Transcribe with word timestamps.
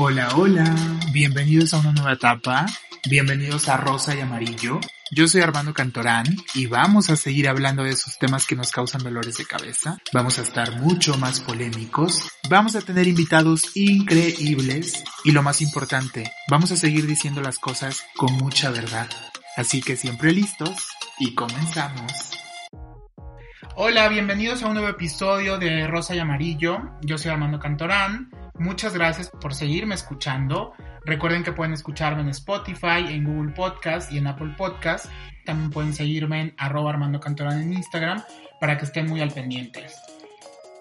Hola, 0.00 0.28
hola, 0.36 0.76
bienvenidos 1.12 1.74
a 1.74 1.78
una 1.80 1.90
nueva 1.90 2.12
etapa, 2.12 2.66
bienvenidos 3.10 3.68
a 3.68 3.76
Rosa 3.76 4.14
y 4.14 4.20
Amarillo. 4.20 4.78
Yo 5.10 5.26
soy 5.26 5.40
Armando 5.40 5.74
Cantorán 5.74 6.24
y 6.54 6.66
vamos 6.66 7.10
a 7.10 7.16
seguir 7.16 7.48
hablando 7.48 7.82
de 7.82 7.90
esos 7.90 8.16
temas 8.16 8.46
que 8.46 8.54
nos 8.54 8.70
causan 8.70 9.02
dolores 9.02 9.38
de 9.38 9.44
cabeza. 9.44 9.98
Vamos 10.12 10.38
a 10.38 10.42
estar 10.42 10.80
mucho 10.80 11.18
más 11.18 11.40
polémicos, 11.40 12.30
vamos 12.48 12.76
a 12.76 12.80
tener 12.80 13.08
invitados 13.08 13.76
increíbles 13.76 15.02
y 15.24 15.32
lo 15.32 15.42
más 15.42 15.60
importante, 15.62 16.30
vamos 16.48 16.70
a 16.70 16.76
seguir 16.76 17.04
diciendo 17.08 17.40
las 17.40 17.58
cosas 17.58 18.04
con 18.16 18.32
mucha 18.34 18.70
verdad. 18.70 19.08
Así 19.56 19.82
que 19.82 19.96
siempre 19.96 20.30
listos 20.30 20.90
y 21.18 21.34
comenzamos. 21.34 22.38
Hola, 23.74 24.08
bienvenidos 24.08 24.62
a 24.62 24.68
un 24.68 24.74
nuevo 24.74 24.90
episodio 24.90 25.58
de 25.58 25.88
Rosa 25.88 26.14
y 26.14 26.20
Amarillo. 26.20 26.78
Yo 27.02 27.18
soy 27.18 27.32
Armando 27.32 27.58
Cantorán. 27.58 28.30
Muchas 28.58 28.94
gracias 28.94 29.30
por 29.30 29.54
seguirme 29.54 29.94
escuchando. 29.94 30.72
Recuerden 31.04 31.44
que 31.44 31.52
pueden 31.52 31.72
escucharme 31.72 32.22
en 32.22 32.28
Spotify, 32.30 33.04
en 33.08 33.24
Google 33.24 33.52
Podcast 33.52 34.12
y 34.12 34.18
en 34.18 34.26
Apple 34.26 34.54
Podcast. 34.56 35.06
También 35.44 35.70
pueden 35.70 35.94
seguirme 35.94 36.40
en 36.40 36.54
arroba 36.58 36.90
Armando 36.90 37.20
Cantorán 37.20 37.62
en 37.62 37.72
Instagram 37.72 38.22
para 38.60 38.76
que 38.76 38.84
estén 38.84 39.06
muy 39.06 39.20
al 39.20 39.30
pendientes. 39.30 40.17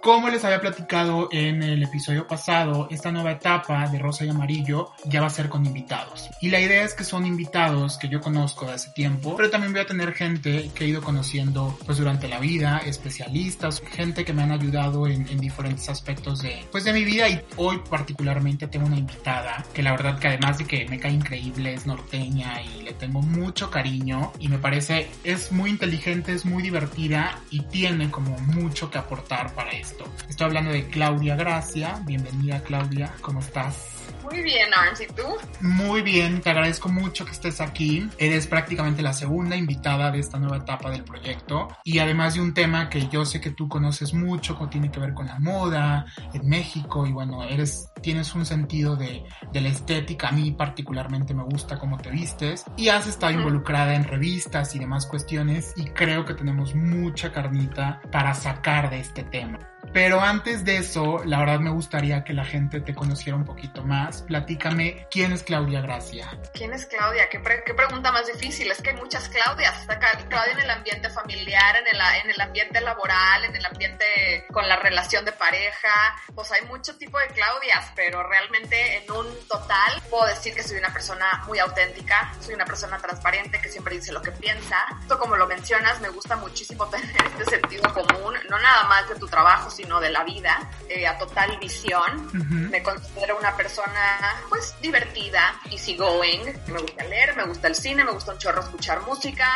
Como 0.01 0.29
les 0.29 0.45
había 0.45 0.61
platicado 0.61 1.27
en 1.31 1.63
el 1.63 1.83
episodio 1.83 2.27
pasado, 2.27 2.87
esta 2.91 3.11
nueva 3.11 3.31
etapa 3.31 3.87
de 3.87 3.99
Rosa 3.99 4.23
y 4.23 4.29
Amarillo 4.29 4.91
ya 5.05 5.21
va 5.21 5.27
a 5.27 5.31
ser 5.31 5.49
con 5.49 5.65
invitados. 5.65 6.29
Y 6.39 6.49
la 6.49 6.61
idea 6.61 6.83
es 6.83 6.93
que 6.93 7.03
son 7.03 7.25
invitados 7.25 7.97
que 7.97 8.07
yo 8.07 8.21
conozco 8.21 8.67
de 8.67 8.73
hace 8.73 8.91
tiempo, 8.91 9.35
pero 9.35 9.49
también 9.49 9.73
voy 9.73 9.81
a 9.81 9.85
tener 9.85 10.13
gente 10.13 10.69
que 10.73 10.85
he 10.85 10.87
ido 10.87 11.01
conociendo 11.01 11.77
pues 11.85 11.97
durante 11.97 12.27
la 12.27 12.39
vida, 12.39 12.77
especialistas, 12.85 13.81
gente 13.81 14.23
que 14.23 14.33
me 14.33 14.43
han 14.43 14.51
ayudado 14.51 15.07
en, 15.07 15.27
en 15.27 15.39
diferentes 15.39 15.89
aspectos 15.89 16.41
de 16.41 16.65
pues 16.71 16.83
de 16.83 16.93
mi 16.93 17.03
vida. 17.03 17.27
Y 17.27 17.41
hoy 17.57 17.81
particularmente 17.89 18.67
tengo 18.67 18.85
una 18.85 18.97
invitada 18.97 19.65
que 19.73 19.83
la 19.83 19.91
verdad 19.91 20.19
que 20.19 20.27
además 20.27 20.59
de 20.59 20.65
que 20.65 20.87
me 20.87 20.99
cae 20.99 21.11
increíble 21.11 21.73
es 21.73 21.85
norteña 21.85 22.61
y 22.61 22.83
le 22.83 22.93
tengo 22.93 23.21
mucho 23.21 23.71
cariño. 23.71 24.31
Y 24.39 24.47
me 24.47 24.59
parece 24.59 25.09
es 25.23 25.51
muy 25.51 25.71
inteligente, 25.71 26.33
es 26.33 26.45
muy 26.45 26.63
divertida 26.63 27.41
y 27.49 27.61
tiene 27.63 28.09
como 28.11 28.37
mucho 28.37 28.89
que 28.89 28.99
aportar 28.99 29.53
para 29.53 29.71
esto. 29.87 30.05
Estoy 30.29 30.47
hablando 30.47 30.71
de 30.71 30.87
Claudia 30.87 31.35
Gracia. 31.35 32.01
Bienvenida 32.05 32.61
Claudia, 32.61 33.13
¿cómo 33.21 33.39
estás? 33.39 33.97
Muy 34.29 34.41
bien, 34.41 34.67
Arns, 34.73 34.99
¿y 34.99 35.07
tú? 35.07 35.23
Muy 35.61 36.01
bien, 36.01 36.41
te 36.41 36.49
agradezco 36.49 36.89
mucho 36.89 37.23
que 37.23 37.31
estés 37.31 37.61
aquí. 37.61 38.09
Eres 38.17 38.45
prácticamente 38.45 39.01
la 39.01 39.13
segunda 39.13 39.55
invitada 39.55 40.11
de 40.11 40.19
esta 40.19 40.37
nueva 40.37 40.57
etapa 40.57 40.89
del 40.89 41.05
proyecto 41.05 41.69
y 41.85 41.99
además 41.99 42.33
de 42.33 42.41
un 42.41 42.53
tema 42.53 42.89
que 42.89 43.07
yo 43.07 43.23
sé 43.23 43.39
que 43.39 43.51
tú 43.51 43.69
conoces 43.69 44.13
mucho, 44.13 44.59
que 44.59 44.67
tiene 44.67 44.91
que 44.91 44.99
ver 44.99 45.13
con 45.13 45.27
la 45.27 45.39
moda 45.39 46.05
en 46.33 46.47
México 46.47 47.07
y 47.07 47.13
bueno, 47.13 47.43
eres 47.43 47.89
tienes 48.01 48.35
un 48.35 48.45
sentido 48.45 48.97
de, 48.97 49.23
de 49.53 49.61
la 49.61 49.69
estética. 49.69 50.27
A 50.27 50.31
mí 50.33 50.51
particularmente 50.51 51.33
me 51.33 51.43
gusta 51.43 51.79
cómo 51.79 51.97
te 51.97 52.09
vistes 52.09 52.65
y 52.75 52.89
has 52.89 53.07
estado 53.07 53.31
involucrada 53.31 53.95
en 53.95 54.03
revistas 54.03 54.75
y 54.75 54.79
demás 54.79 55.05
cuestiones 55.05 55.73
y 55.77 55.85
creo 55.85 56.25
que 56.25 56.33
tenemos 56.33 56.75
mucha 56.75 57.31
carnita 57.31 58.01
para 58.11 58.33
sacar 58.33 58.89
de 58.89 58.99
este 58.99 59.23
tema. 59.23 59.57
Pero 59.93 60.21
antes 60.21 60.63
de 60.65 60.77
eso, 60.77 61.21
la 61.25 61.39
verdad 61.39 61.59
me 61.59 61.71
gustaría 61.71 62.23
que 62.23 62.33
la 62.33 62.45
gente 62.45 62.81
te 62.81 62.93
conociera 62.93 63.35
un 63.35 63.45
poquito 63.45 63.83
más. 63.83 64.21
Platícame, 64.23 65.07
¿quién 65.09 65.31
es 65.31 65.43
Claudia 65.43 65.81
Gracia? 65.81 66.27
¿Quién 66.53 66.73
es 66.73 66.85
Claudia? 66.85 67.29
¿Qué, 67.29 67.39
pre 67.39 67.63
qué 67.65 67.73
pregunta 67.73 68.11
más 68.11 68.27
difícil? 68.27 68.69
Es 68.69 68.81
que 68.81 68.91
hay 68.91 68.95
muchas 68.97 69.29
Claudias. 69.29 69.79
Está 69.81 69.97
Claudia 69.99 70.53
en 70.53 70.59
el 70.59 70.69
ambiente 70.69 71.09
familiar, 71.09 71.75
en 71.77 71.87
el, 71.87 72.01
en 72.23 72.29
el 72.31 72.41
ambiente 72.41 72.81
laboral, 72.81 73.45
en 73.45 73.55
el 73.55 73.65
ambiente 73.65 74.45
con 74.51 74.67
la 74.67 74.75
relación 74.75 75.25
de 75.25 75.31
pareja. 75.31 76.15
Pues 76.35 76.51
hay 76.51 76.65
mucho 76.67 76.95
tipo 76.97 77.17
de 77.19 77.27
Claudias, 77.27 77.91
pero 77.95 78.27
realmente 78.27 78.97
en 78.97 79.11
un 79.11 79.25
total 79.47 80.01
puedo 80.09 80.25
decir 80.27 80.53
que 80.53 80.63
soy 80.63 80.77
una 80.77 80.91
persona 80.93 81.43
muy 81.47 81.59
auténtica, 81.59 82.33
soy 82.39 82.53
una 82.53 82.65
persona 82.65 82.97
transparente 82.97 83.59
que 83.61 83.69
siempre 83.69 83.95
dice 83.95 84.11
lo 84.11 84.21
que 84.21 84.31
piensa. 84.31 84.85
Esto 85.01 85.17
como 85.17 85.35
lo 85.35 85.47
mencionas, 85.47 85.99
me 86.01 86.09
gusta 86.09 86.35
muchísimo 86.35 86.85
tener 86.89 87.15
este 87.27 87.45
sentido 87.45 87.93
común, 87.93 88.35
no 88.49 88.59
nada 88.59 88.83
más 88.83 89.09
de 89.09 89.15
tu 89.15 89.27
trabajo, 89.27 89.69
sino 89.77 89.99
de 89.99 90.09
la 90.09 90.23
vida, 90.23 90.69
eh, 90.89 91.05
a 91.05 91.17
total 91.17 91.57
visión. 91.59 92.11
Uh 92.27 92.31
-huh. 92.31 92.69
Me 92.69 92.81
considero 92.81 93.37
una 93.37 93.55
persona, 93.55 94.03
pues, 94.49 94.75
divertida, 94.81 95.43
easygoing. 95.71 96.43
Me 96.67 96.79
gusta 96.79 97.03
leer, 97.03 97.35
me 97.35 97.45
gusta 97.45 97.67
el 97.67 97.75
cine, 97.75 98.03
me 98.03 98.11
gusta 98.11 98.31
un 98.31 98.39
chorro 98.39 98.61
escuchar 98.61 99.01
música. 99.01 99.47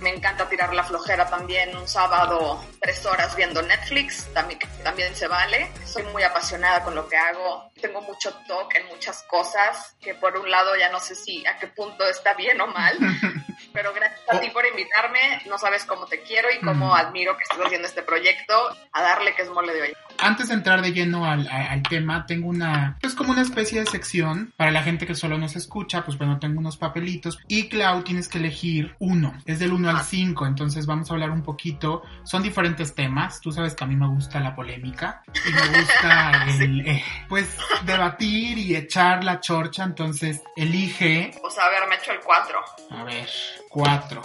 Me 0.00 0.10
encanta 0.10 0.48
tirar 0.48 0.72
la 0.74 0.84
flojera 0.84 1.24
también 1.28 1.74
un 1.76 1.88
sábado, 1.88 2.62
tres 2.80 3.04
horas 3.06 3.34
viendo 3.36 3.62
Netflix, 3.62 4.28
también, 4.34 4.60
también 4.84 5.14
se 5.16 5.26
vale. 5.26 5.72
Soy 5.84 6.02
muy 6.12 6.22
apasionada 6.22 6.82
con 6.84 6.94
lo 6.94 7.08
que 7.08 7.16
hago. 7.16 7.70
Tengo 7.80 8.00
mucho 8.02 8.32
toque 8.46 8.78
en 8.78 8.86
muchas 8.88 9.22
cosas, 9.22 9.96
que 10.00 10.14
por 10.14 10.36
un 10.36 10.50
lado 10.50 10.76
ya 10.76 10.90
no 10.90 11.00
sé 11.00 11.14
si 11.14 11.46
a 11.46 11.56
qué 11.58 11.66
punto 11.68 12.06
está 12.06 12.34
bien 12.34 12.60
o 12.60 12.66
mal. 12.66 12.96
Pero 13.72 13.92
gracias 13.92 14.20
a 14.28 14.40
ti 14.40 14.50
por 14.50 14.66
invitarme. 14.66 15.42
No 15.46 15.58
sabes 15.58 15.84
cómo 15.84 16.06
te 16.06 16.20
quiero 16.20 16.50
y 16.50 16.58
cómo 16.60 16.94
admiro 16.94 17.36
que 17.36 17.44
estés 17.44 17.64
haciendo 17.64 17.88
este 17.88 18.02
proyecto. 18.02 18.54
A 18.92 19.02
darle 19.02 19.34
que 19.34 19.42
es 19.42 19.50
mole 19.50 19.72
de 19.72 19.82
hoy. 19.82 19.96
Antes 20.22 20.48
de 20.48 20.54
entrar 20.54 20.82
de 20.82 20.92
lleno 20.92 21.24
al, 21.24 21.48
al, 21.48 21.82
tema, 21.82 22.26
tengo 22.26 22.48
una, 22.48 22.98
pues 23.00 23.14
como 23.14 23.32
una 23.32 23.42
especie 23.42 23.80
de 23.80 23.86
sección 23.86 24.52
para 24.56 24.70
la 24.70 24.82
gente 24.82 25.06
que 25.06 25.14
solo 25.14 25.38
nos 25.38 25.56
escucha, 25.56 26.04
pues 26.04 26.18
bueno, 26.18 26.38
tengo 26.38 26.60
unos 26.60 26.76
papelitos. 26.76 27.38
Y 27.48 27.68
Clau 27.68 28.02
tienes 28.02 28.28
que 28.28 28.38
elegir 28.38 28.94
uno, 28.98 29.34
es 29.46 29.58
del 29.58 29.72
1 29.72 29.88
al 29.90 30.02
5, 30.02 30.46
entonces 30.46 30.86
vamos 30.86 31.10
a 31.10 31.14
hablar 31.14 31.30
un 31.30 31.42
poquito, 31.42 32.02
son 32.24 32.42
diferentes 32.42 32.94
temas, 32.94 33.40
tú 33.40 33.50
sabes 33.52 33.74
que 33.74 33.84
a 33.84 33.86
mí 33.86 33.96
me 33.96 34.08
gusta 34.08 34.40
la 34.40 34.54
polémica 34.54 35.22
y 35.46 35.52
me 35.52 35.78
gusta 35.78 36.46
el, 36.60 36.86
eh, 36.86 37.04
pues 37.28 37.56
debatir 37.84 38.58
y 38.58 38.76
echar 38.76 39.24
la 39.24 39.40
chorcha, 39.40 39.84
entonces 39.84 40.42
elige... 40.56 41.30
Pues 41.40 41.58
a 41.58 41.68
ver, 41.70 41.88
me 41.88 41.96
echo 41.96 42.12
el 42.12 42.20
4. 42.20 42.60
A 42.90 43.04
ver, 43.04 43.28
4. 43.70 44.22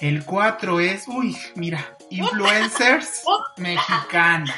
El 0.00 0.24
4 0.24 0.80
es, 0.80 1.08
uy, 1.08 1.36
mira, 1.56 1.97
influencers 2.10 3.22
mexicanas. 3.56 4.54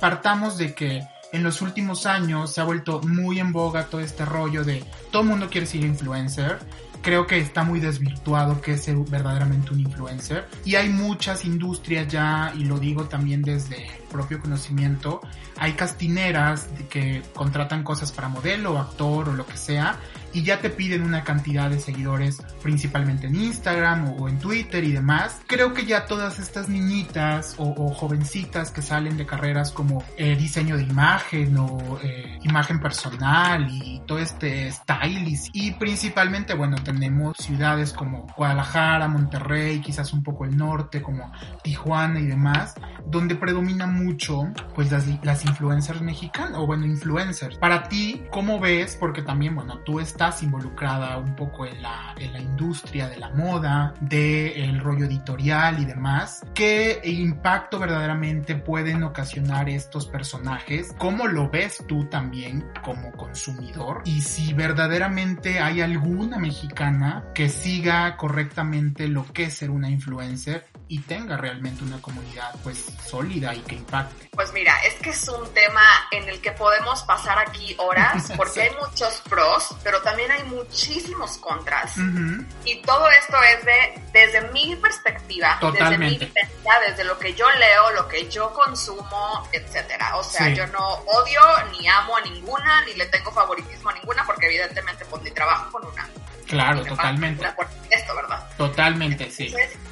Partamos 0.00 0.58
de 0.58 0.74
que 0.74 1.06
en 1.32 1.42
los 1.42 1.62
últimos 1.62 2.06
años 2.06 2.52
se 2.52 2.60
ha 2.60 2.64
vuelto 2.64 3.00
muy 3.02 3.38
en 3.38 3.52
boga 3.52 3.86
todo 3.86 4.00
este 4.00 4.24
rollo 4.24 4.64
de 4.64 4.84
todo 5.10 5.22
el 5.22 5.28
mundo 5.28 5.48
quiere 5.48 5.66
ser 5.66 5.82
influencer. 5.84 6.58
Creo 7.02 7.26
que 7.26 7.38
está 7.38 7.62
muy 7.62 7.80
desvirtuado 7.80 8.60
que 8.60 8.72
es 8.72 8.84
ser 8.84 8.96
verdaderamente 8.96 9.72
un 9.72 9.80
influencer. 9.80 10.46
Y 10.66 10.74
hay 10.74 10.90
muchas 10.90 11.46
industrias 11.46 12.08
ya, 12.08 12.52
y 12.54 12.64
lo 12.64 12.78
digo 12.78 13.04
también 13.04 13.40
desde 13.40 13.86
propio 14.10 14.38
conocimiento, 14.40 15.22
hay 15.56 15.72
castineras 15.72 16.68
que 16.90 17.22
contratan 17.34 17.84
cosas 17.84 18.12
para 18.12 18.28
modelo, 18.28 18.78
actor 18.78 19.30
o 19.30 19.32
lo 19.32 19.46
que 19.46 19.56
sea, 19.56 19.96
y 20.32 20.42
ya 20.42 20.60
te 20.60 20.70
piden 20.70 21.02
una 21.02 21.24
cantidad 21.24 21.70
de 21.70 21.80
seguidores, 21.80 22.42
principalmente 22.62 23.26
en 23.26 23.36
Instagram 23.36 24.14
o, 24.18 24.28
en 24.28 24.38
Twitter 24.38 24.84
y 24.84 24.92
demás. 24.92 25.40
Creo 25.46 25.74
que 25.74 25.84
ya 25.84 26.06
todas 26.06 26.38
estas 26.38 26.68
niñitas 26.68 27.54
o, 27.58 27.74
o 27.76 27.92
jovencitas 27.94 28.70
que 28.70 28.82
salen 28.82 29.16
de 29.16 29.26
carreras 29.26 29.72
como 29.72 30.04
eh, 30.16 30.36
diseño 30.36 30.76
de 30.76 30.84
imagen 30.84 31.56
o 31.58 31.98
eh, 32.02 32.38
imagen 32.42 32.80
personal 32.80 33.66
y 33.70 34.02
todo 34.06 34.18
este 34.18 34.70
stylist 34.70 35.48
y 35.52 35.72
principalmente, 35.72 36.54
bueno, 36.54 36.76
tenemos 36.82 37.36
ciudades 37.36 37.92
como 37.92 38.26
Guadalajara, 38.36 39.08
Monterrey, 39.08 39.80
quizás 39.80 40.12
un 40.12 40.22
poco 40.22 40.44
el 40.44 40.56
norte 40.56 41.02
como 41.02 41.32
Tijuana 41.62 42.20
y 42.20 42.26
demás, 42.26 42.74
donde 43.06 43.34
predomina 43.34 43.86
mucho 43.86 44.44
pues 44.74 44.90
las, 44.92 45.06
las 45.24 45.44
influencers 45.44 46.00
mexicanas 46.00 46.54
o 46.56 46.66
bueno, 46.66 46.86
influencers. 46.86 47.58
Para 47.58 47.88
ti, 47.88 48.22
¿cómo 48.30 48.60
ves? 48.60 48.96
Porque 48.98 49.22
también, 49.22 49.54
bueno, 49.54 49.78
tú 49.84 50.00
estás 50.00 50.19
estás 50.20 50.42
involucrada 50.42 51.16
un 51.16 51.34
poco 51.34 51.64
en 51.64 51.80
la, 51.80 52.14
industria 52.38 53.08
de 53.08 53.16
la 53.16 53.30
moda, 53.30 53.94
del 54.02 54.74
de 54.74 54.78
rollo 54.78 55.06
editorial 55.06 55.80
y 55.80 55.86
demás. 55.86 56.44
¿Qué 56.52 57.00
impacto 57.04 57.78
verdaderamente 57.78 58.54
pueden 58.54 59.02
ocasionar 59.02 59.70
estos 59.70 60.06
personajes? 60.06 60.94
¿Cómo 60.98 61.26
lo 61.26 61.48
ves 61.48 61.82
tú 61.88 62.04
también 62.04 62.66
como 62.84 63.12
consumidor? 63.12 64.02
Y 64.04 64.20
si 64.20 64.52
verdaderamente 64.52 65.58
hay 65.58 65.80
alguna 65.80 66.36
mexicana 66.36 67.24
que 67.34 67.48
siga 67.48 68.18
correctamente 68.18 69.08
lo 69.08 69.24
que 69.24 69.44
es 69.44 69.54
ser 69.54 69.70
una 69.70 69.88
influencer 69.88 70.66
y 70.90 70.98
tenga 70.98 71.36
realmente 71.36 71.84
una 71.84 72.02
comunidad 72.02 72.52
pues 72.64 72.86
sólida 73.06 73.54
y 73.54 73.60
que 73.60 73.76
impacte. 73.76 74.28
Pues 74.32 74.52
mira, 74.52 74.76
es 74.84 74.94
que 74.94 75.10
es 75.10 75.28
un 75.28 75.54
tema 75.54 75.80
en 76.10 76.28
el 76.28 76.40
que 76.40 76.50
podemos 76.50 77.04
pasar 77.04 77.38
aquí 77.38 77.76
horas 77.78 78.32
porque 78.36 78.54
sí. 78.54 78.60
hay 78.60 78.70
muchos 78.74 79.22
pros, 79.28 79.68
pero 79.84 80.02
también 80.02 80.32
hay 80.32 80.42
muchísimos 80.44 81.38
contras. 81.38 81.96
Uh 81.96 82.00
-huh. 82.00 82.46
Y 82.64 82.82
todo 82.82 83.08
esto 83.08 83.36
es 83.40 83.64
de 83.64 84.02
desde 84.12 84.50
mi 84.50 84.74
perspectiva, 84.74 85.58
Totalmente. 85.60 86.06
desde 86.06 86.26
mi 86.26 86.26
vivencia, 86.26 86.72
desde 86.88 87.04
lo 87.04 87.16
que 87.20 87.34
yo 87.34 87.48
leo, 87.52 87.92
lo 87.92 88.08
que 88.08 88.28
yo 88.28 88.52
consumo, 88.52 89.48
etcétera. 89.52 90.16
O 90.16 90.24
sea, 90.24 90.46
sí. 90.46 90.56
yo 90.56 90.66
no 90.66 90.88
odio 91.06 91.40
ni 91.70 91.86
amo 91.86 92.16
a 92.16 92.20
ninguna, 92.22 92.84
ni 92.84 92.94
le 92.94 93.06
tengo 93.06 93.30
favoritismo 93.30 93.90
a 93.90 93.94
ninguna, 93.94 94.26
porque 94.26 94.46
evidentemente 94.46 95.04
pues 95.04 95.22
ni 95.22 95.30
trabajo 95.30 95.70
con 95.70 95.86
una. 95.86 96.08
Claro, 96.48 96.84
totalmente. 96.84 97.46
Esto, 97.90 98.16
¿verdad? 98.16 98.44
Totalmente, 98.56 99.22
Entonces, 99.22 99.52
sí. 99.52 99.89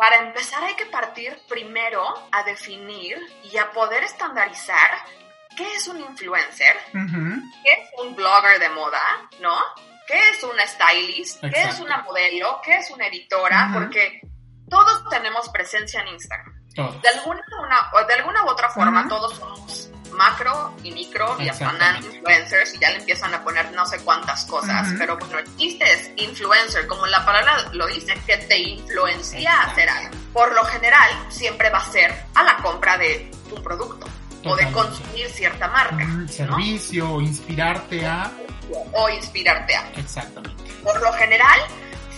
Para 0.00 0.16
empezar 0.16 0.64
hay 0.64 0.74
que 0.76 0.86
partir 0.86 1.38
primero 1.46 2.02
a 2.32 2.42
definir 2.42 3.18
y 3.52 3.58
a 3.58 3.70
poder 3.70 4.02
estandarizar 4.02 4.92
qué 5.54 5.74
es 5.74 5.86
un 5.88 6.00
influencer, 6.00 6.74
uh 6.94 6.98
-huh. 6.98 7.42
qué 7.62 7.72
es 7.72 7.90
un 8.02 8.16
blogger 8.16 8.58
de 8.58 8.70
moda, 8.70 9.02
¿no? 9.40 9.54
¿Qué 10.06 10.18
es 10.30 10.42
una 10.42 10.66
stylist? 10.66 11.42
¿Qué 11.42 11.62
es 11.68 11.78
una 11.80 11.98
modelo? 11.98 12.62
¿Qué 12.64 12.78
es 12.78 12.90
una 12.90 13.08
editora? 13.08 13.68
Porque 13.74 14.22
todos 14.70 15.06
tenemos 15.10 15.50
presencia 15.50 16.00
en 16.00 16.08
Instagram. 16.08 16.54
De, 17.02 17.08
alguna, 17.10 17.42
una, 17.62 18.06
de 18.06 18.14
alguna 18.14 18.44
u 18.44 18.48
otra 18.48 18.70
forma, 18.70 19.06
todos 19.06 19.36
somos 19.36 19.89
macro 20.12 20.74
y 20.82 20.92
micro 20.92 21.36
y 21.40 21.48
hasta 21.48 21.98
influencers 21.98 22.74
y 22.74 22.78
ya 22.78 22.90
le 22.90 22.98
empiezan 22.98 23.34
a 23.34 23.42
poner 23.42 23.70
no 23.72 23.86
sé 23.86 23.98
cuántas 24.00 24.44
cosas. 24.46 24.88
Pero 24.98 25.16
bueno, 25.16 25.38
el 25.38 25.56
chiste 25.56 25.84
es 25.92 26.10
influencer, 26.16 26.86
como 26.86 27.06
la 27.06 27.24
palabra 27.24 27.70
lo 27.72 27.86
dice, 27.86 28.14
que 28.26 28.36
te 28.36 28.58
influencia 28.58 29.52
a 29.52 29.70
hacer 29.70 29.88
algo. 29.88 30.16
Por 30.32 30.54
lo 30.54 30.64
general, 30.64 31.10
siempre 31.28 31.70
va 31.70 31.78
a 31.78 31.92
ser 31.92 32.14
a 32.34 32.42
la 32.42 32.56
compra 32.58 32.96
de 32.98 33.30
un 33.50 33.62
producto 33.62 34.06
o 34.44 34.56
de 34.56 34.70
consumir 34.72 35.28
cierta 35.30 35.68
marca. 35.68 36.06
servicio, 36.28 37.14
o 37.14 37.20
inspirarte 37.20 38.06
a. 38.06 38.30
O 38.92 39.08
inspirarte 39.08 39.74
a. 39.74 39.90
Exactamente. 39.96 40.72
Por 40.82 41.00
lo 41.02 41.12
general, 41.12 41.60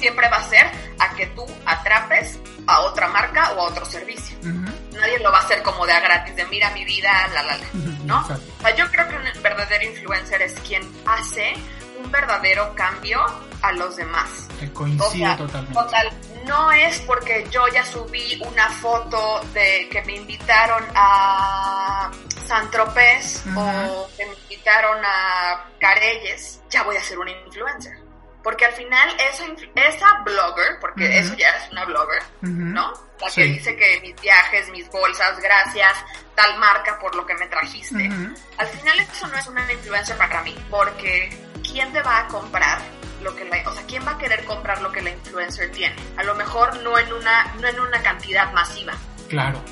siempre 0.03 0.29
va 0.29 0.39
a 0.39 0.43
ser 0.43 0.67
a 0.99 1.15
que 1.15 1.29
tú 1.29 1.47
atrapes 1.65 2.37
a 2.67 2.81
otra 2.81 3.07
marca 3.07 3.53
o 3.53 3.61
a 3.61 3.65
otro 3.69 3.85
servicio. 3.85 4.37
Nadie 4.43 5.21
lo 5.21 5.31
va 5.31 5.39
a 5.39 5.43
hacer 5.43 5.63
como 5.63 5.87
de 5.87 5.93
a 5.93 6.01
gratis, 6.01 6.35
de 6.35 6.45
mira 6.47 6.71
mi 6.71 6.85
vida, 6.85 7.29
la, 7.33 7.43
la, 7.45 7.57
la, 7.57 7.67
¿no? 8.05 8.21
O 8.21 8.27
sea, 8.27 8.75
yo 8.75 8.91
creo 8.91 9.09
que 9.09 9.15
un 9.15 9.43
verdadero 9.43 9.85
influencer 9.85 10.43
es 10.43 10.55
quien 10.67 10.83
hace 11.07 11.55
un 12.03 12.11
verdadero 12.11 12.75
cambio 12.75 13.25
a 13.63 13.73
los 13.73 13.95
demás. 13.95 14.49
Que 14.59 14.73
coincide 14.73 15.37
totalmente. 15.37 15.73
Total, 15.73 16.11
no 16.47 16.73
es 16.73 16.99
porque 17.03 17.47
yo 17.49 17.69
ya 17.69 17.85
subí 17.85 18.43
una 18.45 18.69
foto 18.71 19.41
de 19.55 19.89
que 19.89 20.03
me 20.03 20.17
invitaron 20.17 20.83
a 20.97 22.11
San 22.49 22.69
Tropez 22.73 23.45
o 23.55 24.09
que 24.17 24.27
me 24.27 24.35
invitaron 24.35 24.99
a 25.05 25.65
Carelles, 25.79 26.61
ya 26.69 26.83
voy 26.83 26.97
a 26.97 27.03
ser 27.05 27.21
un 27.21 27.29
influencer. 27.29 28.12
Porque 28.43 28.65
al 28.65 28.73
final 28.73 29.09
esa, 29.31 29.45
esa 29.75 30.23
blogger, 30.25 30.79
porque 30.81 31.19
eso 31.19 31.35
ya 31.35 31.49
es 31.57 31.71
una 31.71 31.85
blogger, 31.85 32.23
¿no? 32.41 32.93
La 33.21 33.31
que 33.31 33.45
dice 33.45 33.77
que 33.77 34.01
mis 34.01 34.21
viajes, 34.21 34.69
mis 34.71 34.91
bolsas, 34.91 35.39
gracias, 35.41 35.93
tal 36.35 36.59
marca 36.59 36.99
por 36.99 37.15
lo 37.15 37.25
que 37.25 37.35
me 37.35 37.47
trajiste. 37.47 38.11
Al 38.59 38.67
final 38.67 38.99
eso 38.99 39.29
no 39.29 39.37
es 39.37 39.47
una 39.47 39.73
influencer 39.73 40.17
para 40.17 40.43
mí, 40.43 40.57
porque 40.71 41.31
¿quién 41.63 41.93
te 41.93 42.03
va 42.03 42.19
a 42.19 42.27
comprar 42.27 42.81
lo 43.23 43.35
que 43.37 43.45
la, 43.45 43.63
o 43.69 43.73
sea, 43.73 43.85
quién 43.87 44.05
va 44.05 44.13
a 44.13 44.19
querer 44.19 44.45
comprar 44.45 44.83
lo 44.83 44.91
que 44.91 45.03
la 45.03 45.11
influencer 45.11 45.71
tiene? 45.71 45.95
A 46.17 46.25
lo 46.25 46.35
mejor 46.35 46.83
no 46.83 46.99
en 46.99 47.13
una, 47.13 47.45
no 47.61 47.69
en 47.69 47.79
una 47.79 48.03
cantidad 48.03 48.53
masiva. 48.53 48.95
Claro 49.29 49.63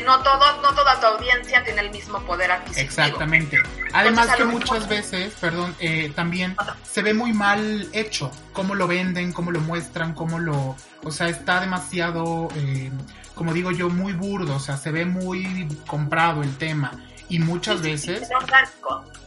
no 0.00 0.22
todo, 0.22 0.62
no 0.62 0.74
toda 0.74 0.98
tu 1.00 1.06
audiencia 1.06 1.62
tiene 1.64 1.82
el 1.82 1.90
mismo 1.90 2.20
poder 2.20 2.50
adquisitivo. 2.50 2.86
Exactamente. 2.86 3.58
Además 3.92 4.34
que 4.36 4.44
muchas 4.44 4.88
veces, 4.88 5.34
perdón, 5.40 5.74
eh, 5.78 6.12
también 6.14 6.56
se 6.82 7.02
ve 7.02 7.14
muy 7.14 7.32
mal 7.32 7.88
hecho, 7.92 8.30
cómo 8.52 8.74
lo 8.74 8.86
venden, 8.86 9.32
cómo 9.32 9.50
lo 9.50 9.60
muestran, 9.60 10.14
cómo 10.14 10.38
lo, 10.38 10.76
o 11.04 11.10
sea, 11.10 11.28
está 11.28 11.60
demasiado, 11.60 12.48
eh, 12.56 12.90
como 13.34 13.52
digo 13.52 13.70
yo, 13.70 13.90
muy 13.90 14.12
burdo, 14.12 14.56
o 14.56 14.60
sea, 14.60 14.76
se 14.76 14.90
ve 14.90 15.04
muy 15.04 15.68
comprado 15.86 16.42
el 16.42 16.56
tema 16.56 16.92
y 17.28 17.38
muchas 17.38 17.80
veces 17.80 18.28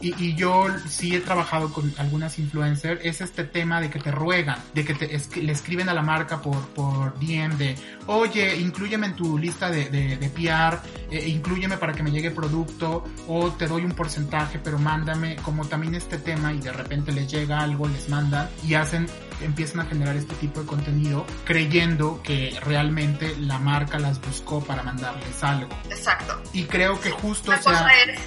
y, 0.00 0.14
y, 0.22 0.34
yo 0.36 0.66
sí 0.88 1.16
he 1.16 1.20
trabajado 1.20 1.72
con 1.72 1.92
algunas 1.98 2.38
influencers 2.38 3.00
es 3.02 3.20
este 3.20 3.42
tema 3.42 3.80
de 3.80 3.90
que 3.90 3.98
te 3.98 4.12
ruegan 4.12 4.58
de 4.74 4.84
que 4.84 4.94
te, 4.94 5.08
le 5.42 5.52
escriben 5.52 5.88
a 5.88 5.94
la 5.94 6.02
marca 6.02 6.40
por 6.40 6.68
por 6.68 7.18
DM 7.18 7.56
de 7.56 7.74
oye 8.06 8.56
incluyeme 8.56 9.06
en 9.06 9.16
tu 9.16 9.38
lista 9.38 9.70
de, 9.70 9.88
de, 9.90 10.16
de 10.16 10.30
PR 10.30 10.78
eh, 11.10 11.28
incluyeme 11.28 11.76
para 11.76 11.92
que 11.92 12.02
me 12.02 12.10
llegue 12.10 12.30
producto 12.30 13.04
o 13.28 13.50
te 13.52 13.66
doy 13.66 13.84
un 13.84 13.92
porcentaje 13.92 14.58
pero 14.58 14.78
mándame 14.78 15.36
como 15.36 15.66
también 15.66 15.94
este 15.94 16.18
tema 16.18 16.52
y 16.52 16.60
de 16.60 16.72
repente 16.72 17.12
les 17.12 17.30
llega 17.30 17.60
algo 17.60 17.88
les 17.88 18.08
mandan 18.08 18.48
y 18.66 18.74
hacen 18.74 19.06
empiezan 19.40 19.80
a 19.80 19.84
generar 19.84 20.16
este 20.16 20.34
tipo 20.36 20.60
de 20.60 20.66
contenido 20.66 21.26
creyendo 21.44 22.20
que 22.22 22.58
realmente 22.62 23.36
la 23.38 23.58
marca 23.58 23.98
las 23.98 24.20
buscó 24.20 24.62
para 24.64 24.82
mandarles 24.82 25.42
algo. 25.42 25.68
Exacto. 25.90 26.40
Y 26.52 26.64
creo 26.64 27.00
que 27.00 27.10
justo... 27.10 27.50
Una 27.50 27.60
cosa 27.60 27.88
es 28.06 28.18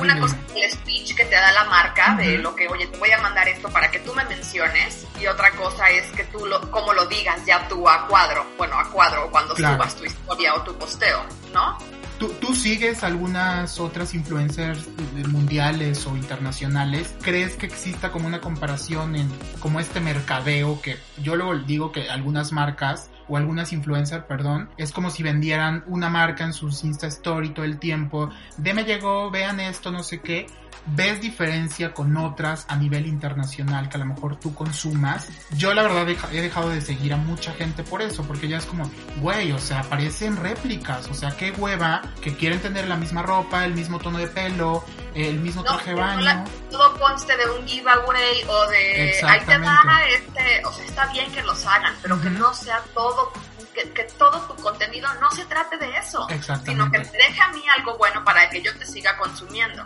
una 0.00 0.20
cosa 0.20 0.36
el 0.54 0.70
speech 0.70 1.14
que 1.14 1.24
te 1.24 1.34
da 1.34 1.52
la 1.52 1.64
marca 1.64 2.16
de 2.16 2.38
lo 2.38 2.54
que, 2.54 2.68
oye, 2.68 2.86
te 2.86 2.98
voy 2.98 3.10
a 3.10 3.20
mandar 3.20 3.48
esto 3.48 3.68
para 3.70 3.90
que 3.90 3.98
tú 4.00 4.14
me 4.14 4.24
menciones 4.24 5.06
y 5.20 5.26
otra 5.26 5.50
cosa 5.52 5.88
es 5.90 6.10
que 6.12 6.24
tú 6.24 6.46
lo, 6.46 6.70
como 6.70 6.92
lo 6.92 7.06
digas 7.06 7.44
ya 7.46 7.66
tú 7.68 7.88
a 7.88 8.06
cuadro, 8.06 8.46
bueno, 8.56 8.78
a 8.78 8.88
cuadro 8.90 9.30
cuando 9.30 9.56
subas 9.56 9.96
tu 9.96 10.04
historia 10.04 10.54
o 10.54 10.62
tu 10.62 10.74
posteo, 10.76 11.24
¿no? 11.52 11.78
¿Tú, 12.18 12.28
¿Tú, 12.40 12.54
sigues 12.54 13.02
algunas 13.02 13.80
otras 13.80 14.14
influencers 14.14 14.88
mundiales 15.28 16.06
o 16.06 16.16
internacionales? 16.16 17.12
¿Crees 17.20 17.56
que 17.56 17.66
exista 17.66 18.12
como 18.12 18.28
una 18.28 18.40
comparación 18.40 19.16
en 19.16 19.28
como 19.58 19.80
este 19.80 19.98
mercadeo 19.98 20.80
que 20.80 20.96
yo 21.18 21.34
luego 21.34 21.56
digo 21.58 21.90
que 21.90 22.08
algunas 22.08 22.52
marcas 22.52 23.10
o 23.28 23.36
algunas 23.36 23.72
influencers, 23.72 24.24
perdón, 24.24 24.68
es 24.76 24.92
como 24.92 25.10
si 25.10 25.22
vendieran 25.22 25.84
una 25.86 26.08
marca 26.08 26.44
en 26.44 26.52
sus 26.52 26.84
Insta 26.84 27.06
Story 27.06 27.50
todo 27.50 27.64
el 27.64 27.78
tiempo, 27.78 28.30
de 28.56 28.74
me 28.74 28.84
llegó, 28.84 29.30
vean 29.30 29.60
esto, 29.60 29.90
no 29.90 30.02
sé 30.02 30.20
qué, 30.20 30.46
ves 30.86 31.20
diferencia 31.20 31.92
con 31.92 32.16
otras 32.16 32.66
a 32.68 32.76
nivel 32.76 33.06
internacional 33.06 33.88
que 33.88 33.96
a 33.96 34.00
lo 34.00 34.06
mejor 34.06 34.36
tú 34.36 34.54
consumas. 34.54 35.28
Yo 35.56 35.74
la 35.74 35.82
verdad 35.82 36.08
he 36.32 36.40
dejado 36.40 36.70
de 36.70 36.80
seguir 36.80 37.14
a 37.14 37.16
mucha 37.16 37.52
gente 37.52 37.82
por 37.82 38.02
eso, 38.02 38.22
porque 38.24 38.48
ya 38.48 38.58
es 38.58 38.66
como, 38.66 38.90
güey, 39.20 39.52
o 39.52 39.58
sea, 39.58 39.82
parecen 39.82 40.36
réplicas, 40.36 41.08
o 41.08 41.14
sea, 41.14 41.36
qué 41.36 41.52
hueva 41.52 42.02
que 42.20 42.36
quieren 42.36 42.60
tener 42.60 42.88
la 42.88 42.96
misma 42.96 43.22
ropa, 43.22 43.64
el 43.64 43.74
mismo 43.74 43.98
tono 43.98 44.18
de 44.18 44.28
pelo, 44.28 44.84
el 45.14 45.40
mismo 45.40 45.62
traje 45.62 45.90
de 45.90 46.00
baño. 46.00 46.44
todo 46.70 46.98
conste 46.98 47.36
de 47.36 47.50
un 47.50 47.66
giveaway 47.66 48.42
o 48.48 48.70
de 48.70 49.20
ahí 49.24 49.40
te 49.44 49.58
da 49.58 49.82
este, 50.08 50.64
o 50.66 50.72
sea, 50.72 50.84
está 50.84 51.06
bien 51.12 51.30
que 51.32 51.42
los 51.42 51.64
hagan, 51.66 51.94
pero 52.02 52.20
que 52.20 52.30
no 52.30 52.52
sea 52.54 52.82
todo 52.94 53.32
que, 53.74 54.04
todo 54.18 54.40
tu 54.42 54.62
contenido 54.62 55.12
no 55.20 55.30
se 55.30 55.44
trate 55.46 55.76
de 55.76 55.96
eso, 55.96 56.26
sino 56.64 56.90
que 56.90 57.00
te 57.00 57.16
deje 57.16 57.40
a 57.40 57.48
mí 57.48 57.62
algo 57.76 57.96
bueno 57.98 58.24
para 58.24 58.48
que 58.48 58.62
yo 58.62 58.76
te 58.78 58.86
siga 58.86 59.16
consumiendo. 59.18 59.82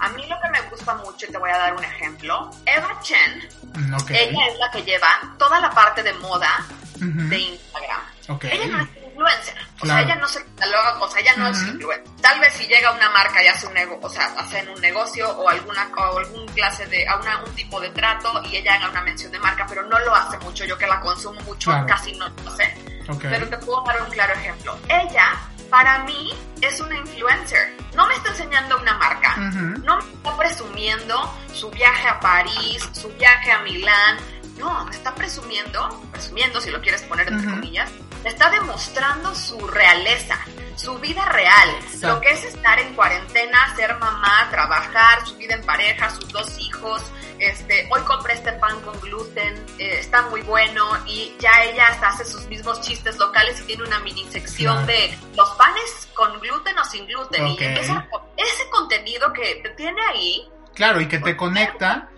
A 0.00 0.08
mí 0.10 0.26
lo 0.26 0.36
que 0.40 0.50
me 0.50 0.60
gusta 0.68 0.94
mucho, 0.96 1.26
y 1.26 1.32
te 1.32 1.38
voy 1.38 1.50
a 1.50 1.58
dar 1.58 1.74
un 1.74 1.84
ejemplo, 1.84 2.50
Eva 2.66 3.00
Chen, 3.02 3.48
mm, 3.74 3.94
ella 4.10 4.46
es 4.48 4.58
la 4.58 4.70
que 4.70 4.82
lleva 4.82 5.34
toda 5.38 5.60
la 5.60 5.70
parte 5.70 6.02
de 6.02 6.12
moda 6.14 6.64
de 6.96 7.38
Instagram. 7.38 8.00
Ella 8.42 8.66
no 8.66 8.78
es 8.82 8.88
influencer, 9.04 9.54
o 9.80 9.86
sea, 9.86 10.00
ella 10.00 10.14
no 10.16 10.28
se 10.28 10.44
cataloga, 10.44 10.98
o 11.00 11.10
sea, 11.10 11.20
ella 11.20 11.34
no 11.36 11.48
es 11.48 11.62
influencer. 11.62 12.04
Tal 12.20 12.40
vez 12.40 12.54
si 12.54 12.66
llega 12.66 12.92
una 12.92 13.10
marca 13.10 13.42
y 13.42 13.48
hace 13.48 13.66
un 13.66 13.74
negocio, 13.74 14.06
o 14.06 14.08
sea, 14.08 14.26
hacen 14.38 14.68
un 14.68 14.80
negocio 14.80 15.28
o 15.30 15.48
alguna 15.48 15.90
o 15.96 16.18
algún 16.18 16.46
clase 16.48 16.86
de, 16.86 17.06
a 17.08 17.16
una, 17.16 17.42
un 17.42 17.52
tipo 17.54 17.80
de 17.80 17.90
trato 17.90 18.40
y 18.44 18.56
ella 18.56 18.74
haga 18.74 18.90
una 18.90 19.02
mención 19.02 19.32
de 19.32 19.40
marca, 19.40 19.66
pero 19.68 19.82
no 19.82 19.98
lo 19.98 20.14
hace 20.14 20.38
mucho, 20.38 20.64
yo 20.64 20.78
que 20.78 20.86
la 20.86 21.00
consumo 21.00 21.40
mucho, 21.40 21.72
casi 21.86 22.12
no 22.12 22.28
lo 22.28 22.56
sé. 22.56 22.74
Pero 23.20 23.48
te 23.48 23.58
puedo 23.58 23.82
dar 23.84 24.02
un 24.02 24.10
claro 24.10 24.34
ejemplo. 24.34 24.76
Ella, 24.88 25.40
para 25.70 26.04
mí, 26.04 26.32
es 26.60 26.80
una 26.80 26.96
influencer. 26.96 27.76
No 27.94 28.06
me 28.06 28.14
está 28.14 28.30
enseñando 28.30 28.78
una 28.78 28.94
marca. 28.94 29.36
No 29.36 29.98
me 29.98 30.12
está 30.12 30.36
presumiendo 30.36 31.34
su 31.52 31.70
viaje 31.70 32.08
a 32.08 32.20
París, 32.20 32.88
su 32.92 33.08
viaje 33.14 33.52
a 33.52 33.60
Milán. 33.60 34.18
No, 34.58 34.84
me 34.84 34.92
está 34.92 35.14
presumiendo, 35.14 36.02
presumiendo 36.12 36.60
si 36.60 36.70
lo 36.70 36.80
quieres 36.80 37.02
poner 37.02 37.26
entre 37.26 37.50
comillas, 37.50 37.90
me 38.22 38.30
está 38.30 38.50
demostrando 38.50 39.34
su 39.34 39.58
realeza, 39.66 40.38
su 40.76 40.98
vida 40.98 41.24
real, 41.26 41.70
lo 42.02 42.20
que 42.20 42.30
es 42.30 42.44
estar 42.44 42.78
en 42.78 42.94
cuarentena, 42.94 43.74
ser 43.74 43.98
mamá, 43.98 44.48
trabajar, 44.50 45.26
su 45.26 45.36
vida 45.36 45.54
en 45.54 45.64
pareja, 45.64 46.10
sus 46.10 46.28
dos 46.28 46.56
hijos, 46.58 47.02
este, 47.46 47.88
hoy 47.90 48.00
compré 48.02 48.34
este 48.34 48.52
pan 48.52 48.80
con 48.80 48.98
gluten, 49.00 49.54
eh, 49.78 49.98
está 49.98 50.22
muy 50.22 50.42
bueno 50.42 50.84
y 51.06 51.34
ya 51.38 51.50
ella 51.64 51.88
hasta 51.88 52.08
hace 52.08 52.24
sus 52.24 52.46
mismos 52.46 52.80
chistes 52.80 53.18
locales 53.18 53.60
y 53.60 53.64
tiene 53.64 53.84
una 53.84 53.98
mini 54.00 54.24
sección 54.30 54.86
de 54.86 55.16
los 55.36 55.50
panes 55.50 56.08
con 56.14 56.40
gluten 56.40 56.78
o 56.78 56.84
sin 56.84 57.06
gluten. 57.06 57.46
Y 57.48 57.58
ese 57.62 58.70
contenido 58.70 59.32
que 59.32 59.62
tiene 59.76 60.00
ahí 60.10 60.48
Claro, 60.74 61.00
y 61.00 61.08
que 61.08 61.18
te 61.18 61.36
conecta. 61.36 62.08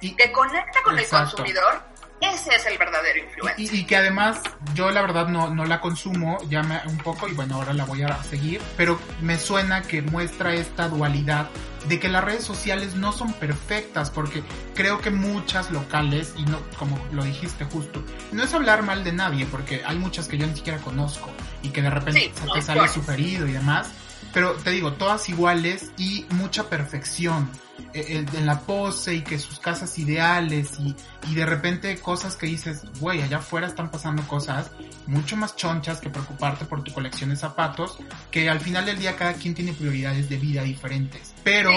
Y 0.00 0.14
que 0.14 0.32
conecta 0.32 0.82
con 0.82 0.98
el 0.98 1.08
consumidor 1.08 1.82
ese 2.20 2.54
es 2.54 2.66
el 2.66 2.78
verdadero 2.78 3.18
influencer. 3.18 3.74
Y, 3.74 3.84
que 3.84 3.96
además 3.96 4.40
yo 4.74 4.90
la 4.90 5.02
verdad 5.02 5.28
no, 5.28 5.54
no 5.54 5.64
la 5.64 5.80
consumo 5.80 6.38
ya 6.48 6.62
me, 6.62 6.80
un 6.86 6.98
poco 6.98 7.28
y 7.28 7.32
bueno, 7.32 7.56
ahora 7.56 7.72
la 7.72 7.84
voy 7.84 8.02
a 8.02 8.22
seguir, 8.24 8.60
pero 8.76 8.98
me 9.20 9.38
suena 9.38 9.82
que 9.82 10.02
muestra 10.02 10.54
esta 10.54 10.88
dualidad 10.88 11.48
de 11.88 12.00
que 12.00 12.08
las 12.08 12.24
redes 12.24 12.44
sociales 12.44 12.94
no 12.94 13.12
son 13.12 13.32
perfectas 13.34 14.10
porque 14.10 14.42
creo 14.74 15.00
que 15.00 15.10
muchas 15.10 15.70
locales 15.70 16.34
y 16.36 16.42
no 16.42 16.58
como 16.78 16.98
lo 17.12 17.22
dijiste 17.22 17.64
justo 17.64 18.02
no 18.32 18.42
es 18.42 18.52
hablar 18.54 18.82
mal 18.82 19.04
de 19.04 19.12
nadie 19.12 19.46
porque 19.46 19.82
hay 19.86 19.96
muchas 19.96 20.26
que 20.26 20.36
yo 20.36 20.48
ni 20.48 20.56
siquiera 20.56 20.80
conozco 20.80 21.30
y 21.62 21.68
que 21.68 21.82
de 21.82 21.90
repente 21.90 22.32
se 22.34 22.50
te 22.52 22.62
sale 22.62 22.88
superido 22.88 23.46
y 23.46 23.52
demás 23.52 23.88
pero 24.36 24.52
te 24.52 24.68
digo 24.68 24.92
todas 24.92 25.30
iguales 25.30 25.92
y 25.96 26.26
mucha 26.32 26.68
perfección 26.68 27.48
eh, 27.94 28.26
en 28.34 28.44
la 28.44 28.60
pose 28.60 29.14
y 29.14 29.22
que 29.22 29.38
sus 29.38 29.58
casas 29.58 29.98
ideales 29.98 30.78
y, 30.78 30.94
y 31.30 31.34
de 31.34 31.46
repente 31.46 31.96
cosas 31.96 32.36
que 32.36 32.44
dices, 32.44 32.82
güey, 33.00 33.22
allá 33.22 33.38
afuera 33.38 33.66
están 33.66 33.90
pasando 33.90 34.22
cosas 34.28 34.72
mucho 35.06 35.38
más 35.38 35.56
chonchas 35.56 36.02
que 36.02 36.10
preocuparte 36.10 36.66
por 36.66 36.84
tu 36.84 36.92
colección 36.92 37.30
de 37.30 37.36
zapatos, 37.36 37.96
que 38.30 38.50
al 38.50 38.60
final 38.60 38.84
del 38.84 38.98
día 38.98 39.16
cada 39.16 39.32
quien 39.32 39.54
tiene 39.54 39.72
prioridades 39.72 40.28
de 40.28 40.36
vida 40.36 40.64
diferentes. 40.64 41.34
Pero 41.42 41.72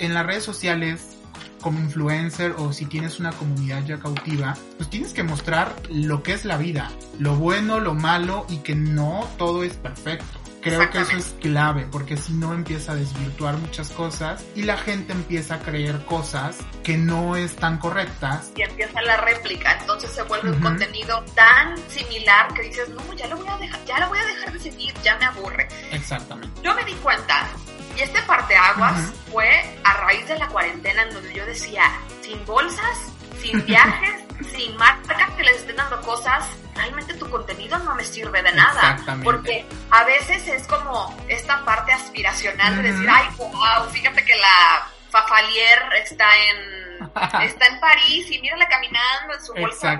en 0.00 0.12
las 0.12 0.26
redes 0.26 0.44
sociales 0.44 1.16
como 1.62 1.78
influencer 1.80 2.56
o 2.58 2.74
si 2.74 2.84
tienes 2.84 3.18
una 3.20 3.32
comunidad 3.32 3.82
ya 3.86 3.98
cautiva, 3.98 4.54
pues 4.76 4.90
tienes 4.90 5.14
que 5.14 5.22
mostrar 5.22 5.74
lo 5.88 6.22
que 6.22 6.34
es 6.34 6.44
la 6.44 6.58
vida, 6.58 6.92
lo 7.18 7.36
bueno, 7.36 7.80
lo 7.80 7.94
malo 7.94 8.44
y 8.50 8.58
que 8.58 8.74
no 8.74 9.26
todo 9.38 9.64
es 9.64 9.72
perfecto. 9.72 10.43
Creo 10.64 10.90
que 10.90 10.98
eso 10.98 11.16
es 11.16 11.34
clave, 11.42 11.86
porque 11.92 12.16
si 12.16 12.32
no 12.32 12.54
empieza 12.54 12.92
a 12.92 12.94
desvirtuar 12.94 13.58
muchas 13.58 13.90
cosas 13.90 14.42
y 14.54 14.62
la 14.62 14.78
gente 14.78 15.12
empieza 15.12 15.56
a 15.56 15.58
creer 15.58 16.06
cosas 16.06 16.56
que 16.82 16.96
no 16.96 17.36
están 17.36 17.76
correctas. 17.76 18.50
Y 18.56 18.62
empieza 18.62 19.02
la 19.02 19.18
réplica, 19.18 19.76
entonces 19.78 20.10
se 20.10 20.22
vuelve 20.22 20.52
un 20.52 20.60
contenido 20.60 21.22
tan 21.34 21.76
similar 21.90 22.54
que 22.54 22.62
dices, 22.62 22.88
no, 22.88 23.12
ya 23.12 23.26
lo 23.28 23.36
voy 23.36 23.48
a 23.48 23.58
dejar, 23.58 23.84
ya 23.84 24.00
lo 24.00 24.08
voy 24.08 24.18
a 24.18 24.24
dejar 24.24 24.52
de 24.54 24.58
seguir, 24.58 24.94
ya 25.02 25.18
me 25.18 25.26
aburre. 25.26 25.68
Exactamente. 25.92 26.62
Yo 26.62 26.74
me 26.74 26.82
di 26.86 26.94
cuenta, 26.94 27.46
y 27.94 28.00
este 28.00 28.22
parteaguas 28.22 28.92
aguas 28.92 29.12
fue 29.30 29.78
a 29.84 29.92
raíz 29.98 30.26
de 30.28 30.38
la 30.38 30.48
cuarentena 30.48 31.02
en 31.02 31.12
donde 31.12 31.34
yo 31.34 31.44
decía, 31.44 31.82
sin 32.22 32.42
bolsas, 32.46 33.12
sin 33.42 33.62
viajes, 33.66 34.22
sin 34.56 34.74
marcas 34.78 35.30
que 35.36 35.42
les 35.42 35.56
estén 35.56 35.76
dando 35.76 36.00
cosas, 36.00 36.44
realmente 36.84 37.14
tu 37.14 37.28
contenido 37.30 37.78
no 37.78 37.94
me 37.94 38.04
sirve 38.04 38.42
de 38.42 38.52
nada. 38.52 38.98
Porque 39.22 39.66
a 39.90 40.04
veces 40.04 40.46
es 40.48 40.66
como 40.66 41.16
esta 41.28 41.64
parte 41.64 41.92
aspiracional 41.92 42.76
de 42.76 42.92
decir, 42.92 43.08
ay, 43.10 43.26
wow, 43.38 43.88
fíjate 43.90 44.24
que 44.24 44.36
la 44.36 44.86
Fafalier 45.10 45.78
está 46.02 46.28
en, 46.36 47.42
está 47.42 47.66
en 47.66 47.80
París 47.80 48.30
y 48.30 48.40
mírala 48.40 48.68
caminando 48.68 49.34
en 49.34 49.44
su 49.44 49.54
bolsa 49.54 49.98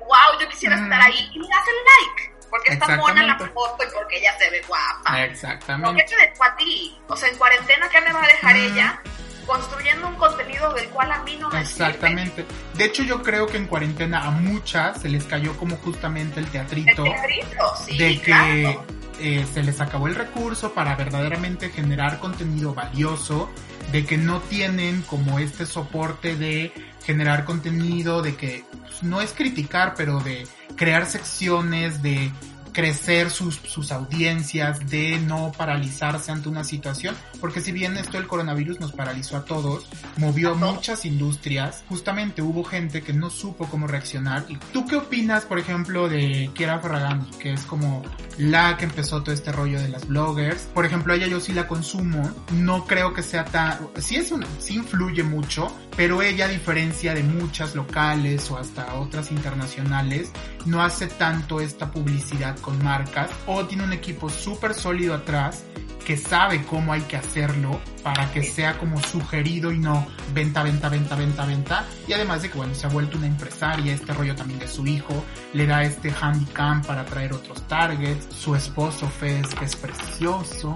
wow, 0.00 0.40
yo 0.40 0.48
quisiera 0.48 0.76
estar 0.76 1.00
ahí 1.00 1.30
y 1.32 1.38
le 1.38 1.48
das 1.48 1.64
el 1.68 1.74
like. 1.84 2.32
Porque 2.50 2.72
está 2.74 2.96
mona 2.96 3.22
la 3.22 3.38
foto 3.38 3.78
y 3.82 3.94
porque 3.94 4.18
ella 4.18 4.36
se 4.38 4.50
ve 4.50 4.62
guapa. 4.68 5.24
Exactamente. 5.24 5.88
¿Por 5.88 5.96
qué 5.96 6.04
te 6.04 6.16
dejó 6.28 6.44
a 6.44 6.56
ti? 6.56 7.00
O 7.08 7.16
sea, 7.16 7.30
en 7.30 7.38
cuarentena, 7.38 7.88
¿qué 7.88 8.00
me 8.02 8.12
va 8.12 8.24
a 8.24 8.26
dejar 8.26 8.56
ella? 8.56 9.02
Construyendo 9.46 10.08
un 10.08 10.14
contenido 10.14 10.72
del 10.72 10.88
cual 10.88 11.12
a 11.12 11.22
mí 11.22 11.36
no 11.36 11.50
me 11.50 11.60
Exactamente. 11.60 12.44
De 12.74 12.84
hecho, 12.84 13.02
yo 13.02 13.22
creo 13.22 13.46
que 13.46 13.56
en 13.56 13.66
cuarentena 13.66 14.26
a 14.26 14.30
muchas 14.30 15.00
se 15.00 15.08
les 15.08 15.24
cayó 15.24 15.56
como 15.56 15.76
justamente 15.76 16.40
el 16.40 16.46
teatrito. 16.46 17.04
de 17.04 18.20
que 18.20 18.78
eh, 19.20 19.46
se 19.52 19.62
les 19.62 19.80
acabó 19.80 20.08
el 20.08 20.14
recurso 20.14 20.72
para 20.72 20.96
verdaderamente 20.96 21.70
generar 21.70 22.18
contenido 22.18 22.74
valioso, 22.74 23.50
de 23.92 24.04
que 24.04 24.16
no 24.16 24.40
tienen 24.40 25.02
como 25.02 25.38
este 25.38 25.66
soporte 25.66 26.34
de 26.36 26.72
generar 27.04 27.44
contenido, 27.44 28.22
de 28.22 28.36
que 28.36 28.64
pues, 28.80 29.02
no 29.02 29.20
es 29.20 29.32
criticar, 29.32 29.94
pero 29.96 30.20
de 30.20 30.46
crear 30.76 31.06
secciones, 31.06 32.02
de 32.02 32.32
crecer 32.72 33.30
sus, 33.30 33.56
sus 33.56 33.92
audiencias, 33.92 34.88
de 34.88 35.18
no 35.18 35.52
paralizarse 35.56 36.32
ante 36.32 36.48
una 36.48 36.64
situación, 36.64 37.14
porque 37.40 37.60
si 37.60 37.72
bien 37.72 37.96
esto 37.96 38.16
del 38.16 38.26
coronavirus 38.26 38.80
nos 38.80 38.92
paralizó 38.92 39.36
a 39.36 39.44
todos, 39.44 39.86
movió 40.16 40.54
muchas 40.54 41.04
industrias, 41.04 41.84
justamente 41.88 42.42
hubo 42.42 42.64
gente 42.64 43.02
que 43.02 43.12
no 43.12 43.30
supo 43.30 43.66
cómo 43.66 43.86
reaccionar. 43.86 44.46
¿Tú 44.72 44.86
qué 44.86 44.96
opinas, 44.96 45.44
por 45.44 45.58
ejemplo, 45.58 46.08
de 46.08 46.50
Kiera 46.54 46.80
Ferragamo, 46.80 47.26
que 47.38 47.52
es 47.52 47.62
como 47.62 48.02
la 48.38 48.76
que 48.76 48.84
empezó 48.84 49.22
todo 49.22 49.34
este 49.34 49.52
rollo 49.52 49.80
de 49.80 49.88
las 49.88 50.06
bloggers? 50.06 50.62
Por 50.74 50.86
ejemplo, 50.86 51.14
ella 51.14 51.26
yo 51.26 51.40
sí 51.40 51.52
la 51.52 51.68
consumo, 51.68 52.30
no 52.52 52.86
creo 52.86 53.12
que 53.12 53.22
sea 53.22 53.44
tan, 53.44 53.78
sí 53.98 54.16
es 54.16 54.32
un, 54.32 54.44
sí 54.58 54.76
influye 54.76 55.22
mucho, 55.22 55.74
pero 55.96 56.22
ella 56.22 56.46
a 56.46 56.48
diferencia 56.48 57.14
de 57.14 57.22
muchas 57.22 57.74
locales 57.74 58.50
o 58.50 58.56
hasta 58.56 58.94
otras 58.94 59.30
internacionales, 59.30 60.30
no 60.64 60.82
hace 60.82 61.06
tanto 61.06 61.60
esta 61.60 61.90
publicidad 61.90 62.56
con 62.62 62.82
marcas 62.82 63.30
o 63.46 63.66
tiene 63.66 63.84
un 63.84 63.92
equipo 63.92 64.30
súper 64.30 64.72
sólido 64.72 65.14
atrás 65.14 65.64
que 66.02 66.16
sabe 66.16 66.64
cómo 66.64 66.92
hay 66.92 67.02
que 67.02 67.16
hacerlo 67.16 67.80
para 68.02 68.30
que 68.32 68.42
sea 68.42 68.78
como 68.78 69.00
sugerido 69.00 69.70
y 69.72 69.78
no 69.78 70.06
venta, 70.32 70.62
venta, 70.62 70.88
venta, 70.88 71.14
venta, 71.14 71.44
venta. 71.46 71.86
Y 72.06 72.12
además 72.12 72.42
de 72.42 72.50
que, 72.50 72.58
bueno, 72.58 72.74
se 72.74 72.86
ha 72.86 72.90
vuelto 72.90 73.18
una 73.18 73.26
empresaria, 73.26 73.94
este 73.94 74.12
rollo 74.12 74.34
también 74.34 74.58
de 74.58 74.66
su 74.66 74.86
hijo, 74.86 75.24
le 75.52 75.66
da 75.66 75.82
este 75.82 76.12
handicap 76.20 76.84
para 76.84 77.04
traer 77.04 77.32
otros 77.32 77.66
targets, 77.68 78.34
su 78.34 78.54
esposo 78.56 79.08
Fez, 79.08 79.54
que 79.54 79.64
es 79.64 79.76
precioso. 79.76 80.74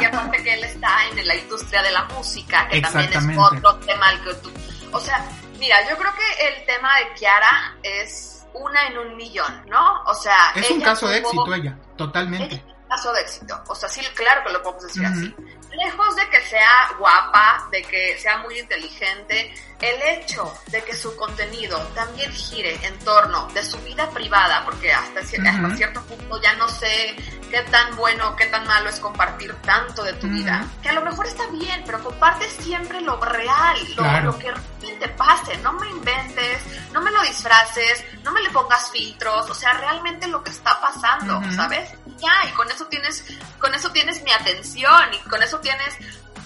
Y 0.00 0.04
aparte 0.04 0.42
que 0.42 0.54
él 0.54 0.64
está 0.64 0.88
en 1.10 1.26
la 1.26 1.36
industria 1.36 1.82
de 1.82 1.90
la 1.90 2.04
música, 2.04 2.68
que 2.68 2.80
también 2.80 3.30
es 3.30 3.38
otro 3.38 3.76
tema 3.76 4.08
al 4.08 4.24
que 4.24 4.34
tú... 4.34 4.50
O 4.92 5.00
sea, 5.00 5.26
mira, 5.58 5.76
yo 5.88 5.96
creo 5.98 6.12
que 6.12 6.48
el 6.48 6.64
tema 6.64 6.88
de 6.96 7.14
Kiara 7.18 7.76
es 7.82 8.35
una 8.58 8.88
en 8.88 8.98
un 8.98 9.16
millón, 9.16 9.64
¿no? 9.68 10.02
O 10.06 10.14
sea... 10.14 10.52
Es 10.54 10.70
un 10.70 10.80
caso 10.80 11.08
de 11.08 11.18
éxito 11.18 11.54
ella, 11.54 11.78
totalmente 11.96 12.62
caso 12.88 13.12
de 13.12 13.20
éxito. 13.20 13.62
O 13.68 13.74
sea, 13.74 13.88
sí, 13.88 14.00
claro 14.14 14.42
que 14.44 14.52
lo 14.52 14.62
podemos 14.62 14.84
decir 14.84 15.04
así. 15.04 15.34
Lejos 15.72 16.16
de 16.16 16.30
que 16.30 16.40
sea 16.42 16.94
guapa, 16.98 17.68
de 17.70 17.82
que 17.82 18.18
sea 18.18 18.38
muy 18.38 18.58
inteligente, 18.58 19.52
el 19.80 20.02
hecho 20.02 20.52
de 20.68 20.82
que 20.82 20.94
su 20.94 21.14
contenido 21.16 21.78
también 21.94 22.32
gire 22.32 22.78
en 22.82 22.98
torno 23.00 23.46
de 23.48 23.62
su 23.62 23.78
vida 23.82 24.08
privada, 24.10 24.64
porque 24.64 24.90
hasta, 24.92 25.22
cierto 25.22 26.02
punto 26.02 26.40
ya 26.40 26.54
no 26.54 26.68
sé 26.68 27.14
qué 27.50 27.62
tan 27.62 27.96
bueno 27.96 28.34
qué 28.36 28.46
tan 28.46 28.66
malo 28.66 28.88
es 28.88 28.98
compartir 29.00 29.54
tanto 29.62 30.02
de 30.02 30.12
tu 30.14 30.28
vida, 30.28 30.66
que 30.82 30.88
a 30.88 30.92
lo 30.92 31.02
mejor 31.02 31.26
está 31.26 31.46
bien, 31.48 31.82
pero 31.84 32.02
comparte 32.02 32.48
siempre 32.50 33.00
lo 33.00 33.20
real, 33.20 33.78
lo, 34.24 34.38
que 34.38 34.50
realmente 34.50 35.08
pase, 35.08 35.56
no 35.58 35.72
me 35.74 35.88
inventes, 35.88 36.62
no 36.92 37.00
me 37.00 37.10
lo 37.10 37.22
disfraces, 37.22 38.04
no 38.22 38.32
me 38.32 38.42
le 38.42 38.50
pongas 38.50 38.90
filtros, 38.90 39.48
o 39.50 39.54
sea, 39.54 39.72
realmente 39.74 40.26
lo 40.28 40.42
que 40.42 40.50
está 40.50 40.80
pasando, 40.80 41.40
¿sabes? 41.54 41.90
Ya, 42.18 42.48
y 42.48 42.52
con 42.52 42.70
eso 42.70 42.86
tienes, 42.86 43.24
con 43.58 43.74
eso 43.74 43.90
tienes 43.90 44.22
mi 44.22 44.32
atención 44.32 45.14
y 45.14 45.28
con 45.28 45.42
eso 45.42 45.60
tienes 45.60 45.94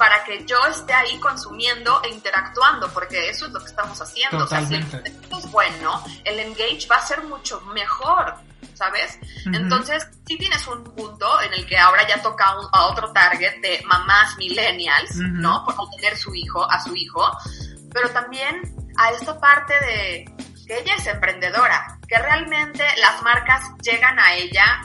para 0.00 0.25
que 0.25 0.47
yo 0.47 0.57
esté 0.66 0.95
ahí 0.95 1.19
consumiendo 1.21 2.00
e 2.02 2.09
interactuando, 2.09 2.90
porque 2.90 3.28
eso 3.28 3.45
es 3.47 3.52
lo 3.52 3.61
que 3.61 3.66
estamos 3.66 4.00
haciendo. 4.00 4.45
O 4.45 4.47
sea, 4.47 4.64
si 4.64 4.76
el 4.76 4.87
es 4.87 5.50
bueno, 5.50 6.02
el 6.25 6.40
engage 6.40 6.87
va 6.90 6.97
a 6.97 7.07
ser 7.07 7.23
mucho 7.25 7.61
mejor, 7.75 8.35
¿sabes? 8.80 9.18
Entonces, 9.44 10.08
sí 10.26 10.38
tienes 10.38 10.66
un 10.66 10.82
punto 10.82 11.26
en 11.42 11.52
el 11.52 11.66
que 11.66 11.76
ahora 11.76 12.08
ya 12.08 12.22
toca 12.22 12.46
a 12.72 12.87
otro 12.87 13.12
target 13.12 13.60
de 13.60 13.82
mamás 13.87 14.38
millennials, 14.38 15.16
¿no? 15.16 15.66
Por 15.66 15.90
tener 15.90 16.16
su 16.16 16.34
hijo, 16.34 16.64
a 16.64 16.80
su 16.80 16.96
hijo, 16.96 17.30
pero 17.92 18.08
también 18.08 18.62
a 18.96 19.10
esta 19.10 19.38
parte 19.38 19.75
de 19.80 20.34
que 20.66 20.78
ella 20.78 20.94
es 20.96 21.06
emprendedora, 21.06 21.99
que 22.08 22.18
realmente 22.18 22.82
las 23.02 23.22
marcas 23.22 23.60
llegan 23.82 24.18
a 24.18 24.34
ella 24.34 24.80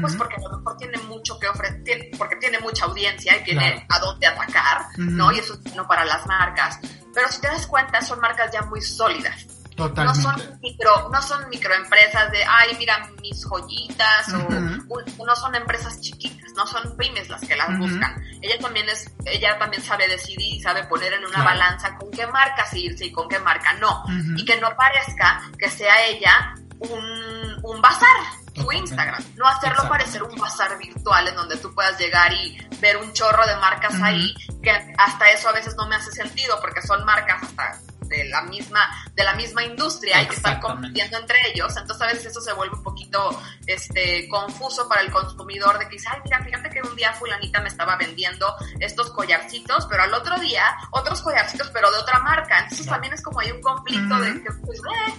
pues 0.00 0.16
porque 0.16 0.34
a 0.34 0.40
lo 0.40 0.58
mejor 0.58 0.76
tiene 0.76 0.98
mucho 1.02 1.38
que 1.38 1.46
ofrecer, 1.48 2.10
porque 2.18 2.36
tiene 2.36 2.58
mucha 2.58 2.86
audiencia 2.86 3.36
y 3.36 3.44
tiene 3.44 3.86
a 3.88 3.98
dónde 4.00 4.26
atacar, 4.26 4.86
¿no? 4.96 5.30
Y 5.32 5.38
eso 5.38 5.54
es 5.54 5.62
bueno 5.62 5.86
para 5.86 6.04
las 6.04 6.26
marcas. 6.26 6.80
Pero 7.14 7.28
si 7.28 7.40
te 7.40 7.46
das 7.46 7.66
cuenta, 7.66 8.00
son 8.02 8.20
marcas 8.20 8.50
ya 8.52 8.62
muy 8.62 8.80
sólidas. 8.80 9.46
Totalmente. 9.78 10.22
No 10.22 10.32
son 10.32 10.60
micro, 10.60 11.08
no 11.08 11.22
son 11.22 11.48
microempresas 11.50 12.32
de, 12.32 12.44
ay, 12.44 12.74
mira 12.80 13.08
mis 13.22 13.44
joyitas, 13.44 14.28
o 14.34 15.24
no 15.24 15.36
son 15.36 15.54
empresas 15.54 16.00
chiquitas, 16.00 16.50
no 16.56 16.66
son 16.66 16.96
pymes 16.96 17.28
las 17.28 17.40
que 17.42 17.54
las 17.54 17.78
buscan. 17.78 18.20
Ella 18.42 18.58
también 18.60 18.88
es, 18.88 19.08
ella 19.24 19.56
también 19.56 19.80
sabe 19.80 20.08
decidir 20.08 20.56
y 20.56 20.60
sabe 20.60 20.82
poner 20.88 21.12
en 21.12 21.24
una 21.24 21.44
balanza 21.44 21.96
con 21.96 22.10
qué 22.10 22.26
marca 22.26 22.66
irse 22.72 23.06
y 23.06 23.12
con 23.12 23.28
qué 23.28 23.38
marca 23.38 23.72
no. 23.74 24.02
Y 24.36 24.44
que 24.44 24.60
no 24.60 24.74
parezca 24.74 25.42
que 25.56 25.70
sea 25.70 26.06
ella 26.06 26.56
un, 26.80 27.60
un 27.62 27.80
bazar, 27.80 28.18
tu 28.54 28.72
Instagram. 28.72 29.22
No 29.36 29.46
hacerlo 29.46 29.88
parecer 29.88 30.24
un 30.24 30.34
bazar 30.34 30.76
virtual 30.76 31.28
en 31.28 31.36
donde 31.36 31.56
tú 31.58 31.72
puedas 31.72 31.96
llegar 32.00 32.32
y 32.32 32.58
ver 32.80 32.96
un 32.96 33.12
chorro 33.12 33.46
de 33.46 33.54
marcas 33.58 33.94
ahí, 34.02 34.34
que 34.60 34.72
hasta 34.98 35.30
eso 35.30 35.50
a 35.50 35.52
veces 35.52 35.76
no 35.76 35.86
me 35.86 35.94
hace 35.94 36.10
sentido 36.10 36.58
porque 36.60 36.82
son 36.82 37.04
marcas 37.04 37.44
hasta 37.44 37.78
de 38.08 38.24
la 38.24 38.42
misma 38.42 38.80
de 39.14 39.24
la 39.24 39.34
misma 39.34 39.64
industria 39.64 40.22
y 40.22 40.26
que 40.26 40.36
están 40.36 40.60
compitiendo 40.60 41.18
entre 41.18 41.36
ellos. 41.50 41.76
Entonces 41.76 42.02
a 42.02 42.06
veces 42.06 42.26
eso 42.26 42.40
se 42.40 42.52
vuelve 42.52 42.76
un 42.76 42.82
poquito 42.82 43.40
este 43.66 44.28
confuso 44.28 44.88
para 44.88 45.02
el 45.02 45.10
consumidor 45.10 45.78
de 45.78 45.86
que 45.86 45.92
dice 45.92 46.08
ay 46.10 46.20
mira 46.24 46.42
fíjate 46.42 46.70
que 46.70 46.82
un 46.82 46.96
día 46.96 47.12
fulanita 47.12 47.60
me 47.60 47.68
estaba 47.68 47.96
vendiendo 47.96 48.54
estos 48.80 49.10
collarcitos 49.10 49.86
pero 49.86 50.02
al 50.02 50.14
otro 50.14 50.38
día 50.38 50.76
otros 50.90 51.20
collarcitos 51.22 51.70
pero 51.70 51.90
de 51.90 51.98
otra 51.98 52.18
marca 52.20 52.60
entonces 52.60 52.86
también 52.86 53.12
es 53.12 53.22
como 53.22 53.40
hay 53.40 53.50
un 53.50 53.60
conflicto 53.60 54.18
de 54.18 54.42
que 54.42 54.50
pues 54.64 54.78
eh, 54.78 55.12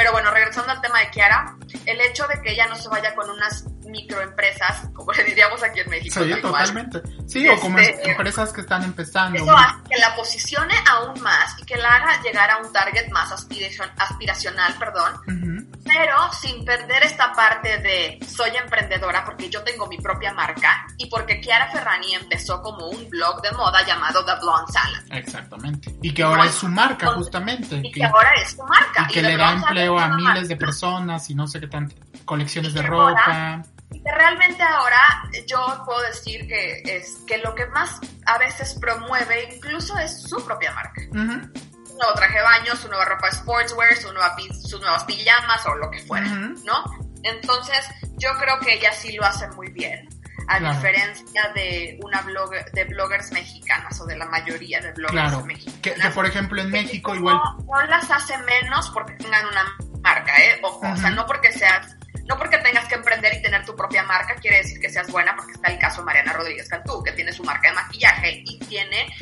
pero 0.00 0.12
bueno, 0.12 0.30
regresando 0.30 0.72
al 0.72 0.80
tema 0.80 1.00
de 1.00 1.10
Kiara, 1.10 1.56
el 1.84 2.00
hecho 2.00 2.26
de 2.26 2.40
que 2.40 2.52
ella 2.52 2.66
no 2.68 2.74
se 2.74 2.88
vaya 2.88 3.14
con 3.14 3.28
unas 3.28 3.66
microempresas, 3.86 4.88
como 4.94 5.12
le 5.12 5.24
diríamos 5.24 5.62
aquí 5.62 5.80
en 5.80 5.90
México. 5.90 6.22
Sí, 6.22 6.40
totalmente. 6.40 7.02
Sí, 7.26 7.48
o 7.48 7.58
como 7.58 7.78
este, 7.78 8.10
empresas 8.10 8.52
que 8.52 8.60
están 8.60 8.84
empezando. 8.84 9.38
Eso 9.38 9.56
hace 9.56 9.76
que 9.88 9.98
la 9.98 10.14
posicione 10.14 10.74
aún 10.90 11.20
más 11.20 11.58
y 11.60 11.64
que 11.64 11.76
la 11.76 11.96
haga 11.96 12.22
llegar 12.22 12.50
a 12.50 12.58
un 12.58 12.72
target 12.72 13.08
más 13.10 13.32
aspiracional, 13.32 14.74
perdón, 14.78 15.70
pero 15.84 16.32
sin 16.32 16.64
perder 16.64 17.04
esta 17.04 17.32
parte 17.32 17.78
de 17.78 18.18
soy 18.26 18.50
emprendedora 18.56 19.24
porque 19.24 19.48
yo 19.48 19.62
tengo 19.62 19.86
mi 19.86 19.98
propia 19.98 20.32
marca 20.32 20.86
y 20.98 21.06
porque 21.06 21.40
Chiara 21.40 21.70
Ferrani 21.70 22.14
empezó 22.14 22.62
como 22.62 22.88
un 22.88 23.08
blog 23.08 23.40
de 23.42 23.50
moda 23.52 23.84
llamado 23.86 24.24
The 24.24 24.32
Blonde 24.40 24.72
Salad. 24.72 25.02
Exactamente. 25.10 25.94
Y 26.02 26.12
que 26.12 26.22
ahora 26.22 26.44
es 26.46 26.54
su 26.54 26.68
marca, 26.68 27.08
justamente. 27.14 27.80
Y 27.82 27.90
que, 27.90 28.04
ahora 28.04 28.34
es 28.34 28.52
su 28.52 28.62
marca. 28.62 29.06
Y 29.08 29.12
que 29.12 29.22
le 29.22 29.36
da 29.36 29.52
empleo 29.52 29.98
a 29.98 30.08
miles 30.08 30.48
de 30.48 30.56
personas 30.56 31.28
y 31.30 31.34
no 31.34 31.46
sé 31.46 31.60
qué 31.60 31.66
tanto, 31.66 31.96
colecciones 32.24 32.74
de 32.74 32.82
ropa. 32.82 33.62
Realmente 34.04 34.62
ahora 34.62 34.98
yo 35.46 35.82
puedo 35.84 36.00
decir 36.02 36.46
que 36.46 36.82
es 36.84 37.18
que 37.26 37.38
lo 37.38 37.54
que 37.54 37.66
más 37.66 37.98
a 38.26 38.38
veces 38.38 38.74
promueve 38.80 39.54
incluso 39.54 39.98
es 39.98 40.22
su 40.22 40.44
propia 40.44 40.72
marca. 40.72 41.02
Su 41.02 41.96
nuevo 41.96 42.14
traje 42.14 42.38
de 42.38 42.42
baño, 42.42 42.76
su 42.76 42.88
nueva 42.88 43.04
ropa 43.04 43.30
sportswear, 43.30 43.96
su 43.96 44.12
nueva, 44.12 44.34
sus 44.62 44.80
nuevas 44.80 45.04
pijamas 45.04 45.66
o 45.66 45.74
lo 45.74 45.90
que 45.90 45.98
fuera, 46.00 46.26
¿no? 46.26 46.84
Entonces, 47.22 47.86
yo 48.16 48.30
creo 48.38 48.58
que 48.60 48.74
ella 48.74 48.92
sí 48.92 49.12
lo 49.12 49.24
hace 49.24 49.48
muy 49.48 49.70
bien 49.70 50.08
a 50.50 50.58
diferencia 50.58 51.48
de 51.54 51.98
una 52.02 52.22
blogger, 52.22 52.70
de 52.72 52.84
bloggers 52.84 53.30
mexicanas 53.30 54.00
o 54.00 54.06
de 54.06 54.16
la 54.16 54.26
mayoría 54.26 54.80
de 54.80 54.92
bloggers 54.92 55.44
mexicanas. 55.44 55.80
Que, 55.80 55.94
que, 55.94 56.10
por 56.10 56.26
ejemplo 56.26 56.60
en 56.60 56.70
México 56.70 57.14
igual... 57.14 57.36
No, 57.36 57.82
las 57.86 58.10
hace 58.10 58.36
menos 58.38 58.90
porque 58.90 59.12
tengan 59.14 59.46
una 59.46 59.76
marca, 60.02 60.36
¿eh? 60.42 60.60
Ojo, 60.62 60.80
o 60.90 60.96
sea, 60.96 61.10
no 61.10 61.24
porque 61.26 61.52
seas... 61.52 61.96
No 62.30 62.38
porque 62.38 62.58
tengas 62.58 62.86
que 62.86 62.94
emprender 62.94 63.34
y 63.34 63.42
tener 63.42 63.64
tu 63.64 63.74
propia 63.74 64.04
marca 64.04 64.36
quiere 64.36 64.58
decir 64.58 64.78
que 64.78 64.88
seas 64.88 65.10
buena, 65.10 65.34
porque 65.34 65.50
está 65.50 65.68
el 65.68 65.80
caso 65.80 66.02
de 66.02 66.04
Mariana 66.04 66.32
Rodríguez 66.32 66.68
Cantú, 66.68 67.02
que 67.02 67.10
tiene 67.10 67.32
su 67.32 67.42
marca 67.42 67.70
de 67.70 67.74
maquillaje 67.74 68.44
y 68.46 68.56
tiene 68.60 69.12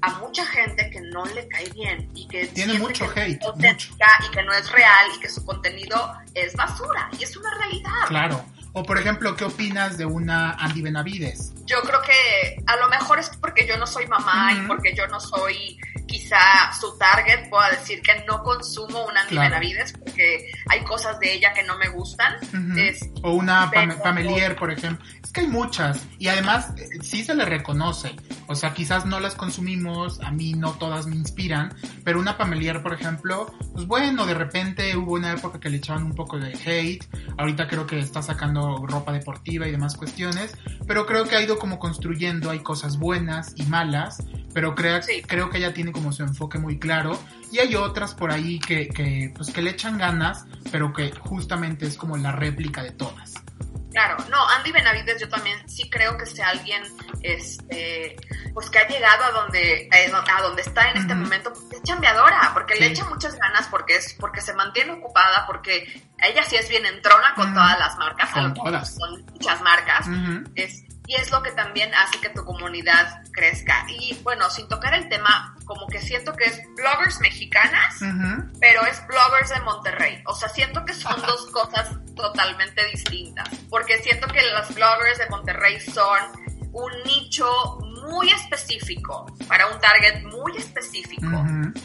a 0.00 0.14
mucha 0.18 0.44
gente 0.44 0.90
que 0.90 1.00
no 1.00 1.24
le 1.26 1.46
cae 1.46 1.70
bien 1.70 2.10
y 2.16 2.26
que 2.26 2.48
tiene 2.48 2.74
mucho 2.74 3.08
hate 3.14 3.40
mucho. 3.54 3.94
y 4.26 4.30
que 4.32 4.42
no 4.42 4.52
es 4.54 4.72
real 4.72 5.06
y 5.16 5.20
que 5.20 5.28
su 5.28 5.44
contenido 5.44 6.18
es 6.34 6.56
basura 6.56 7.08
y 7.16 7.22
es 7.22 7.36
una 7.36 7.48
realidad. 7.58 8.06
Claro. 8.08 8.44
O 8.72 8.82
por 8.82 8.98
ejemplo, 8.98 9.36
¿qué 9.36 9.44
opinas 9.44 9.96
de 9.96 10.06
una 10.06 10.50
Andy 10.54 10.82
Benavides? 10.82 11.52
Yo 11.64 11.80
creo 11.82 12.00
que 12.02 12.60
a 12.66 12.76
lo 12.76 12.88
mejor 12.88 13.20
es 13.20 13.30
porque 13.40 13.68
yo 13.68 13.78
no 13.78 13.86
soy 13.86 14.08
mamá 14.08 14.52
y 14.52 14.66
porque 14.66 14.96
yo 14.96 15.06
no 15.06 15.20
soy 15.20 15.78
quizá 16.08 16.72
su 16.72 16.98
target, 16.98 17.48
puedo 17.48 17.62
decir 17.70 18.02
que 18.02 18.24
no 18.26 18.42
consumo 18.42 19.06
una 19.06 19.20
Andy 19.22 19.38
Benavides 19.38 19.92
porque 19.92 20.50
hay 20.68 20.80
cosas 20.82 21.20
de 21.20 21.34
ella 21.34 21.52
que 21.52 21.62
no 21.62 21.78
me 21.78 21.88
gustan. 21.90 22.34
o 23.22 23.32
una 23.32 23.70
familiar, 24.02 24.56
por 24.56 24.72
ejemplo. 24.72 25.06
Es 25.22 25.30
que 25.30 25.42
hay 25.42 25.46
muchas. 25.46 26.06
Y 26.18 26.28
además 26.28 26.72
eh, 26.76 26.88
sí 27.02 27.22
se 27.22 27.34
le 27.34 27.44
reconoce. 27.44 28.16
O 28.46 28.54
sea, 28.54 28.72
quizás 28.72 29.04
no 29.04 29.20
las 29.20 29.34
consumimos, 29.34 30.20
a 30.20 30.30
mí 30.30 30.54
no 30.54 30.72
todas 30.72 31.06
me 31.06 31.14
inspiran, 31.14 31.74
pero 32.02 32.18
una 32.18 32.34
familiar, 32.34 32.82
por 32.82 32.94
ejemplo, 32.94 33.52
pues 33.74 33.86
bueno, 33.86 34.24
de 34.24 34.34
repente 34.34 34.96
hubo 34.96 35.12
una 35.12 35.32
época 35.32 35.60
que 35.60 35.68
le 35.68 35.76
echaban 35.76 36.04
un 36.04 36.14
poco 36.14 36.38
de 36.38 36.54
hate, 36.64 37.04
ahorita 37.36 37.68
creo 37.68 37.86
que 37.86 37.98
está 37.98 38.22
sacando 38.22 38.86
ropa 38.86 39.12
deportiva 39.12 39.68
y 39.68 39.70
demás 39.70 39.96
cuestiones, 39.96 40.56
pero 40.86 41.04
creo 41.04 41.24
que 41.24 41.36
ha 41.36 41.42
ido 41.42 41.58
como 41.58 41.78
construyendo, 41.78 42.50
hay 42.50 42.60
cosas 42.60 42.98
buenas 42.98 43.52
y 43.56 43.64
malas, 43.64 44.24
pero 44.54 44.74
creo, 44.74 45.00
creo 45.26 45.50
que 45.50 45.58
ella 45.58 45.74
tiene 45.74 45.92
como 45.98 46.12
su 46.12 46.22
enfoque 46.22 46.58
muy 46.58 46.78
claro. 46.78 47.20
Y 47.50 47.58
hay 47.58 47.74
otras 47.74 48.14
por 48.14 48.30
ahí 48.30 48.60
que, 48.60 48.88
que, 48.88 49.32
pues, 49.34 49.50
que 49.50 49.62
le 49.62 49.70
echan 49.70 49.98
ganas, 49.98 50.44
pero 50.70 50.92
que 50.92 51.10
justamente 51.12 51.86
es 51.86 51.96
como 51.96 52.16
la 52.16 52.30
réplica 52.30 52.82
de 52.82 52.92
todas. 52.92 53.34
Claro, 53.90 54.16
no, 54.30 54.48
Andy 54.50 54.70
Benavides 54.70 55.20
yo 55.20 55.28
también 55.28 55.58
sí 55.68 55.90
creo 55.90 56.16
que 56.16 56.26
sea 56.26 56.50
alguien, 56.50 56.82
este, 57.22 58.16
pues 58.54 58.70
que 58.70 58.78
ha 58.78 58.86
llegado 58.86 59.24
a 59.24 59.30
donde, 59.30 59.88
a 59.90 60.42
donde 60.42 60.62
está 60.62 60.90
en 60.90 60.98
este 60.98 61.14
momento, 61.14 61.52
es 61.72 61.82
chambeadora, 61.82 62.50
porque 62.52 62.76
le 62.76 62.86
echa 62.86 63.04
muchas 63.08 63.36
ganas, 63.36 63.66
porque 63.68 63.96
es, 63.96 64.14
porque 64.20 64.40
se 64.40 64.54
mantiene 64.54 64.92
ocupada, 64.92 65.46
porque 65.46 66.02
ella 66.22 66.44
sí 66.44 66.56
es 66.56 66.68
bien 66.68 66.84
entrona 66.86 67.34
con 67.34 67.52
todas 67.52 67.78
las 67.78 67.96
marcas, 67.96 68.30
con 68.30 68.54
todas. 68.54 68.96
Con 68.98 69.24
muchas 69.32 69.60
marcas, 69.62 70.06
es, 70.54 70.84
y 71.08 71.14
es 71.14 71.30
lo 71.32 71.42
que 71.42 71.50
también 71.52 71.92
hace 71.94 72.20
que 72.20 72.28
tu 72.28 72.44
comunidad 72.44 73.22
crezca. 73.38 73.86
Y 73.88 74.14
bueno, 74.22 74.50
sin 74.50 74.68
tocar 74.68 74.94
el 74.94 75.08
tema, 75.08 75.56
como 75.64 75.86
que 75.86 76.00
siento 76.00 76.34
que 76.34 76.44
es 76.44 76.60
bloggers 76.76 77.20
mexicanas, 77.20 77.96
pero 78.60 78.84
es 78.86 79.06
bloggers 79.06 79.50
de 79.50 79.60
Monterrey. 79.60 80.22
O 80.26 80.34
sea, 80.34 80.48
siento 80.48 80.84
que 80.84 80.92
son 80.94 81.20
dos 81.22 81.46
cosas 81.52 81.90
totalmente 82.16 82.84
distintas, 82.86 83.48
porque 83.70 83.98
siento 83.98 84.26
que 84.28 84.42
las 84.42 84.74
bloggers 84.74 85.18
de 85.18 85.28
Monterrey 85.28 85.80
son 85.80 86.20
un 86.72 86.92
nicho 87.04 87.78
muy 88.08 88.30
específico, 88.30 89.26
para 89.46 89.66
un 89.66 89.78
target 89.80 90.22
muy 90.24 90.56
específico, 90.56 91.44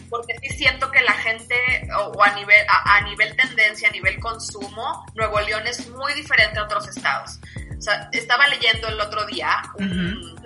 porque 0.10 0.36
sí 0.42 0.56
siento 0.58 0.90
que 0.92 1.02
la 1.02 1.14
gente, 1.14 1.56
o, 1.98 2.24
a, 2.24 2.32
nivel, 2.36 2.66
a, 2.70 3.02
nivel 3.02 3.36
tendencia, 3.36 3.90
a 3.90 3.92
nivel 3.92 4.20
consumo, 4.20 5.06
Nuevo 5.16 5.40
León 5.42 5.68
es 5.68 5.90
muy 5.90 6.14
diferente 6.14 6.60
a 6.60 6.64
otros 6.64 6.88
estados. 6.88 7.40
O 7.84 7.86
sea, 7.86 8.08
estaba 8.14 8.48
leyendo 8.48 8.88
el 8.88 8.98
otro 8.98 9.26
día, 9.26 9.62
no, 9.78 9.86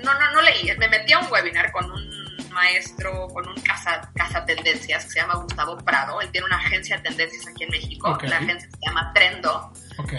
no, 0.04 0.32
no 0.34 0.41
leí, 0.41 0.76
me 0.80 0.88
metí 0.88 1.13
a 1.13 1.19
un 1.19 1.32
webinar 1.32 1.71
con 1.71 1.86
un 1.91 2.50
maestro, 2.50 3.28
con 3.28 3.47
un 3.47 3.54
casa, 3.62 4.10
casa 4.15 4.43
tendencias 4.43 5.04
que 5.04 5.12
se 5.12 5.19
llama 5.19 5.36
Gustavo 5.36 5.78
Prado, 5.78 6.19
él 6.19 6.32
tiene 6.32 6.47
una 6.47 6.58
agencia 6.58 6.97
de 6.97 7.04
tendencias 7.04 7.45
aquí 7.45 7.65
en 7.65 7.69
México, 7.69 8.17
la 8.23 8.38
agencia 8.38 8.67
se 8.67 8.78
llama 8.88 9.12
Trendo, 9.13 9.71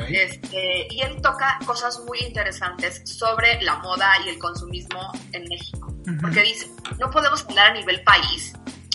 este, 0.09 0.87
y 0.95 1.01
él 1.01 1.21
toca 1.21 1.59
cosas 1.67 1.99
muy 2.07 2.21
interesantes 2.21 3.03
sobre 3.05 3.61
la 3.63 3.79
moda 3.79 4.13
y 4.25 4.29
el 4.29 4.39
consumismo 4.39 5.11
en 5.33 5.43
México. 5.49 5.93
Porque 6.21 6.43
dice, 6.43 6.71
no 7.01 7.11
podemos 7.11 7.45
hablar 7.47 7.73
a 7.73 7.75
nivel 7.75 8.01
país, 8.05 8.53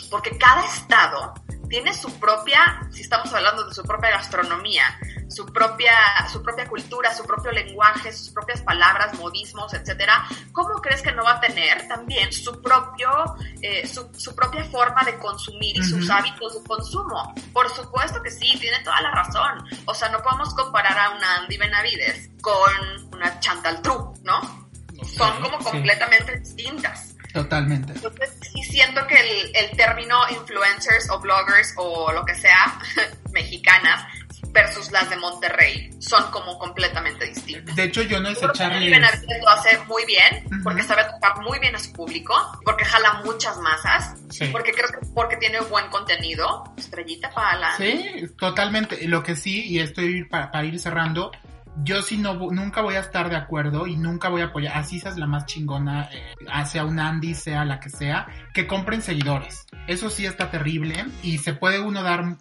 porque 0.09 0.37
cada 0.37 0.63
estado 0.65 1.33
tiene 1.67 1.93
su 1.93 2.17
propia, 2.21 2.87
si 2.89 3.01
estamos 3.01 3.33
hablando 3.33 3.67
de 3.67 3.73
su 3.73 3.83
propia 3.83 4.11
gastronomía, 4.11 4.85
su 5.33 5.45
propia, 5.47 5.93
su 6.31 6.41
propia 6.41 6.67
cultura, 6.67 7.13
su 7.13 7.23
propio 7.23 7.51
lenguaje, 7.51 8.13
sus 8.13 8.29
propias 8.29 8.61
palabras, 8.61 9.17
modismos, 9.17 9.73
etcétera, 9.73 10.25
¿cómo 10.51 10.81
crees 10.81 11.01
que 11.01 11.11
no 11.11 11.23
va 11.23 11.33
a 11.33 11.39
tener 11.39 11.87
también 11.87 12.31
su 12.31 12.61
propio, 12.61 13.35
eh, 13.61 13.87
su, 13.87 14.09
su, 14.15 14.35
propia 14.35 14.63
forma 14.65 15.03
de 15.03 15.17
consumir 15.17 15.77
y 15.77 15.83
sus 15.83 16.09
hábitos 16.09 16.61
de 16.61 16.67
consumo? 16.67 17.33
Por 17.51 17.69
supuesto 17.69 18.21
que 18.21 18.29
sí, 18.29 18.57
tiene 18.59 18.79
toda 18.83 19.01
la 19.01 19.11
razón. 19.11 19.67
O 19.85 19.93
sea, 19.93 20.09
no 20.09 20.21
podemos 20.21 20.53
comparar 20.53 20.97
a 20.97 21.09
una 21.11 21.35
Andy 21.37 21.57
Benavides 21.57 22.29
con 22.41 22.71
una 23.11 23.39
Chantal 23.39 23.81
True, 23.81 24.13
¿no? 24.23 24.67
Son 25.03 25.41
como 25.41 25.57
completamente 25.59 26.37
distintas. 26.39 27.15
Totalmente. 27.33 27.93
Entonces, 27.93 28.37
sí 28.41 28.61
siento 28.61 29.05
que 29.07 29.19
el, 29.19 29.55
el, 29.55 29.75
término 29.75 30.19
influencers 30.29 31.09
o 31.09 31.19
bloggers 31.19 31.73
o 31.77 32.11
lo 32.11 32.23
que 32.23 32.35
sea, 32.35 32.79
mexicanas, 33.31 34.05
versus 34.51 34.91
las 34.91 35.09
de 35.09 35.17
Monterrey 35.17 35.89
son 35.99 36.29
como 36.31 36.57
completamente 36.59 37.25
distintas. 37.25 37.75
De 37.75 37.83
hecho, 37.83 38.01
yo 38.03 38.19
no 38.19 38.29
es 38.29 38.41
echarle... 38.41 38.89
lo 38.89 39.49
hace 39.49 39.77
muy 39.87 40.05
bien, 40.05 40.47
porque 40.63 40.83
sabe 40.83 41.03
tocar 41.05 41.41
muy 41.41 41.59
bien 41.59 41.75
a 41.75 41.79
su 41.79 41.91
público, 41.93 42.33
porque 42.63 42.85
jala 42.85 43.21
muchas 43.25 43.57
masas, 43.57 44.15
porque 44.51 44.71
creo 44.71 44.87
que 44.87 45.05
porque 45.13 45.37
tiene 45.37 45.59
buen 45.61 45.87
contenido. 45.89 46.63
Estrellita 46.77 47.29
para 47.31 47.57
la... 47.57 47.77
Sí, 47.77 48.27
totalmente. 48.37 49.07
Lo 49.07 49.23
que 49.23 49.35
sí, 49.35 49.65
y 49.67 49.79
estoy 49.79 50.23
para 50.25 50.63
ir 50.65 50.79
cerrando, 50.79 51.31
yo 51.81 52.01
sí 52.01 52.17
no, 52.17 52.35
nunca 52.51 52.81
voy 52.81 52.95
a 52.95 52.99
estar 52.99 53.29
de 53.29 53.35
acuerdo 53.35 53.87
y 53.87 53.95
nunca 53.95 54.29
voy 54.29 54.41
a 54.41 54.45
apoyar, 54.45 54.77
así 54.77 54.99
seas 54.99 55.17
la 55.17 55.27
más 55.27 55.45
chingona, 55.45 56.09
eh, 56.11 56.33
sea 56.65 56.85
un 56.85 56.99
Andy, 56.99 57.33
sea 57.33 57.65
la 57.65 57.79
que 57.79 57.89
sea, 57.89 58.27
que 58.53 58.67
compren 58.67 59.01
seguidores. 59.01 59.65
Eso 59.87 60.09
sí 60.09 60.25
está 60.25 60.51
terrible 60.51 61.05
y 61.23 61.39
se 61.39 61.53
puede 61.53 61.79
uno 61.79 62.03
dar 62.03 62.37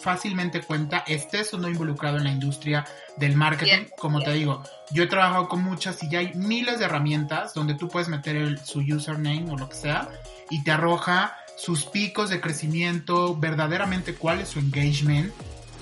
fácilmente 0.00 0.60
cuenta, 0.60 1.04
estés 1.06 1.54
o 1.54 1.58
no 1.58 1.68
involucrado 1.68 2.18
en 2.18 2.24
la 2.24 2.30
industria 2.30 2.84
del 3.16 3.36
marketing. 3.36 3.86
Como 3.98 4.20
te 4.20 4.32
digo, 4.32 4.62
yo 4.90 5.04
he 5.04 5.06
trabajado 5.06 5.48
con 5.48 5.62
muchas 5.62 6.02
y 6.02 6.10
ya 6.10 6.18
hay 6.18 6.32
miles 6.34 6.78
de 6.78 6.86
herramientas 6.86 7.54
donde 7.54 7.74
tú 7.74 7.88
puedes 7.88 8.08
meter 8.08 8.36
el, 8.36 8.58
su 8.58 8.80
username 8.80 9.50
o 9.50 9.56
lo 9.56 9.68
que 9.68 9.76
sea 9.76 10.08
y 10.50 10.64
te 10.64 10.72
arroja 10.72 11.36
sus 11.56 11.84
picos 11.84 12.30
de 12.30 12.40
crecimiento, 12.40 13.36
verdaderamente 13.36 14.14
cuál 14.14 14.40
es 14.40 14.48
su 14.48 14.58
engagement 14.58 15.32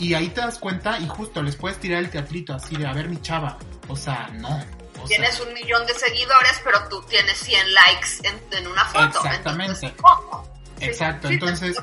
y 0.00 0.14
ahí 0.14 0.28
te 0.28 0.40
das 0.40 0.58
cuenta 0.58 0.98
y 0.98 1.06
justo 1.06 1.42
les 1.42 1.56
puedes 1.56 1.78
tirar 1.78 1.98
el 1.98 2.10
teatrito 2.10 2.54
así 2.54 2.74
de, 2.74 2.86
a 2.86 2.92
ver 2.92 3.08
mi 3.08 3.20
chava. 3.20 3.58
O 3.86 3.96
sea, 3.96 4.28
no. 4.34 4.64
tienes 5.06 5.38
un 5.40 5.52
millón 5.52 5.86
de 5.86 5.92
seguidores, 5.94 6.60
pero 6.64 6.88
tú 6.88 7.02
tienes 7.02 7.36
100 7.36 7.74
likes 7.74 8.08
en, 8.56 8.66
una 8.66 8.84
foto. 8.86 9.18
Exactamente. 9.24 9.94
Exacto, 10.82 11.28
entonces 11.28 11.76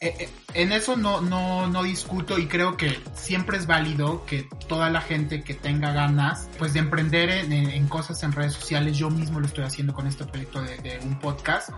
eh, 0.00 0.16
eh, 0.18 0.28
en 0.54 0.72
eso 0.72 0.96
no, 0.96 1.20
no, 1.20 1.68
no 1.68 1.84
discuto 1.84 2.36
y 2.36 2.48
creo 2.48 2.76
que 2.76 3.00
siempre 3.14 3.56
es 3.56 3.66
válido 3.68 4.24
que 4.26 4.48
toda 4.66 4.90
la 4.90 5.00
gente 5.00 5.44
que 5.44 5.54
tenga 5.54 5.92
ganas 5.92 6.48
pues 6.58 6.72
de 6.72 6.80
emprender 6.80 7.30
en, 7.30 7.86
cosas 7.86 8.20
en 8.24 8.32
redes 8.32 8.54
sociales, 8.54 8.96
yo 8.96 9.08
mismo 9.08 9.38
lo 9.38 9.46
estoy 9.46 9.62
haciendo 9.62 9.94
con 9.94 10.08
este 10.08 10.24
proyecto 10.24 10.62
de, 10.62 10.78
de, 10.78 10.98
un 10.98 11.20
podcast, 11.20 11.70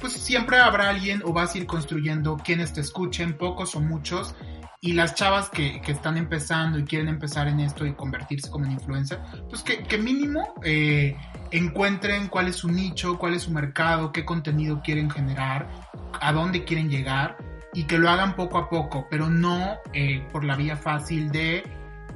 pues 0.00 0.12
siempre 0.12 0.58
habrá 0.58 0.88
alguien 0.88 1.20
o 1.24 1.32
vas 1.32 1.56
a 1.56 1.58
ir 1.58 1.66
construyendo 1.66 2.36
quienes 2.36 2.72
te 2.72 2.80
escuchen, 2.80 3.36
pocos 3.36 3.74
o 3.74 3.80
muchos, 3.80 4.36
y 4.82 4.94
las 4.94 5.14
chavas 5.14 5.50
que, 5.50 5.80
que, 5.82 5.92
están 5.92 6.16
empezando 6.16 6.78
y 6.78 6.84
quieren 6.84 7.08
empezar 7.08 7.48
en 7.48 7.60
esto 7.60 7.84
y 7.84 7.92
convertirse 7.92 8.50
como 8.50 8.64
en 8.64 8.72
influencer, 8.72 9.18
pues 9.48 9.62
que, 9.62 9.82
que 9.82 9.98
mínimo 9.98 10.54
eh, 10.64 11.16
encuentren 11.50 12.28
cuál 12.28 12.48
es 12.48 12.56
su 12.56 12.68
nicho, 12.70 13.18
cuál 13.18 13.34
es 13.34 13.42
su 13.42 13.50
mercado, 13.50 14.10
qué 14.10 14.24
contenido 14.24 14.80
quieren 14.82 15.10
generar, 15.10 15.68
a 16.18 16.32
dónde 16.32 16.64
quieren 16.64 16.88
llegar 16.88 17.36
y 17.74 17.84
que 17.84 17.98
lo 17.98 18.08
hagan 18.08 18.34
poco 18.34 18.56
a 18.56 18.70
poco, 18.70 19.06
pero 19.10 19.28
no 19.28 19.76
eh, 19.92 20.26
por 20.32 20.44
la 20.44 20.56
vía 20.56 20.76
fácil 20.76 21.30
de 21.30 21.62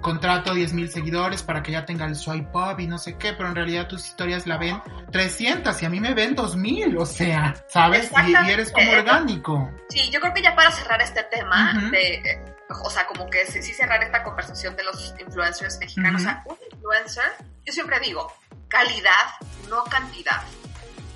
contrato 0.01 0.53
10 0.53 0.73
mil 0.75 0.91
seguidores 0.91 1.43
para 1.43 1.63
que 1.63 1.73
ya 1.73 1.85
tenga 1.87 2.07
el 2.07 2.15
swipe 2.15 2.51
up 2.53 2.79
y 2.79 2.87
no 2.87 2.99
sé 2.99 3.17
qué, 3.17 3.33
pero 3.35 3.49
en 3.49 3.55
realidad 3.55 3.89
tus 3.89 4.07
historias 4.07 4.47
la 4.47 4.59
ven 4.59 4.81
300 5.13 5.83
y 5.83 5.87
a 5.87 5.91
mí 5.91 6.01
me 6.01 6.15
ven 6.15 6.35
2000, 6.35 6.97
o 6.97 7.07
sea, 7.07 7.55
¿sabes? 7.69 8.11
Y, 8.27 8.31
y, 8.31 8.51
eres 8.51 8.73
como 8.73 8.91
orgánico. 8.91 9.71
Sí, 9.89 10.11
yo 10.11 10.21
creo 10.21 10.35
que 10.35 10.43
ya 10.43 10.55
para 10.55 10.71
cerrar 10.73 11.01
este 11.01 11.23
tema 11.31 11.91
de 11.91 12.54
o 12.83 12.91
sea, 12.91 13.07
como 13.07 13.29
que 13.29 13.47
sí 13.47 13.63
cerrar 13.73 14.03
esta 14.03 14.23
conversación 14.23 14.77
de 14.77 14.85
los 14.85 15.15
influencers 15.19 15.79
mexicanos. 15.79 16.23
O 16.23 16.25
sea, 16.25 16.43
un 16.47 16.57
influencer, 16.73 17.33
yo 17.65 17.73
siempre 17.73 18.01
digo, 18.01 18.33
calidad, 18.69 19.35
no 19.69 19.85
cantidad. 19.85 20.43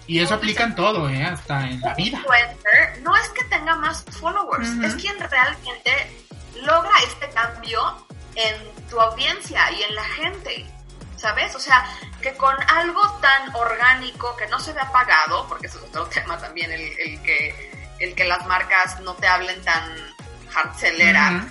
Y 0.07 0.21
eso 0.21 0.35
aplica 0.35 0.65
en 0.65 0.75
todo, 0.75 1.09
¿eh? 1.11 1.23
Hasta 1.23 1.69
en 1.69 1.81
la 1.81 1.95
vida. 1.95 2.19
Influencer 2.19 3.03
no 3.03 3.15
es 3.17 3.29
más 3.79 4.05
followers. 4.19 4.69
Es 4.83 4.95
quien 4.95 5.19
realmente 5.19 6.25
logra 6.63 6.93
este 7.07 7.29
cambio 7.31 8.07
en 8.35 8.89
tu 8.89 8.99
audiencia 9.01 9.71
y 9.73 9.83
en 9.83 9.95
la 9.95 10.05
gente. 10.05 10.67
¿Sabes? 11.17 11.55
O 11.57 11.59
sea, 11.59 11.85
que 12.23 12.33
con 12.35 12.55
algo 12.69 13.03
tan 13.21 13.55
orgánico 13.55 14.37
que 14.37 14.47
no 14.47 14.61
se 14.61 14.73
ve 14.73 14.81
apagado, 14.81 15.47
porque 15.49 15.67
eso 15.67 15.79
es 15.79 15.85
otro 15.85 16.07
tema 16.15 16.39
también, 16.39 16.71
el, 16.73 16.81
el 16.81 17.23
que, 17.23 17.73
el 17.99 18.15
que 18.15 18.25
las 18.25 18.47
marcas 18.47 19.01
no 19.01 19.15
te 19.15 19.27
hablen 19.27 19.61
tan 19.63 20.15
hardcelera, 20.49 21.47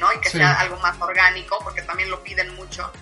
¿no? 0.00 0.12
Y 0.12 0.20
que 0.20 0.30
sea 0.30 0.60
algo 0.60 0.76
más 0.78 1.00
orgánico, 1.00 1.58
porque 1.62 1.82
también 1.82 2.10
lo 2.10 2.22
piden 2.22 2.54
mucho. 2.54 2.92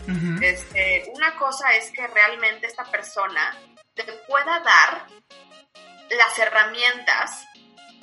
este, 0.40 1.10
una 1.14 1.34
cosa 1.36 1.72
es 1.74 1.90
que 1.90 2.06
realmente 2.06 2.66
esta 2.66 2.84
persona 2.84 3.56
te 3.94 4.04
pueda 4.26 4.60
dar 4.60 5.06
las 6.10 6.38
herramientas 6.38 7.46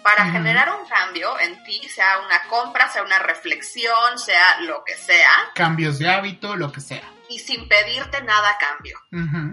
para 0.04 0.26
generar 0.32 0.74
un 0.74 0.88
cambio 0.88 1.40
en 1.40 1.64
ti, 1.64 1.80
sea 1.88 2.20
una 2.26 2.42
compra, 2.50 2.90
sea 2.90 3.04
una 3.04 3.20
reflexión, 3.20 4.18
sea 4.18 4.60
lo 4.62 4.84
que 4.84 4.96
sea. 4.96 5.52
Cambios 5.54 6.00
de 6.00 6.10
hábito, 6.10 6.56
lo 6.56 6.72
que 6.72 6.82
sea. 6.82 7.08
Y 7.32 7.40
sin 7.40 7.70
pedirte 7.70 8.22
nada 8.24 8.50
a 8.50 8.58
cambio. 8.58 9.00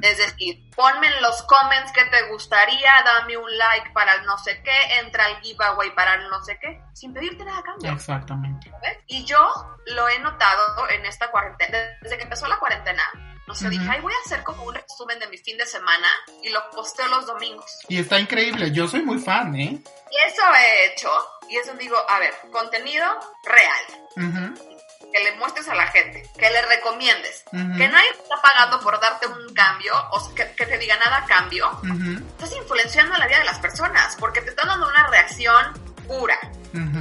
Es 0.03 0.19
decir, 0.19 0.69
ponme 0.75 1.07
en 1.07 1.23
los 1.23 1.43
comments 1.45 1.93
qué 1.93 2.05
te 2.07 2.29
gustaría, 2.29 2.91
dame 3.05 3.37
un 3.37 3.57
like 3.57 3.91
para 3.91 4.15
el 4.15 4.27
no 4.27 4.37
sé 4.39 4.61
qué, 4.65 4.99
entra 4.99 5.27
al 5.27 5.41
giveaway 5.43 5.95
para 5.95 6.15
el 6.15 6.29
no 6.29 6.43
sé 6.43 6.59
qué, 6.61 6.81
sin 6.93 7.15
pedirte 7.15 7.45
nada 7.45 7.59
a 7.59 7.63
cambio. 7.63 7.93
Exactamente. 7.93 8.73
Y 9.07 9.25
yo 9.25 9.39
lo 9.87 10.09
he 10.09 10.19
notado 10.19 10.89
en 10.91 11.07
esta 11.07 11.31
cuarentena, 11.31 11.79
desde 12.03 12.17
que 12.17 12.25
empezó 12.25 12.49
la 12.49 12.59
cuarentena, 12.59 13.03
no 13.47 13.55
sé, 13.55 13.71
dije, 13.71 13.89
ay, 13.89 14.01
voy 14.01 14.13
a 14.13 14.27
hacer 14.27 14.43
como 14.43 14.65
un 14.65 14.75
resumen 14.75 15.19
de 15.21 15.29
mi 15.29 15.39
fin 15.39 15.57
de 15.57 15.65
semana 15.65 16.09
y 16.43 16.51
lo 16.51 16.69
posteo 16.71 17.07
los 17.07 17.27
domingos. 17.27 17.79
Y 17.89 17.99
está 17.99 18.19
increíble, 18.19 18.73
yo 18.73 18.89
soy 18.89 19.03
muy 19.03 19.19
fan, 19.19 19.55
¿eh? 19.55 19.81
Y 20.11 20.17
eso 20.27 20.43
he 20.55 20.87
hecho, 20.87 21.11
y 21.49 21.57
eso 21.57 21.73
digo, 21.75 21.97
a 22.09 22.19
ver, 22.19 22.35
contenido 22.53 23.07
real. 23.45 24.59
Que 25.13 25.25
le 25.25 25.37
muestres 25.37 25.69
a 25.69 25.75
la 25.75 25.87
gente, 25.87 26.23
que 26.39 26.51
le 26.51 26.63
recomiendes, 26.63 27.45
que 27.51 27.89
nadie 27.89 28.11
está 28.11 28.37
pagando 28.43 28.79
por 28.81 29.01
darte 29.01 29.27
un 29.27 29.55
cambio 29.55 29.95
o 30.13 30.35
que, 30.35 30.45
te 30.45 30.79
diga 30.79 30.97
nada 30.97 31.19
a 31.19 31.25
cambio. 31.25 31.81
Estás 32.33 32.55
influenciando 32.55 33.17
la 33.17 33.27
vida 33.27 33.39
de 33.39 33.45
las 33.47 33.59
personas 33.59 34.17
porque 34.21 34.43
te 34.43 34.51
están 34.51 34.69
dando 34.69 34.87
una 34.87 35.07
reacción 35.07 35.73
pura. 36.07 36.39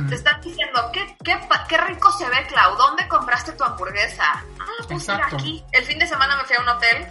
Te 0.09 0.15
están 0.15 0.39
diciendo, 0.41 0.89
¿qué, 0.93 1.17
qué, 1.23 1.37
qué 1.67 1.77
rico 1.77 2.11
se 2.13 2.27
ve, 2.29 2.45
Clau, 2.47 2.75
¿dónde 2.77 3.07
compraste 3.07 3.51
tu 3.53 3.63
hamburguesa? 3.63 4.43
pues 4.87 5.09
aquí. 5.09 5.63
El 5.71 5.85
fin 5.85 5.99
de 5.99 6.07
semana 6.07 6.35
me 6.37 6.43
fui 6.43 6.55
a 6.55 6.61
un 6.61 6.69
hotel, 6.69 7.07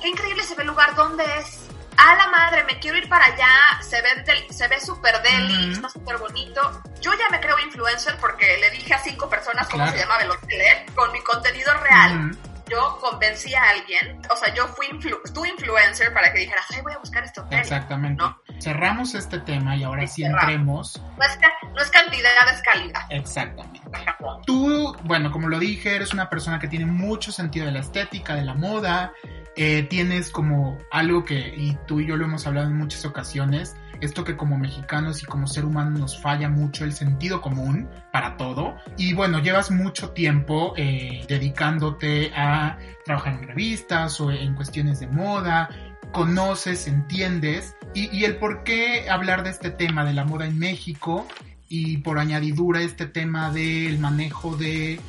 Qué 0.00 0.08
increíble 0.08 0.42
se 0.42 0.54
ve 0.54 0.62
el 0.62 0.68
lugar, 0.68 0.94
¿dónde 0.94 1.24
es? 1.38 1.68
A 1.96 2.14
la 2.14 2.28
madre, 2.28 2.64
me 2.64 2.78
quiero 2.78 2.96
ir 2.96 3.08
para 3.08 3.26
allá, 3.26 3.82
se 3.82 4.00
ve, 4.00 4.46
se 4.50 4.68
ve 4.68 4.80
súper 4.80 5.20
deli, 5.22 5.72
está 5.72 5.88
súper 5.88 6.16
bonito. 6.18 6.82
Yo 7.00 7.12
ya 7.12 7.28
me 7.30 7.40
creo 7.40 7.58
influencer 7.60 8.16
porque 8.20 8.58
le 8.58 8.70
dije 8.70 8.94
a 8.94 8.98
cinco 8.98 9.28
personas 9.28 9.68
cómo 9.68 9.86
se 9.88 9.98
llamaba 9.98 10.22
el 10.22 10.30
hotel, 10.30 10.60
¿eh? 10.60 10.86
con 10.94 11.12
mi 11.12 11.20
contenido 11.20 11.72
real. 11.74 12.36
Yo 12.70 12.98
convencí 13.00 13.54
a 13.54 13.70
alguien, 13.70 14.20
o 14.30 14.36
sea, 14.36 14.52
yo 14.52 14.66
fui 14.68 14.86
tu 15.32 15.46
influencer 15.46 16.12
para 16.12 16.30
que 16.32 16.40
dijeras, 16.40 16.66
ay, 16.74 16.82
voy 16.82 16.92
a 16.92 16.98
buscar 16.98 17.24
este 17.24 17.40
hotel. 17.40 17.60
Exactamente. 17.60 18.22
Cerramos 18.60 19.14
este 19.14 19.38
tema 19.38 19.74
y 19.74 19.84
ahora 19.84 20.06
sí 20.06 20.22
entremos. 20.24 21.00
No 21.16 21.24
es, 21.24 21.38
no 21.74 21.80
es 21.80 21.90
cantidad, 21.90 22.30
es 22.52 22.60
calidad. 22.60 23.00
Exactamente. 23.08 23.80
Tú, 24.44 24.94
bueno, 25.04 25.30
como 25.30 25.48
lo 25.48 25.58
dije, 25.58 25.96
eres 25.96 26.12
una 26.12 26.28
persona 26.28 26.58
que 26.58 26.68
tiene 26.68 26.84
mucho 26.84 27.32
sentido 27.32 27.64
de 27.64 27.72
la 27.72 27.80
estética, 27.80 28.34
de 28.34 28.44
la 28.44 28.54
moda. 28.54 29.12
Eh, 29.56 29.84
tienes 29.84 30.30
como 30.30 30.78
algo 30.90 31.24
que, 31.24 31.38
y 31.56 31.76
tú 31.86 32.00
y 32.00 32.06
yo 32.06 32.16
lo 32.16 32.26
hemos 32.26 32.46
hablado 32.46 32.66
en 32.66 32.76
muchas 32.76 33.04
ocasiones, 33.04 33.76
esto 34.00 34.24
que 34.24 34.36
como 34.36 34.58
mexicanos 34.58 35.22
y 35.22 35.26
como 35.26 35.46
ser 35.46 35.64
humano 35.64 35.98
nos 35.98 36.20
falla 36.20 36.48
mucho 36.48 36.84
el 36.84 36.92
sentido 36.92 37.40
común 37.40 37.88
para 38.12 38.36
todo. 38.36 38.76
Y 38.96 39.14
bueno, 39.14 39.40
llevas 39.40 39.70
mucho 39.70 40.10
tiempo 40.10 40.74
eh, 40.76 41.24
dedicándote 41.28 42.32
a 42.34 42.78
trabajar 43.04 43.34
en 43.34 43.48
revistas 43.48 44.20
o 44.20 44.30
en 44.30 44.54
cuestiones 44.54 45.00
de 45.00 45.06
moda, 45.08 45.68
conoces, 46.12 46.86
entiendes, 46.86 47.74
y, 47.94 48.14
y 48.16 48.24
el 48.24 48.36
por 48.36 48.64
qué 48.64 49.08
hablar 49.10 49.42
de 49.42 49.50
este 49.50 49.70
tema 49.70 50.04
de 50.04 50.14
la 50.14 50.24
moda 50.24 50.46
en 50.46 50.58
México 50.58 51.26
y 51.68 51.98
por 51.98 52.18
añadidura 52.18 52.80
este 52.80 53.06
tema 53.06 53.50
del 53.50 53.98
manejo 53.98 54.56
de 54.56 55.00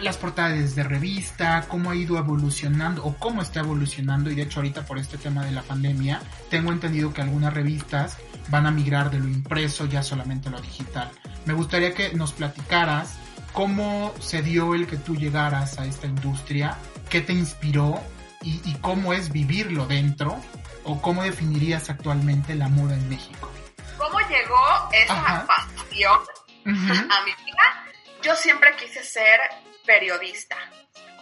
las 0.00 0.16
portadas 0.16 0.74
de 0.74 0.82
revista, 0.84 1.66
cómo 1.68 1.90
ha 1.90 1.96
ido 1.96 2.18
evolucionando 2.18 3.04
o 3.04 3.14
cómo 3.16 3.42
está 3.42 3.60
evolucionando 3.60 4.30
y 4.30 4.34
de 4.34 4.42
hecho 4.42 4.60
ahorita 4.60 4.82
por 4.82 4.98
este 4.98 5.18
tema 5.18 5.44
de 5.44 5.52
la 5.52 5.62
pandemia 5.62 6.22
tengo 6.50 6.72
entendido 6.72 7.12
que 7.12 7.22
algunas 7.22 7.52
revistas 7.52 8.16
van 8.48 8.66
a 8.66 8.70
migrar 8.70 9.10
de 9.10 9.18
lo 9.18 9.28
impreso 9.28 9.86
ya 9.86 10.02
solamente 10.02 10.48
a 10.48 10.52
lo 10.52 10.60
digital. 10.60 11.10
Me 11.44 11.54
gustaría 11.54 11.94
que 11.94 12.12
nos 12.14 12.32
platicaras 12.32 13.18
cómo 13.52 14.14
se 14.20 14.42
dio 14.42 14.74
el 14.74 14.86
que 14.86 14.96
tú 14.96 15.16
llegaras 15.16 15.78
a 15.78 15.86
esta 15.86 16.06
industria, 16.06 16.76
qué 17.08 17.20
te 17.20 17.32
inspiró 17.32 18.00
y, 18.42 18.60
y 18.64 18.74
cómo 18.80 19.12
es 19.12 19.32
vivirlo 19.32 19.86
dentro 19.86 20.40
o 20.84 21.00
cómo 21.00 21.22
definirías 21.22 21.90
actualmente 21.90 22.54
la 22.54 22.68
moda 22.68 22.94
en 22.94 23.08
México. 23.08 23.50
¿Cómo 23.98 24.18
llegó 24.20 24.90
esa 24.92 25.46
pasión 25.46 26.20
a 26.64 27.24
mi 27.24 27.32
vida? 27.44 27.84
Yo 28.22 28.34
siempre 28.36 28.74
quise 28.76 29.02
ser 29.04 29.40
periodista. 29.84 30.56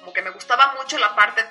Como 0.01 0.12
que 0.12 0.23
me 0.23 0.31
gustaba 0.31 0.75
mucho 0.81 0.99
la 0.99 1.15
parte, 1.17 1.43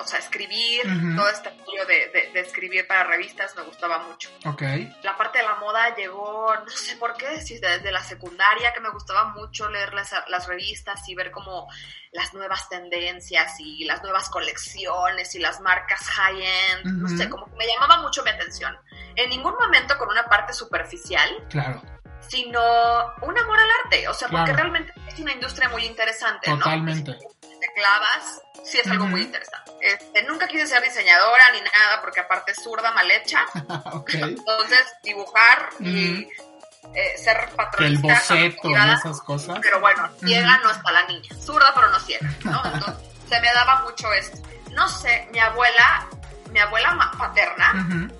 o 0.00 0.06
sea, 0.06 0.18
escribir, 0.18 0.82
todo 1.16 1.28
este 1.28 1.48
apoyo 1.48 1.84
de, 1.86 2.30
de, 2.32 2.40
escribir 2.40 2.86
para 2.86 3.04
revistas 3.04 3.54
me 3.56 3.62
gustaba 3.62 3.98
mucho. 3.98 4.30
Okay. 4.44 4.94
La 5.02 5.16
parte 5.16 5.38
de 5.38 5.44
la 5.44 5.56
moda 5.56 5.94
llegó, 5.94 6.54
no 6.54 6.70
sé 6.70 6.96
por 6.96 7.16
qué, 7.16 7.28
desde 7.28 7.92
la 7.92 8.02
secundaria 8.02 8.72
que 8.72 8.80
me 8.80 8.90
gustaba 8.90 9.26
mucho 9.34 9.68
leer 9.70 9.94
las, 9.94 10.12
las 10.28 10.46
revistas 10.46 11.08
y 11.08 11.14
ver 11.14 11.30
como 11.30 11.68
las 12.12 12.34
nuevas 12.34 12.68
tendencias 12.68 13.58
y 13.58 13.84
las 13.84 14.02
nuevas 14.02 14.28
colecciones 14.28 15.34
y 15.34 15.38
las 15.38 15.60
marcas 15.60 16.00
high-end, 16.08 16.86
no 16.86 17.08
sé, 17.08 17.28
como 17.28 17.46
que 17.46 17.56
me 17.56 17.66
llamaba 17.66 18.02
mucho 18.02 18.22
mi 18.24 18.30
atención. 18.30 18.76
En 19.16 19.30
ningún 19.30 19.54
momento 19.54 19.96
con 19.98 20.08
una 20.08 20.24
parte 20.24 20.52
superficial. 20.52 21.30
Claro 21.48 21.82
sino 22.28 22.60
un 23.22 23.38
amor 23.38 23.58
al 23.58 23.68
arte, 23.84 24.08
o 24.08 24.14
sea, 24.14 24.28
porque 24.28 24.52
realmente 24.52 24.92
es 25.08 25.18
una 25.20 25.32
industria 25.32 25.68
muy 25.68 25.84
interesante, 25.84 26.50
Totalmente. 26.50 27.12
¿no? 27.12 27.33
Clavas, 27.74 28.42
sí 28.64 28.78
es 28.78 28.86
algo 28.86 29.06
muy 29.06 29.22
interesante. 29.22 29.72
Este, 29.80 30.22
nunca 30.24 30.48
quise 30.48 30.66
ser 30.66 30.82
diseñadora 30.82 31.52
ni 31.52 31.60
nada, 31.60 32.00
porque 32.00 32.20
aparte 32.20 32.52
es 32.52 32.62
zurda 32.62 32.92
mal 32.92 33.10
hecha. 33.10 33.44
Entonces, 34.08 34.84
dibujar 35.02 35.70
y 35.80 36.28
eh, 36.94 37.18
ser 37.18 37.50
patronista. 37.56 37.84
El 37.84 38.14
boceto 38.14 38.70
y 38.70 38.74
esas 38.74 39.20
cosas. 39.20 39.58
Pero 39.60 39.80
bueno, 39.80 40.08
ciega 40.24 40.58
no 40.62 40.70
está 40.70 40.92
la 40.92 41.06
niña. 41.06 41.28
Zurda, 41.38 41.72
pero 41.74 41.90
no 41.90 42.00
ciega, 42.00 42.28
¿no? 42.44 42.62
Entonces, 42.74 43.04
se 43.28 43.40
me 43.40 43.52
daba 43.52 43.82
mucho 43.82 44.12
esto. 44.12 44.38
No 44.72 44.88
sé, 44.88 45.28
mi 45.32 45.38
abuela, 45.38 46.06
mi 46.50 46.60
abuela 46.60 47.10
paterna, 47.18 48.10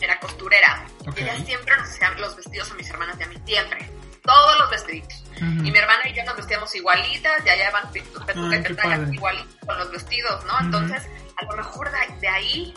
era 0.00 0.18
costurera. 0.20 0.84
Y 1.16 1.20
ella 1.20 1.36
siempre 1.44 1.76
nos 1.76 1.88
hacía 1.88 2.10
los 2.10 2.36
vestidos 2.36 2.70
a 2.70 2.74
mis 2.74 2.90
hermanas 2.90 3.16
y 3.18 3.22
a 3.22 3.26
mí, 3.26 3.36
siempre. 3.46 3.90
Todos 4.24 4.58
los 4.58 4.70
vestiditos. 4.70 5.24
Y 5.36 5.70
mi 5.70 5.78
hermana 5.78 6.08
y 6.08 6.14
yo 6.14 6.24
nos 6.24 6.36
vestíamos 6.36 6.74
igualitas, 6.74 7.44
ya 7.44 7.56
llevan 7.56 9.12
igualitos 9.12 9.56
con 9.66 9.78
los 9.78 9.90
vestidos, 9.90 10.44
¿no? 10.44 10.60
Entonces, 10.60 11.02
a 11.36 11.44
lo 11.44 11.56
mejor 11.56 11.90
de, 12.20 12.28
ahí, 12.28 12.74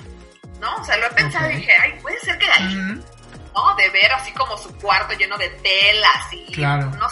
¿no? 0.59 0.75
O 0.75 0.83
sea, 0.83 0.97
lo 0.97 1.07
he 1.07 1.11
pensado 1.11 1.49
y 1.51 1.57
dije, 1.57 1.71
ay, 1.79 1.99
puede 2.01 2.19
ser 2.19 2.37
que 2.37 2.45
de 2.45 2.51
ahí, 2.51 2.75
¿no? 2.75 3.75
De 3.75 3.89
ver 3.89 4.11
así 4.11 4.31
como 4.33 4.57
su 4.57 4.75
cuarto 4.77 5.13
lleno 5.13 5.37
de 5.37 5.49
telas 5.49 6.33
y, 6.33 6.51
claro. 6.53 6.91
no 6.91 7.07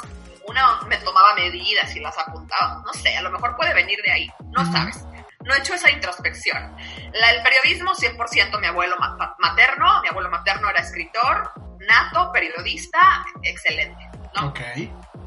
una 0.48 0.80
me 0.88 0.98
tomaba 0.98 1.34
medidas 1.36 1.96
y 1.96 2.00
las 2.00 2.16
apuntaba, 2.20 2.84
no 2.86 2.94
sé, 2.94 3.16
a 3.18 3.22
lo 3.22 3.32
mejor 3.32 3.56
puede 3.56 3.74
venir 3.74 4.00
de 4.04 4.12
ahí, 4.12 4.32
no 4.52 4.64
sabes 4.72 5.04
no 5.46 5.54
he 5.54 5.60
hecho 5.60 5.76
esa 5.76 5.92
introspección. 5.92 6.76
La, 7.14 7.32
el 7.32 7.44
periodismo, 7.44 7.94
100% 7.94 8.60
mi 8.60 8.68
abuelo 8.68 8.96
materno, 9.40 10.02
mi 10.02 10.10
abuelo 10.10 10.30
materno 10.30 10.70
era 10.70 10.80
escritor, 10.80 11.52
nato, 11.88 12.32
periodista, 12.34 13.26
excelente, 13.44 14.10
¿no? 14.36 14.50
Ok. 14.50 14.60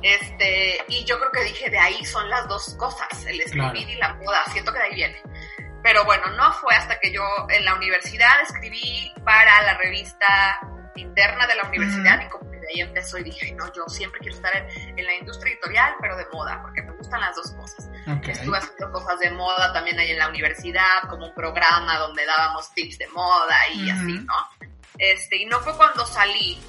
Este, 0.02 0.78
y 0.88 1.04
yo 1.04 1.18
creo 1.18 1.32
que 1.32 1.44
dije, 1.44 1.70
de 1.70 1.78
ahí 1.78 2.04
son 2.04 2.28
las 2.30 2.46
dos 2.48 2.74
cosas, 2.76 3.08
el 3.26 3.40
escribir 3.40 3.88
y 3.88 3.96
la 3.96 4.14
moda, 4.14 4.44
siento 4.52 4.72
que 4.72 4.78
de 4.78 4.84
ahí 4.84 4.94
viene. 4.94 5.22
Pero 5.82 6.04
bueno, 6.04 6.28
no 6.30 6.52
fue 6.52 6.74
hasta 6.74 6.98
que 7.00 7.12
yo 7.12 7.22
en 7.48 7.64
la 7.64 7.74
universidad 7.74 8.40
escribí 8.42 9.12
para 9.24 9.62
la 9.62 9.74
revista 9.78 10.60
interna 10.96 11.46
de 11.46 11.54
la 11.54 11.68
universidad 11.68 12.20
y 12.24 12.28
como 12.28 12.50
que 12.50 12.58
de 12.58 12.68
ahí 12.68 12.80
empezó 12.80 13.18
y 13.18 13.24
dije, 13.24 13.52
no, 13.52 13.72
yo 13.72 13.86
siempre 13.88 14.20
quiero 14.20 14.36
estar 14.36 14.52
en, 14.56 15.06
la 15.06 15.14
industria 15.14 15.52
editorial, 15.52 15.94
pero 16.00 16.16
de 16.16 16.26
moda, 16.32 16.60
porque 16.62 16.82
me 16.82 16.92
gustan 16.92 17.20
las 17.20 17.34
dos 17.36 17.52
cosas. 17.52 17.88
Estuve 18.26 18.58
haciendo 18.58 18.92
cosas 18.92 19.18
de 19.20 19.30
moda 19.30 19.72
también 19.72 19.98
ahí 19.98 20.10
en 20.10 20.18
la 20.18 20.28
universidad, 20.28 21.08
como 21.08 21.26
un 21.26 21.34
programa 21.34 21.98
donde 21.98 22.26
dábamos 22.26 22.72
tips 22.74 22.98
de 22.98 23.08
moda 23.08 23.56
y 23.74 23.90
así, 23.90 24.18
¿no? 24.26 24.68
Este, 24.98 25.36
y 25.36 25.46
no 25.46 25.60
fue 25.60 25.76
cuando 25.76 26.04
salí, 26.06 26.60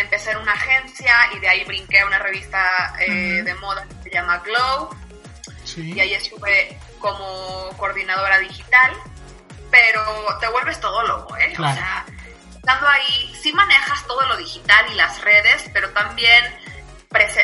empecé 0.00 0.32
en 0.32 0.38
una 0.38 0.52
agencia 0.52 1.14
y 1.34 1.38
de 1.38 1.48
ahí 1.48 1.64
brinqué 1.64 2.00
a 2.00 2.06
una 2.06 2.18
revista 2.18 2.94
eh, 3.00 3.42
de 3.42 3.54
moda 3.56 3.86
que 3.86 4.04
se 4.04 4.10
llama 4.10 4.38
Glow. 4.38 4.90
Y 5.76 6.00
ahí 6.00 6.14
estuve 6.14 6.78
como 6.98 7.68
coordinadora 7.76 8.38
digital, 8.38 8.92
pero 9.70 10.02
te 10.40 10.48
vuelves 10.48 10.80
todo 10.80 11.06
loco, 11.06 11.36
¿eh? 11.36 11.52
O 11.52 11.56
sea, 11.56 12.06
estando 12.54 12.88
ahí 12.88 13.34
sí 13.40 13.52
manejas 13.52 14.06
todo 14.06 14.26
lo 14.26 14.36
digital 14.38 14.86
y 14.90 14.94
las 14.94 15.20
redes, 15.20 15.70
pero 15.72 15.90
también 15.90 16.42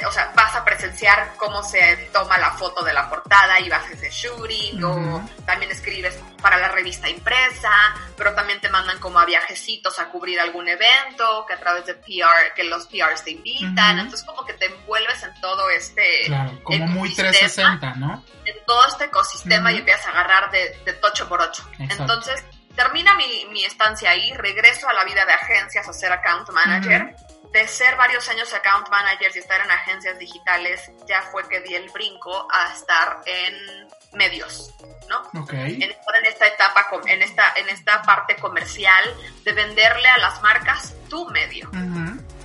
o 0.06 0.12
sea, 0.12 0.32
vas 0.34 0.54
a 0.54 0.64
presenciar 0.64 1.34
cómo 1.36 1.62
se 1.62 2.08
toma 2.12 2.36
la 2.38 2.52
foto 2.52 2.84
de 2.84 2.92
la 2.92 3.08
portada 3.08 3.58
y 3.60 3.68
vas 3.68 3.84
a 3.84 3.92
ese 3.92 4.10
shooting, 4.10 4.82
o 4.84 5.28
también 5.46 5.70
escribes 5.70 6.18
para 6.42 6.58
la 6.58 6.68
revista 6.68 7.08
impresa, 7.08 7.70
pero 8.16 8.34
también 8.34 8.60
te 8.60 8.68
mandan 8.68 8.98
como 8.98 9.18
a 9.18 9.24
viajecitos 9.24 9.98
a 9.98 10.08
cubrir 10.08 10.38
algún 10.38 10.68
evento, 10.68 11.46
que 11.46 11.54
a 11.54 11.58
través 11.58 11.86
de 11.86 11.94
PR, 11.94 12.52
que 12.54 12.64
los 12.64 12.86
PRs 12.86 13.24
te 13.24 13.30
invitan, 13.30 13.98
entonces 13.98 14.26
como 14.26 14.44
que 14.44 14.52
te 14.52 14.66
envuelves 14.66 15.22
en 15.22 15.40
todo 15.40 15.70
este... 15.70 16.26
Claro, 16.26 16.60
como 16.62 16.86
muy 16.86 17.14
360, 17.14 17.94
¿no? 17.94 18.22
En 18.44 18.56
todo 18.66 18.86
este 18.88 19.04
ecosistema 19.04 19.72
y 19.72 19.78
empiezas 19.78 20.06
a 20.06 20.10
agarrar 20.10 20.50
de, 20.50 20.78
de 20.84 20.92
tocho 20.94 21.26
por 21.28 21.40
ocho. 21.40 21.66
Entonces, 21.78 22.44
termina 22.76 23.14
mi, 23.14 23.46
mi, 23.50 23.64
estancia 23.64 24.10
ahí, 24.10 24.32
regreso 24.34 24.88
a 24.88 24.92
la 24.92 25.04
vida 25.04 25.24
de 25.24 25.32
agencias 25.32 25.88
a 25.88 25.92
ser 25.94 26.12
account 26.12 26.50
manager 26.50 27.16
de 27.52 27.68
ser 27.68 27.96
varios 27.96 28.28
años 28.28 28.52
account 28.52 28.88
managers 28.90 29.36
y 29.36 29.38
estar 29.38 29.60
en 29.60 29.70
agencias 29.70 30.18
digitales, 30.18 30.90
ya 31.06 31.22
fue 31.22 31.48
que 31.48 31.60
di 31.60 31.74
el 31.74 31.88
brinco 31.90 32.48
a 32.52 32.72
estar 32.72 33.20
en 33.26 33.88
medios, 34.12 34.74
¿no? 35.08 35.42
Okay. 35.42 35.82
En, 35.82 36.26
esta 36.26 36.46
etapa, 36.46 36.88
en 37.06 37.22
esta, 37.22 37.52
en 37.56 37.68
esta 37.68 38.02
parte 38.02 38.36
comercial 38.36 39.04
de 39.44 39.52
venderle 39.52 40.08
a 40.08 40.18
las 40.18 40.40
marcas 40.42 40.94
tu 41.08 41.28
medio. 41.30 41.70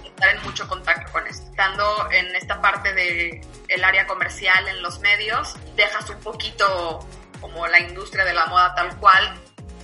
Estar 0.03 0.35
en 0.35 0.43
mucho 0.43 0.67
contacto 0.67 1.11
con 1.11 1.25
esto. 1.27 1.49
Estando 1.49 2.11
en 2.11 2.35
esta 2.35 2.61
parte 2.61 2.93
de 2.93 3.41
el 3.67 3.83
área 3.83 4.05
comercial 4.05 4.67
en 4.67 4.81
los 4.81 4.99
medios, 4.99 5.55
dejas 5.75 6.09
un 6.09 6.19
poquito 6.19 7.07
como 7.39 7.67
la 7.67 7.79
industria 7.79 8.25
de 8.25 8.33
la 8.33 8.45
moda 8.47 8.75
tal 8.75 8.97
cual 8.97 9.39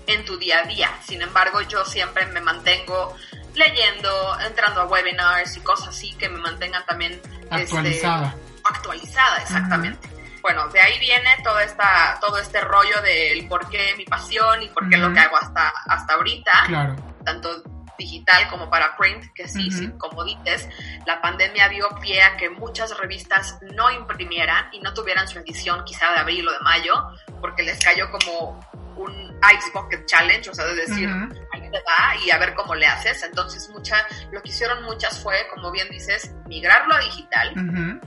en 0.07 0.25
tu 0.25 0.37
día 0.37 0.59
a 0.59 0.63
día. 0.63 0.91
Sin 1.05 1.21
embargo, 1.21 1.61
yo 1.61 1.85
siempre 1.85 2.25
me 2.27 2.41
mantengo 2.41 3.15
leyendo, 3.55 4.39
entrando 4.45 4.81
a 4.81 4.85
webinars 4.85 5.57
y 5.57 5.61
cosas 5.61 5.89
así 5.89 6.13
que 6.13 6.29
me 6.29 6.39
mantengan 6.39 6.85
también 6.85 7.13
este, 7.13 7.55
actualizada. 7.55 8.35
actualizada, 8.63 9.37
exactamente. 9.41 10.09
Bueno, 10.41 10.67
de 10.69 10.79
ahí 10.79 10.99
viene 10.99 11.29
toda 11.43 11.63
esta, 11.63 12.19
todo 12.21 12.37
este 12.37 12.61
rollo 12.61 13.01
del 13.01 13.47
por 13.47 13.67
qué 13.69 13.95
mi 13.97 14.05
pasión 14.05 14.61
y 14.61 14.69
por 14.69 14.87
qué 14.89 14.97
lo 14.97 15.11
que 15.11 15.19
hago 15.19 15.37
hasta, 15.37 15.73
hasta 15.87 16.13
ahorita. 16.13 16.51
Claro. 16.67 16.95
Tanto 17.23 17.63
digital 17.97 18.47
como 18.49 18.69
para 18.69 18.95
print, 18.97 19.25
que 19.33 19.47
sí, 19.47 19.69
como 19.97 20.23
dices, 20.23 20.67
la 21.05 21.21
pandemia 21.21 21.69
dio 21.69 21.89
pie 22.01 22.21
a 22.21 22.37
que 22.37 22.49
muchas 22.49 22.95
revistas 22.97 23.57
no 23.73 23.91
imprimieran 23.91 24.67
y 24.71 24.79
no 24.79 24.93
tuvieran 24.93 25.27
su 25.27 25.39
edición 25.39 25.83
quizá 25.85 26.11
de 26.11 26.19
abril 26.19 26.47
o 26.47 26.51
de 26.51 26.59
mayo, 26.59 26.95
porque 27.41 27.63
les 27.63 27.83
cayó 27.83 28.11
como 28.11 28.59
un 28.97 29.39
Ice 29.55 29.69
Bucket 29.73 30.05
Challenge, 30.05 30.49
o 30.49 30.53
sea, 30.53 30.65
de 30.65 30.75
decir, 30.75 31.09
ahí 31.51 31.61
te 31.61 31.79
va 31.79 32.15
y 32.25 32.31
a 32.31 32.37
ver 32.37 32.53
cómo 32.53 32.75
le 32.75 32.87
haces. 32.87 33.23
Entonces, 33.23 33.69
mucha, 33.69 34.05
lo 34.31 34.41
que 34.41 34.49
hicieron 34.49 34.83
muchas 34.83 35.21
fue, 35.21 35.47
como 35.53 35.71
bien 35.71 35.87
dices, 35.89 36.33
migrarlo 36.47 36.95
a 36.95 36.99
digital. 36.99 38.01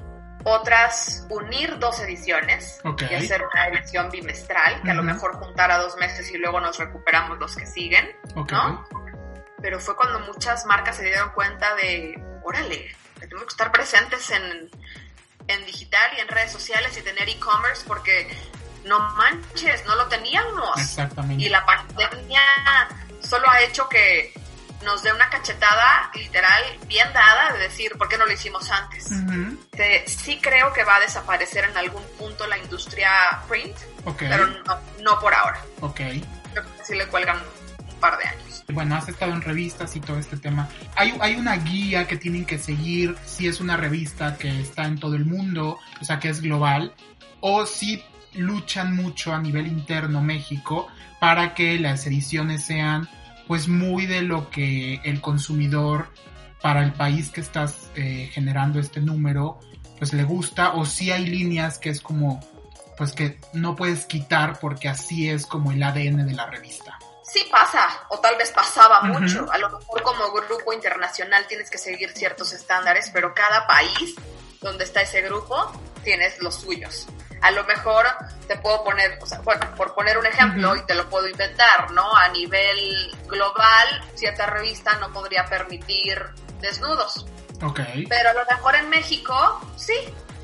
Otras, 0.44 1.26
unir 1.28 1.78
dos 1.78 2.00
ediciones 2.00 2.80
y 3.10 3.14
hacer 3.14 3.42
una 3.52 3.68
edición 3.68 4.08
bimestral, 4.10 4.82
que 4.82 4.90
a 4.90 4.94
lo 4.94 5.02
mejor 5.02 5.34
juntara 5.34 5.78
dos 5.78 5.96
meses 5.96 6.30
y 6.30 6.38
luego 6.38 6.60
nos 6.60 6.78
recuperamos 6.78 7.38
los 7.38 7.56
que 7.56 7.66
siguen, 7.66 8.08
¿no? 8.34 8.86
Pero 9.60 9.80
fue 9.80 9.96
cuando 9.96 10.20
muchas 10.20 10.64
marcas 10.66 10.96
se 10.96 11.04
dieron 11.04 11.30
cuenta 11.30 11.74
de, 11.74 12.14
órale, 12.44 12.94
tenemos 13.18 13.44
que 13.44 13.50
estar 13.50 13.72
presentes 13.72 14.30
en, 14.30 14.70
en 15.48 15.66
digital 15.66 16.12
y 16.16 16.20
en 16.20 16.28
redes 16.28 16.52
sociales 16.52 16.96
y 16.96 17.02
tener 17.02 17.28
e-commerce 17.28 17.84
porque 17.86 18.28
no 18.88 18.98
manches, 19.14 19.84
no 19.86 19.94
lo 19.94 20.06
teníamos. 20.06 20.76
Exactamente. 20.76 21.44
Y 21.44 21.48
la 21.48 21.64
pandemia 21.64 22.42
solo 23.20 23.48
ha 23.50 23.60
hecho 23.62 23.88
que 23.88 24.32
nos 24.84 25.02
dé 25.02 25.12
una 25.12 25.28
cachetada 25.28 26.10
literal 26.14 26.62
bien 26.86 27.08
dada 27.12 27.52
de 27.52 27.60
decir, 27.60 27.92
¿por 27.98 28.08
qué 28.08 28.16
no 28.16 28.26
lo 28.26 28.32
hicimos 28.32 28.70
antes? 28.70 29.08
sí 30.06 30.38
creo 30.40 30.72
que 30.72 30.84
va 30.84 30.96
a 30.96 31.00
desaparecer 31.00 31.64
en 31.64 31.76
algún 31.76 32.02
punto 32.18 32.46
la 32.46 32.58
industria 32.58 33.10
print, 33.48 33.76
pero 34.18 34.46
no, 35.00 35.18
por 35.20 35.34
ahora. 35.34 35.60
Ok. 35.80 35.96
Creo 35.96 36.64
que 36.64 36.84
sí 36.84 36.94
le 36.94 37.06
cuelgan 37.06 37.38
un 37.88 38.00
par 38.00 38.18
de 38.18 38.24
años. 38.24 38.64
Bueno, 38.70 38.96
has 38.96 39.08
estado 39.08 39.32
en 39.32 39.42
revistas 39.42 39.94
y 39.96 40.00
todo 40.00 40.18
este 40.18 40.36
tema. 40.36 40.68
Hay, 40.94 41.16
hay 41.20 41.36
una 41.36 41.56
guía 41.56 42.06
que 42.06 42.16
tienen 42.16 42.44
que 42.44 42.58
seguir 42.58 43.16
si 43.24 43.48
es 43.48 43.60
una 43.60 43.76
revista 43.76 44.36
que 44.36 44.60
está 44.60 44.84
en 44.84 44.98
todo 44.98 45.14
el 45.14 45.24
mundo, 45.24 45.78
o 46.00 46.04
sea, 46.04 46.18
que 46.18 46.28
es 46.28 46.40
global, 46.40 46.94
o 47.40 47.64
si 47.66 48.04
luchan 48.38 48.94
mucho 48.94 49.34
a 49.34 49.40
nivel 49.40 49.66
interno 49.66 50.22
México 50.22 50.88
para 51.20 51.54
que 51.54 51.78
las 51.78 52.06
ediciones 52.06 52.64
sean 52.64 53.08
pues 53.46 53.68
muy 53.68 54.06
de 54.06 54.22
lo 54.22 54.50
que 54.50 55.00
el 55.04 55.20
consumidor 55.20 56.12
para 56.60 56.82
el 56.82 56.92
país 56.92 57.30
que 57.30 57.40
estás 57.40 57.90
eh, 57.94 58.30
generando 58.32 58.78
este 58.78 59.00
número 59.00 59.58
pues 59.98 60.12
le 60.12 60.24
gusta 60.24 60.74
o 60.74 60.84
si 60.84 61.10
hay 61.10 61.26
líneas 61.26 61.78
que 61.78 61.90
es 61.90 62.00
como 62.00 62.40
pues 62.96 63.12
que 63.12 63.40
no 63.52 63.76
puedes 63.76 64.06
quitar 64.06 64.58
porque 64.60 64.88
así 64.88 65.28
es 65.28 65.46
como 65.46 65.72
el 65.72 65.82
ADN 65.82 66.26
de 66.26 66.34
la 66.34 66.46
revista. 66.46 66.98
Sí 67.22 67.46
pasa, 67.50 67.86
o 68.08 68.18
tal 68.18 68.36
vez 68.36 68.50
pasaba 68.50 69.02
mucho. 69.02 69.46
A 69.52 69.58
lo 69.58 69.70
mejor 69.70 70.02
como 70.02 70.32
grupo 70.32 70.72
internacional 70.72 71.46
tienes 71.46 71.70
que 71.70 71.78
seguir 71.78 72.10
ciertos 72.10 72.52
estándares, 72.52 73.10
pero 73.12 73.34
cada 73.34 73.66
país 73.66 74.14
donde 74.60 74.84
está 74.84 75.02
ese 75.02 75.20
grupo 75.22 75.70
tienes 76.02 76.40
los 76.40 76.56
suyos 76.56 77.06
a 77.40 77.50
lo 77.50 77.64
mejor 77.64 78.06
te 78.46 78.56
puedo 78.56 78.84
poner, 78.84 79.18
o 79.20 79.26
sea, 79.26 79.40
bueno, 79.40 79.74
por 79.76 79.94
poner 79.94 80.18
un 80.18 80.26
ejemplo, 80.26 80.76
y 80.76 80.82
te 80.86 80.94
lo 80.94 81.08
puedo 81.08 81.28
inventar, 81.28 81.90
¿no? 81.92 82.14
A 82.16 82.28
nivel 82.28 83.16
global, 83.26 84.02
cierta 84.14 84.46
revista 84.46 84.96
no 84.96 85.12
podría 85.12 85.44
permitir 85.44 86.24
desnudos. 86.60 87.26
Ok. 87.62 87.80
Pero 88.08 88.30
a 88.30 88.32
lo 88.34 88.44
mejor 88.50 88.76
en 88.76 88.88
México, 88.88 89.60
sí, 89.76 89.94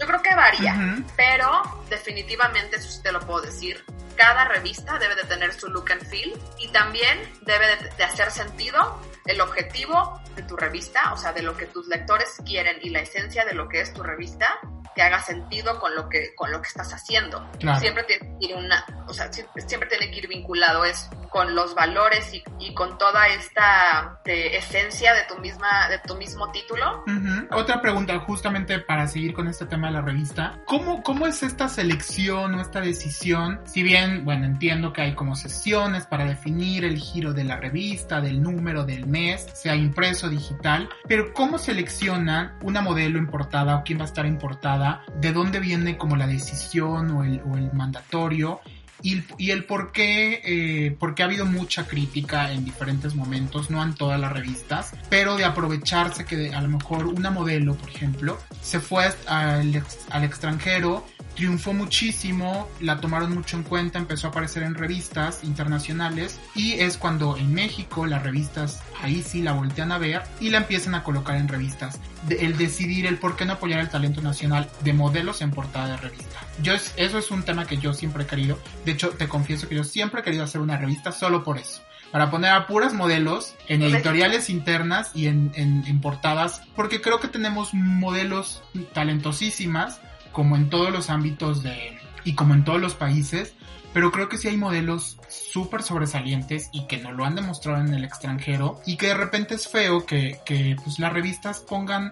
yo 0.01 0.07
creo 0.07 0.23
que 0.23 0.35
varía. 0.35 0.97
Pero 1.17 1.85
definitivamente, 1.89 2.77
eso 2.77 2.91
sí 2.91 3.03
te 3.03 3.13
lo 3.13 3.21
puedo 3.21 3.43
decir, 3.43 3.85
cada 4.17 4.45
revista 4.45 4.99
debe 4.99 5.15
de 5.17 5.25
tener 5.25 5.53
su 5.53 5.69
look 5.69 5.91
and 5.93 6.07
feel 6.07 6.33
y 6.59 6.69
también 6.69 7.19
debe 7.43 7.67
de, 7.97 8.05
hacer 8.05 8.31
sentido 8.31 9.01
el 9.27 9.41
objetivo 9.41 10.21
de 10.37 10.43
tu 10.43 10.57
revista, 10.57 11.13
o 11.13 11.17
sea, 11.17 11.33
de 11.33 11.43
lo 11.43 11.57
que 11.57 11.67
tus 11.67 11.87
lectores 11.89 12.37
quieren 12.45 12.79
y 12.83 12.91
la 12.91 13.01
esencia 13.01 13.45
de 13.45 13.55
lo 13.55 13.69
que 13.69 13.81
es 13.81 13.93
tu 13.93 14.03
revista 14.03 14.59
que 14.95 15.03
haga 15.03 15.23
sentido 15.23 15.81
con 15.81 15.95
lo 15.95 16.09
que 16.09 16.35
con 16.35 16.53
lo 16.53 16.63
que 16.63 16.69
estás 16.69 16.93
haciendo. 16.93 17.45
Siempre 17.79 18.05
tiene 18.05 18.39
que 18.39 18.47
ir 18.47 18.55
una, 18.55 18.85
o 19.09 19.13
sea, 19.13 19.31
siempre, 19.33 19.89
tiene 19.89 20.11
que 20.11 20.19
ir 20.19 20.29
vinculado 20.29 20.85
es 20.85 21.09
con 21.35 21.53
los 21.53 21.75
valores 21.75 22.33
y, 22.33 22.75
con 22.75 22.97
toda 22.97 23.27
esta 23.27 24.21
esencia 24.25 25.13
de 25.15 25.25
tu 25.25 25.41
misma 25.41 25.89
de 25.89 25.99
tu 25.99 26.15
mismo 26.15 26.53
título. 26.53 27.05
Otra 27.51 27.83
pregunta 27.83 28.17
justamente 28.21 28.79
para 28.79 29.09
seguir 29.09 29.35
con 29.35 29.49
este 29.49 29.67
tema 29.67 29.89
de 29.89 29.95
la 29.95 30.01
revista, 30.01 30.61
¿cómo 30.65 31.03
cómo 31.03 31.27
es 31.27 31.43
esta 31.43 31.69
selección 31.69 32.55
o 32.55 32.61
esta 32.61 32.81
decisión? 32.81 33.61
Si 33.65 33.83
bien, 33.83 34.25
bueno, 34.25 34.47
entiendo 34.47 34.93
que 34.93 35.03
hay 35.03 35.15
como 35.17 35.35
sesiones 35.35 36.07
para 36.07 36.25
definir 36.25 36.85
el 36.85 36.99
giro 36.99 37.33
de 37.33 37.43
la 37.43 37.57
revista, 37.57 38.21
del 38.21 38.41
número 38.41 38.85
del 38.85 39.09
mes, 39.09 39.45
sea 39.55 39.75
impreso, 39.75 40.29
digital, 40.29 40.89
pero 41.09 41.33
¿cómo 41.33 41.59
seleccionan 41.59 42.57
una 42.63 42.81
modelo 42.81 43.19
importada 43.19 43.79
o 43.79 43.83
quién 43.83 43.99
va 43.99 44.03
a 44.03 44.07
estar 44.07 44.25
importada 44.25 45.03
de 45.17 45.33
dónde 45.33 45.59
viene 45.59 45.99
como 45.99 46.15
la 46.15 46.29
decisión 46.29 47.11
o 47.11 47.25
el, 47.25 47.73
mandatorio 47.73 48.61
y, 49.05 49.51
el 49.51 49.65
por 49.65 49.93
qué, 49.93 50.41
eh, 50.45 50.97
porque 50.99 51.23
ha 51.23 51.27
habido 51.27 51.45
mucha 51.45 51.87
crítica 51.87 52.51
en 52.53 52.65
diferentes 52.65 53.15
momentos, 53.15 53.71
no 53.71 53.83
en 53.83 53.95
todas 53.95 54.19
las 54.19 54.33
revistas, 54.33 54.93
pero 55.11 55.37
de 55.37 55.45
aprovecharse 55.45 56.25
que 56.25 56.55
a 56.55 56.63
lo 56.63 56.69
mejor 56.69 57.07
una 57.07 57.31
modelo, 57.31 57.75
por 57.75 57.91
ejemplo, 57.91 58.39
se 58.63 58.81
fue 58.81 59.05
al, 59.27 59.85
al 60.09 60.25
extranjero 60.25 61.05
triunfó 61.35 61.73
muchísimo, 61.73 62.69
la 62.81 63.01
tomaron 63.01 63.35
mucho 63.35 63.57
en 63.57 63.63
cuenta, 63.63 63.99
empezó 63.99 64.27
a 64.27 64.31
aparecer 64.31 64.63
en 64.63 64.75
revistas 64.75 65.45
internacionales 65.45 66.41
y 66.55 66.75
es 66.75 66.97
cuando 66.97 67.37
en 67.37 67.53
México 67.53 68.07
las 68.07 68.23
revistas 68.23 68.83
ahí 69.03 69.23
sí 69.23 69.43
la 69.43 69.53
voltean 69.53 69.93
a 69.93 69.99
ver 69.99 70.23
y 70.41 70.51
la 70.51 70.59
empiezan 70.59 70.95
a 70.95 71.03
colocar 71.03 71.37
en 71.37 71.49
revistas. 71.49 72.01
el 72.29 72.57
decidir 72.57 73.07
el 73.07 73.19
por 73.19 73.37
qué 73.37 73.45
no 73.45 73.55
apoyar 73.55 73.81
el 73.81 73.89
talento 73.89 74.23
nacional 74.23 74.71
de 74.83 74.93
modelos 74.93 75.43
en 75.43 75.51
portada 75.51 75.89
de 75.89 75.97
revista. 75.97 76.41
Yo 76.63 76.75
eso 76.75 77.19
es 77.19 77.31
un 77.31 77.43
tema 77.43 77.67
que 77.67 77.77
yo 77.77 77.93
siempre 77.93 78.25
he 78.25 78.27
querido. 78.27 78.59
De 78.85 78.93
hecho, 78.93 79.11
te 79.11 79.29
confieso 79.29 79.69
que 79.69 79.75
yo 79.75 79.85
siempre 79.85 80.21
he 80.21 80.25
querido 80.25 80.45
hacer 80.45 80.61
una 80.61 80.77
revista 80.77 81.13
solo 81.13 81.45
por 81.45 81.59
eso 81.59 81.83
para 82.15 82.31
poner 82.31 82.53
a 82.53 82.69
puras 82.69 82.95
modelos 82.95 83.57
en 83.67 83.83
editoriales 83.83 84.49
internas 84.49 85.11
y 85.15 85.27
en, 85.27 85.51
en, 85.57 86.01
portadas, 86.01 86.63
porque 86.77 87.01
creo 87.01 87.19
que 87.19 87.27
tenemos 87.27 87.75
modelos 87.75 88.63
talentosísimas 88.93 89.99
como 90.35 90.57
en 90.57 90.69
todos 90.69 90.91
los 90.91 91.09
ámbitos 91.09 91.63
de, 91.63 91.99
y 92.25 92.35
como 92.35 92.53
en 92.53 92.65
todos 92.65 92.81
los 92.81 92.95
países, 92.95 93.55
pero 93.95 94.11
creo 94.11 94.29
que 94.29 94.37
sí 94.37 94.49
hay 94.49 94.57
modelos 94.57 95.19
súper 95.29 95.83
sobresalientes 95.83 96.69
y 96.73 96.87
que 96.87 96.99
no 96.99 97.13
lo 97.13 97.25
han 97.25 97.37
demostrado 97.37 97.81
en 97.81 97.95
el 97.95 98.05
extranjero 98.05 98.81
y 98.85 98.97
que 98.97 99.07
de 99.07 99.15
repente 99.15 99.55
es 99.55 99.69
feo 99.69 100.05
que, 100.05 100.41
que 100.45 100.77
pues 100.83 100.99
las 100.99 101.13
revistas 101.13 101.61
pongan 101.61 102.11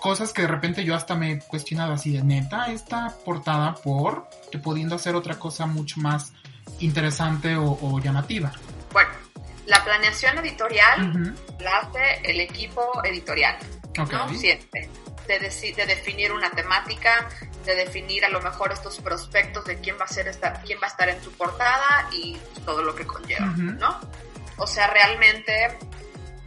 cosas 0.00 0.32
que 0.32 0.42
de 0.42 0.48
repente 0.48 0.84
yo 0.84 0.94
hasta 0.94 1.16
me 1.16 1.32
he 1.32 1.38
cuestionado 1.40 1.92
así 1.92 2.12
de 2.12 2.22
neta 2.22 2.70
esta 2.70 3.12
portada 3.24 3.74
por 3.74 4.28
que 4.52 4.58
pudiendo 4.58 4.94
hacer 4.94 5.16
otra 5.16 5.38
cosa 5.38 5.66
mucho 5.66 6.00
más 6.00 6.32
interesante 6.78 7.56
o, 7.56 7.98
llamativa. 7.98 8.52
Bueno, 8.92 9.10
La 9.66 9.82
planeación 9.84 10.38
editorial 10.38 11.34
la 11.58 11.78
hace 11.78 12.20
el 12.22 12.40
equipo 12.40 12.82
editorial, 13.04 13.56
¿no? 13.96 14.28
Siempre. 14.34 14.88
De, 15.26 15.38
de, 15.38 15.86
definir 15.86 16.32
una 16.32 16.50
temática, 16.50 17.28
de 17.64 17.74
definir 17.74 18.24
a 18.24 18.28
lo 18.28 18.40
mejor 18.40 18.72
estos 18.72 18.98
prospectos 19.00 19.64
de 19.64 19.78
quién 19.78 19.96
va 19.98 20.04
a 20.04 20.08
ser 20.08 20.28
esta, 20.28 20.54
quién 20.62 20.78
va 20.80 20.86
a 20.86 20.90
estar 20.90 21.08
en 21.08 21.22
su 21.22 21.32
portada 21.32 22.08
y 22.12 22.36
todo 22.64 22.82
lo 22.82 22.94
que 22.94 23.06
conlleva, 23.06 23.46
¿no? 23.46 24.00
O 24.56 24.66
sea, 24.66 24.88
realmente 24.88 25.78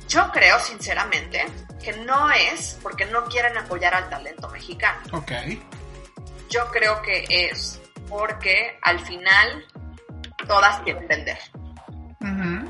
yo 0.07 0.29
creo 0.31 0.59
sinceramente 0.59 1.45
que 1.83 1.93
no 1.93 2.29
es 2.31 2.77
porque 2.81 3.05
no 3.05 3.25
quieren 3.25 3.57
apoyar 3.57 3.95
al 3.95 4.09
talento 4.09 4.49
mexicano. 4.49 4.99
Ok. 5.11 5.31
Yo 6.49 6.67
creo 6.71 7.01
que 7.01 7.25
es 7.29 7.81
porque 8.07 8.77
al 8.81 8.99
final 8.99 9.65
todas 10.47 10.81
quieren 10.81 11.07
vender. 11.07 11.37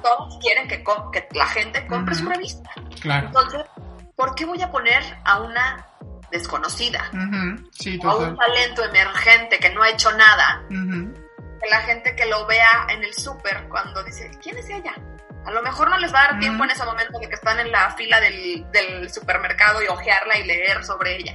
Todos 0.01 0.39
quieren 0.41 0.67
que, 0.67 0.83
que, 1.11 1.27
la 1.37 1.45
gente 1.47 1.85
compre 1.85 2.15
su 2.15 2.25
revista. 2.27 2.71
Claro. 3.01 3.27
Entonces, 3.27 3.61
¿por 4.15 4.35
qué 4.35 4.45
voy 4.45 4.61
a 4.61 4.71
poner 4.71 5.03
a 5.25 5.39
una 5.39 5.85
desconocida? 6.31 7.09
sí, 7.71 7.99
o 8.03 8.09
a 8.09 8.15
un 8.17 8.37
talento 8.37 8.83
emergente 8.83 9.59
que 9.59 9.69
no 9.71 9.83
ha 9.83 9.89
hecho 9.89 10.11
nada. 10.11 10.63
Que 10.69 11.69
la 11.69 11.81
gente 11.81 12.15
que 12.15 12.25
lo 12.25 12.45
vea 12.45 12.87
en 12.89 13.03
el 13.03 13.13
súper 13.13 13.67
cuando 13.69 14.03
dice, 14.03 14.29
¿quién 14.41 14.57
es 14.57 14.69
ella? 14.69 14.93
A 15.45 15.51
lo 15.51 15.61
mejor 15.61 15.89
no 15.89 15.97
les 15.97 16.13
va 16.13 16.21
a 16.21 16.27
dar 16.31 16.39
tiempo 16.39 16.63
en 16.63 16.71
ese 16.71 16.85
momento 16.85 17.19
de 17.19 17.27
que 17.27 17.35
están 17.35 17.59
en 17.59 17.71
la 17.71 17.91
fila 17.91 18.19
del, 18.19 18.65
del 18.71 19.09
supermercado 19.09 19.81
y 19.81 19.87
ojearla 19.87 20.37
y 20.37 20.45
leer 20.45 20.83
sobre 20.83 21.17
ella. 21.17 21.33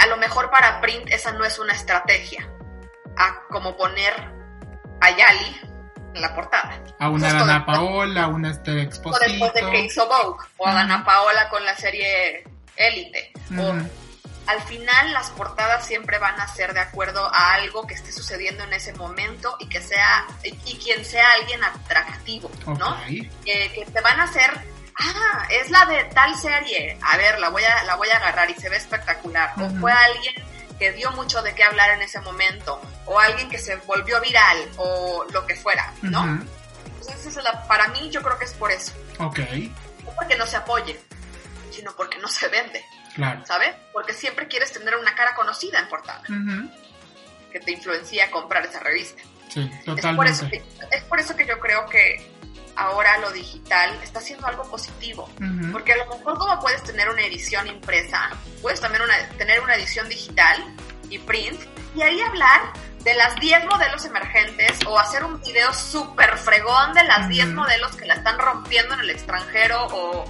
A 0.00 0.06
lo 0.06 0.16
mejor 0.16 0.50
para 0.50 0.80
print 0.80 1.08
esa 1.10 1.32
no 1.32 1.44
es 1.44 1.58
una 1.58 1.72
estrategia. 1.72 2.48
A 3.16 3.42
como 3.48 3.76
poner 3.76 4.14
a 5.00 5.10
Yali 5.10 5.71
la 6.14 6.34
portada. 6.34 6.80
A 6.98 7.08
una 7.08 7.32
Dana 7.32 7.64
Paola, 7.64 8.24
a 8.24 8.28
una 8.28 8.50
Esther 8.50 8.78
Exposito. 8.78 9.24
O 9.24 9.28
después 9.28 9.54
de 9.54 9.70
que 9.70 9.80
hizo 9.86 10.06
Vogue. 10.06 10.44
O 10.58 10.66
a 10.66 10.74
Dana 10.74 11.04
Paola 11.04 11.48
con 11.48 11.64
la 11.64 11.76
serie 11.76 12.44
Élite. 12.76 13.32
O 13.58 13.74
al 14.46 14.60
final 14.62 15.12
las 15.12 15.30
portadas 15.30 15.86
siempre 15.86 16.18
van 16.18 16.38
a 16.40 16.48
ser 16.48 16.74
de 16.74 16.80
acuerdo 16.80 17.24
a 17.32 17.54
algo 17.54 17.86
que 17.86 17.94
esté 17.94 18.12
sucediendo 18.12 18.64
en 18.64 18.72
ese 18.72 18.92
momento 18.94 19.56
y 19.60 19.68
que 19.68 19.80
sea, 19.80 20.26
y 20.42 20.76
quien 20.76 21.04
sea 21.04 21.26
alguien 21.40 21.62
atractivo, 21.62 22.50
¿no? 22.66 22.96
que 23.44 23.86
te 23.92 24.00
van 24.00 24.20
a 24.20 24.24
hacer, 24.24 24.50
ah, 24.98 25.46
es 25.48 25.70
la 25.70 25.86
de 25.86 26.04
tal 26.06 26.34
serie, 26.36 26.98
a 27.02 27.16
ver, 27.16 27.38
la 27.38 27.50
voy 27.50 27.62
a, 27.62 27.84
la 27.84 27.94
voy 27.94 28.08
a 28.08 28.16
agarrar 28.16 28.50
y 28.50 28.54
se 28.54 28.68
ve 28.68 28.76
espectacular. 28.76 29.52
O 29.58 29.70
fue 29.80 29.92
alguien 29.92 30.34
que 30.82 30.90
dio 30.90 31.12
mucho 31.12 31.40
de 31.42 31.54
qué 31.54 31.62
hablar 31.62 31.90
en 31.90 32.02
ese 32.02 32.18
momento, 32.22 32.80
o 33.06 33.16
alguien 33.16 33.48
que 33.48 33.56
se 33.56 33.76
volvió 33.76 34.20
viral, 34.20 34.68
o 34.78 35.24
lo 35.32 35.46
que 35.46 35.54
fuera, 35.54 35.94
¿no? 36.02 36.44
Entonces, 36.98 37.38
para 37.68 37.86
mí 37.90 38.10
yo 38.10 38.20
creo 38.20 38.36
que 38.36 38.46
es 38.46 38.52
por 38.54 38.72
eso. 38.72 38.92
Ok. 39.20 39.38
No 40.04 40.10
porque 40.16 40.36
no 40.36 40.44
se 40.44 40.56
apoye, 40.56 41.00
sino 41.70 41.94
porque 41.94 42.18
no 42.18 42.26
se 42.26 42.48
vende. 42.48 42.84
Claro. 43.14 43.46
¿Sabes? 43.46 43.76
Porque 43.92 44.12
siempre 44.12 44.48
quieres 44.48 44.72
tener 44.72 44.96
una 44.96 45.14
cara 45.14 45.36
conocida 45.36 45.78
en 45.78 45.88
portada. 45.88 46.24
Que 47.52 47.60
te 47.60 47.70
influencia 47.70 48.24
a 48.24 48.30
comprar 48.32 48.66
esa 48.66 48.80
revista. 48.80 49.22
Sí, 49.50 49.70
totalmente. 49.84 50.64
Es 50.90 51.04
por 51.04 51.20
eso 51.20 51.36
que, 51.36 51.46
yo 51.46 51.60
creo 51.60 51.86
que 51.86 52.28
ahora 52.76 53.18
lo 53.18 53.30
digital 53.30 53.98
está 54.02 54.20
siendo 54.20 54.46
algo 54.46 54.64
positivo. 54.64 55.28
Porque 55.70 55.92
a 55.92 55.96
lo 55.98 56.06
mejor 56.06 56.38
como 56.38 56.60
puedes 56.60 56.82
tener 56.82 57.08
una 57.08 57.22
edición 57.22 57.66
impresa, 57.66 58.30
puedes 58.60 58.80
también 58.80 59.02
tener 59.38 59.60
una 59.60 59.74
edición 59.74 60.08
digital 60.08 60.62
y 61.08 61.18
print 61.18 61.60
y 61.94 62.02
ahí 62.02 62.20
hablar 62.20 62.72
de 63.04 63.14
las 63.14 63.36
10 63.36 63.66
modelos 63.66 64.04
emergentes 64.04 64.78
o 64.86 64.98
hacer 64.98 65.24
un 65.24 65.40
video 65.40 65.72
súper 65.72 66.36
fregón 66.38 66.92
de 66.94 67.04
las 67.04 67.28
10 67.28 67.48
modelos 67.48 67.96
que 67.96 68.06
la 68.06 68.14
están 68.14 68.38
rompiendo 68.38 68.94
en 68.94 69.00
el 69.00 69.10
extranjero 69.10 69.86
o 69.90 70.24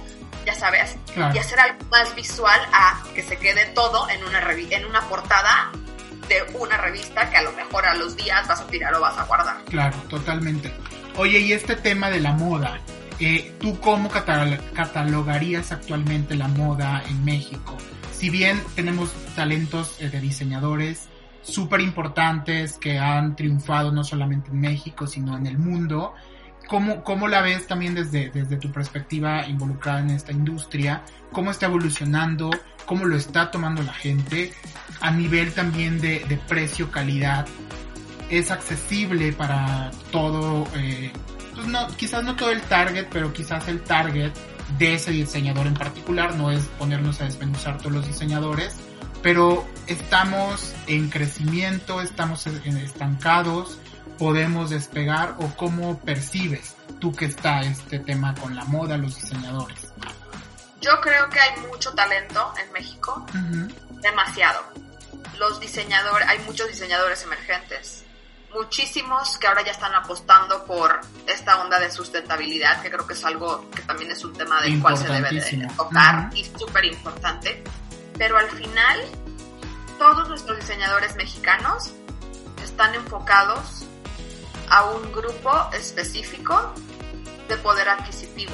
ya 0.45 0.55
sabes, 0.55 0.97
y 1.15 1.37
hacer 1.37 1.59
algo 1.59 1.85
más 1.89 2.13
visual 2.15 2.59
a 2.73 3.01
que 3.15 3.23
se 3.23 3.37
quede 3.37 3.67
todo 3.67 4.09
en 4.09 4.23
una, 4.25 4.41
en 4.51 4.85
una 4.85 5.01
portada 5.01 5.71
de 6.27 6.43
una 6.57 6.77
revista 6.77 7.29
que 7.29 7.37
a 7.37 7.41
lo 7.43 7.51
mejor 7.53 7.85
a 7.85 7.93
los 7.93 8.15
días 8.15 8.47
vas 8.47 8.61
a 8.61 8.67
tirar 8.67 8.93
o 8.95 9.01
vas 9.01 9.17
a 9.17 9.23
guardar. 9.23 9.63
Claro, 9.65 9.95
totalmente. 10.09 10.73
Oye, 11.15 11.39
y 11.41 11.53
este 11.53 11.75
tema 11.75 12.09
de 12.09 12.19
la 12.19 12.33
moda, 12.33 12.79
eh, 13.19 13.53
¿tú 13.59 13.79
cómo 13.79 14.09
catalogarías 14.09 15.71
actualmente 15.71 16.35
la 16.35 16.47
moda 16.47 17.03
en 17.07 17.23
México? 17.23 17.77
Si 18.11 18.31
bien 18.31 18.59
tenemos 18.75 19.13
talentos 19.35 20.01
eh, 20.01 20.09
de 20.09 20.19
diseñadores 20.19 21.09
súper 21.43 21.81
importantes 21.81 22.79
que 22.79 22.97
han 22.97 23.35
triunfado 23.35 23.91
no 23.91 24.03
solamente 24.03 24.49
en 24.49 24.61
México, 24.61 25.05
sino 25.05 25.37
en 25.37 25.45
el 25.45 25.59
mundo, 25.59 26.13
¿Cómo, 26.67 27.03
¿Cómo, 27.03 27.27
la 27.27 27.41
ves 27.41 27.67
también 27.67 27.93
desde, 27.93 28.29
desde 28.29 28.55
tu 28.55 28.71
perspectiva 28.71 29.45
involucrada 29.45 29.99
en 29.99 30.11
esta 30.11 30.31
industria? 30.31 31.03
¿Cómo 31.31 31.51
está 31.51 31.65
evolucionando? 31.65 32.49
¿Cómo 32.85 33.05
lo 33.05 33.17
está 33.17 33.51
tomando 33.51 33.83
la 33.83 33.93
gente? 33.93 34.53
A 35.01 35.11
nivel 35.11 35.51
también 35.53 35.99
de, 35.99 36.19
de 36.27 36.37
precio, 36.37 36.89
calidad. 36.89 37.45
¿Es 38.37 38.51
accesible 38.51 39.31
para 39.33 39.91
todo? 40.11 40.67
Eh, 40.75 41.11
pues 41.55 41.67
no, 41.67 41.87
quizás 41.95 42.23
no 42.23 42.35
todo 42.35 42.51
el 42.51 42.61
target, 42.61 43.07
pero 43.11 43.31
quizás 43.31 43.67
el 43.67 43.81
target 43.81 44.31
de 44.77 44.95
ese 44.95 45.11
diseñador 45.11 45.67
en 45.67 45.75
particular. 45.75 46.35
No 46.35 46.51
es 46.51 46.63
ponernos 46.79 47.21
a 47.21 47.25
desmenuzar 47.25 47.77
todos 47.77 47.91
los 47.91 48.07
diseñadores. 48.07 48.75
Pero 49.21 49.65
estamos 49.87 50.73
en 50.87 51.09
crecimiento, 51.09 52.01
estamos 52.01 52.45
estancados 52.47 53.79
podemos 54.17 54.69
despegar 54.69 55.35
o 55.39 55.53
cómo 55.55 55.99
percibes 55.99 56.75
tú 56.99 57.13
que 57.13 57.25
está 57.25 57.61
este 57.61 57.99
tema 57.99 58.33
con 58.35 58.55
la 58.55 58.63
moda, 58.65 58.97
los 58.97 59.15
diseñadores? 59.15 59.91
Yo 60.81 60.91
creo 61.01 61.29
que 61.29 61.39
hay 61.39 61.59
mucho 61.67 61.93
talento 61.93 62.53
en 62.63 62.71
México, 62.73 63.25
demasiado. 64.01 64.61
Los 65.37 65.59
diseñadores, 65.59 66.27
hay 66.27 66.39
muchos 66.39 66.67
diseñadores 66.67 67.23
emergentes, 67.23 68.03
muchísimos 68.53 69.37
que 69.37 69.47
ahora 69.47 69.63
ya 69.63 69.71
están 69.71 69.93
apostando 69.93 70.63
por 70.65 71.01
esta 71.27 71.61
onda 71.61 71.79
de 71.79 71.91
sustentabilidad, 71.91 72.81
que 72.81 72.89
creo 72.89 73.05
que 73.05 73.13
es 73.13 73.23
algo 73.23 73.69
que 73.71 73.81
también 73.83 74.11
es 74.11 74.23
un 74.23 74.33
tema 74.33 74.61
del 74.61 74.81
cual 74.81 74.97
se 74.97 75.07
debe 75.07 75.29
de 75.31 75.67
tocar 75.75 76.29
y 76.35 76.45
súper 76.57 76.85
importante. 76.85 77.63
Pero 78.17 78.37
al 78.37 78.49
final, 78.51 79.01
todos 79.97 80.29
nuestros 80.29 80.59
diseñadores 80.59 81.15
mexicanos 81.15 81.93
están 82.63 82.93
enfocados 82.95 83.85
a 84.69 84.85
un 84.85 85.11
grupo 85.11 85.69
específico 85.73 86.73
de 87.47 87.57
poder 87.57 87.89
adquisitivo 87.89 88.53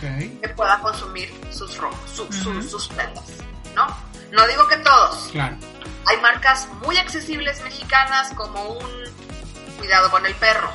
que 0.00 0.48
pueda 0.56 0.80
consumir 0.80 1.32
sus, 1.50 1.78
sus, 2.14 2.88
prendas, 2.88 3.24
¿no? 3.74 4.11
No 4.32 4.46
digo 4.48 4.66
que 4.66 4.78
todos. 4.78 5.30
Hay 6.06 6.20
marcas 6.20 6.68
muy 6.84 6.96
accesibles 6.96 7.62
mexicanas 7.62 8.32
como 8.34 8.62
un 8.64 9.02
cuidado 9.78 10.10
con 10.10 10.26
el 10.26 10.34
perro, 10.34 10.70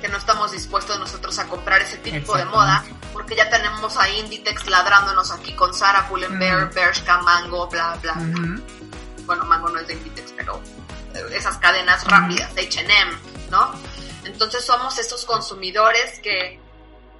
que 0.00 0.08
no 0.08 0.16
estamos 0.16 0.50
dispuestos 0.50 0.98
nosotros 0.98 1.38
a 1.38 1.46
comprar 1.46 1.82
ese 1.82 1.98
tipo 1.98 2.36
de 2.36 2.44
moda, 2.46 2.84
porque 3.12 3.36
ya 3.36 3.48
tenemos 3.50 3.96
a 3.96 4.08
Inditex 4.08 4.66
ladrándonos 4.68 5.30
aquí 5.30 5.54
con 5.54 5.72
Sara, 5.74 6.08
Pull&Bear, 6.08 6.72
Bershka, 6.72 7.18
Mango, 7.18 7.68
bla, 7.68 7.96
bla. 8.02 8.14
Bueno, 9.26 9.44
Mango 9.44 9.68
no 9.68 9.78
es 9.78 9.86
de 9.86 9.94
Inditex, 9.94 10.32
pero 10.32 10.60
esas 11.32 11.58
cadenas 11.58 12.04
rápidas 12.04 12.54
de 12.54 12.62
H&M, 12.62 13.12
¿no? 13.50 13.72
Entonces 14.24 14.64
somos 14.64 14.98
estos 14.98 15.24
consumidores 15.24 16.18
que 16.20 16.58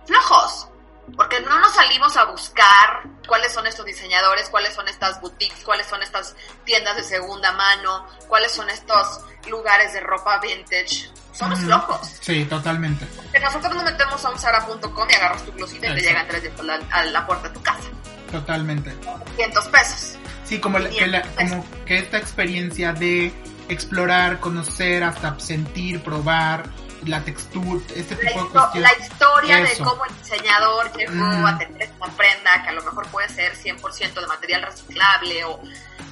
flojos, 0.06 0.68
porque 1.16 1.40
no 1.40 1.58
nos 1.58 1.74
salimos 1.74 2.16
a 2.16 2.24
buscar 2.24 3.02
cuáles 3.26 3.52
son 3.52 3.66
estos 3.66 3.84
diseñadores, 3.84 4.48
cuáles 4.48 4.74
son 4.74 4.88
estas 4.88 5.20
boutiques, 5.20 5.62
cuáles 5.64 5.86
son 5.86 6.02
estas 6.02 6.34
tiendas 6.64 6.96
de 6.96 7.02
segunda 7.02 7.52
mano, 7.52 8.06
cuáles 8.28 8.52
son 8.52 8.68
estos 8.70 9.20
lugares 9.48 9.92
de 9.92 10.00
ropa 10.00 10.40
vintage. 10.40 11.10
Somos 11.32 11.58
flojos. 11.60 12.18
Sí, 12.20 12.44
totalmente. 12.44 13.06
Que 13.32 13.40
nosotros 13.40 13.74
nos 13.74 13.84
metemos 13.84 14.24
a 14.24 14.30
un 14.30 14.38
zara.com 14.38 15.08
y 15.10 15.14
agarras 15.14 15.44
tu 15.44 15.52
blusita 15.52 15.88
y 15.88 15.94
te 15.94 16.00
llegan 16.00 16.28
tres 16.28 16.42
días 16.42 16.54
a 16.90 17.04
la, 17.04 17.26
puerta 17.26 17.48
de 17.48 17.54
tu 17.54 17.62
casa. 17.62 17.88
Totalmente. 18.30 18.94
500 19.36 19.66
pesos. 19.66 20.18
Sí, 20.44 20.60
como, 20.60 20.78
como 20.78 21.66
que 21.86 21.98
esta 21.98 22.18
experiencia 22.18 22.92
de 22.92 23.34
explorar, 23.68 24.40
conocer, 24.40 25.02
hasta 25.02 25.38
sentir, 25.40 26.02
probar 26.02 26.64
la 27.06 27.20
textura, 27.22 27.80
este 27.94 28.16
tipo 28.16 28.44
de 28.44 28.50
cuestiones. 28.50 28.92
La 28.92 29.04
historia 29.04 29.60
de 29.60 29.78
cómo 29.78 30.04
el 30.04 30.16
diseñador 30.16 30.96
llegó 30.96 31.46
a 31.46 31.58
tener 31.58 31.82
esta 31.82 32.06
prenda 32.06 32.62
que 32.62 32.68
a 32.68 32.72
lo 32.72 32.82
mejor 32.82 33.06
puede 33.08 33.28
ser 33.28 33.54
100% 33.56 34.20
de 34.20 34.26
material 34.26 34.62
reciclable 34.62 35.44
o 35.44 35.60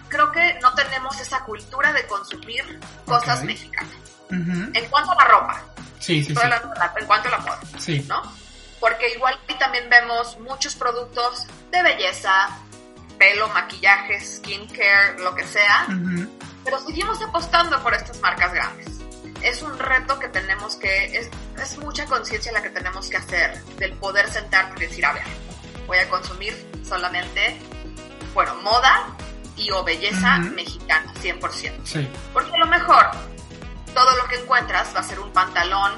creo 0.09 0.31
que 0.31 0.59
no 0.61 0.75
tenemos 0.75 1.19
esa 1.21 1.41
cultura 1.45 1.93
de 1.93 2.07
consumir 2.07 2.81
cosas 3.07 3.43
mexicanas. 3.45 3.95
En 4.31 4.89
cuanto 4.89 5.13
a 5.13 5.15
la 5.15 5.25
ropa. 5.25 5.63
Sí, 5.99 6.25
sí, 6.25 6.35
sí. 6.35 6.41
en 6.43 7.07
cuanto 7.07 7.29
a 7.29 7.31
la 7.33 7.39
moda. 7.39 7.61
Sí. 7.79 8.05
¿No? 8.09 8.23
Porque 8.81 9.11
igual 9.15 9.39
también 9.59 9.89
vemos 9.89 10.39
muchos 10.41 10.75
productos 10.75 11.47
de 11.71 11.83
belleza, 11.83 12.49
pelo, 13.19 13.49
maquillaje, 13.49 14.21
skincare, 14.21 15.19
lo 15.19 15.35
que 15.35 15.45
sea, 15.45 15.87
pero 16.65 16.79
seguimos 16.81 17.23
apostando 17.23 17.81
por 17.83 17.95
estas 17.95 18.21
marcas 18.21 18.53
grandes. 18.53 19.02
Es 19.43 19.63
un 19.63 19.79
reto 19.79 20.19
que 20.19 20.29
tenemos 20.29 20.77
que, 20.77 21.17
es, 21.17 21.31
es 21.61 21.79
mucha 21.79 22.07
conciencia 22.07 22.53
la 22.53 22.63
que 22.63 22.71
tenemos 22.71 23.09
que 23.09 23.17
hacer 23.17 23.63
del 23.77 23.93
poder 23.95 24.31
sentarte 24.31 24.85
y 24.85 24.89
decir, 24.89 25.05
a 25.07 25.13
ver, 25.13 25.25
voy 25.87 25.99
a 25.99 26.09
consumir 26.09 26.55
solamente, 26.87 27.59
bueno, 28.35 28.55
moda 28.57 29.09
y 29.57 29.71
o 29.71 29.83
belleza 29.85 30.39
mexicana, 30.39 31.13
100%. 31.21 31.85
Sí. 31.85 32.09
Porque 32.33 32.53
a 32.55 32.59
lo 32.59 32.67
mejor 32.67 33.11
todo 33.95 34.17
lo 34.17 34.27
que 34.29 34.37
encuentras 34.37 34.95
va 34.95 35.01
a 35.01 35.03
ser 35.03 35.21
un 35.21 35.33
pantalón 35.33 35.93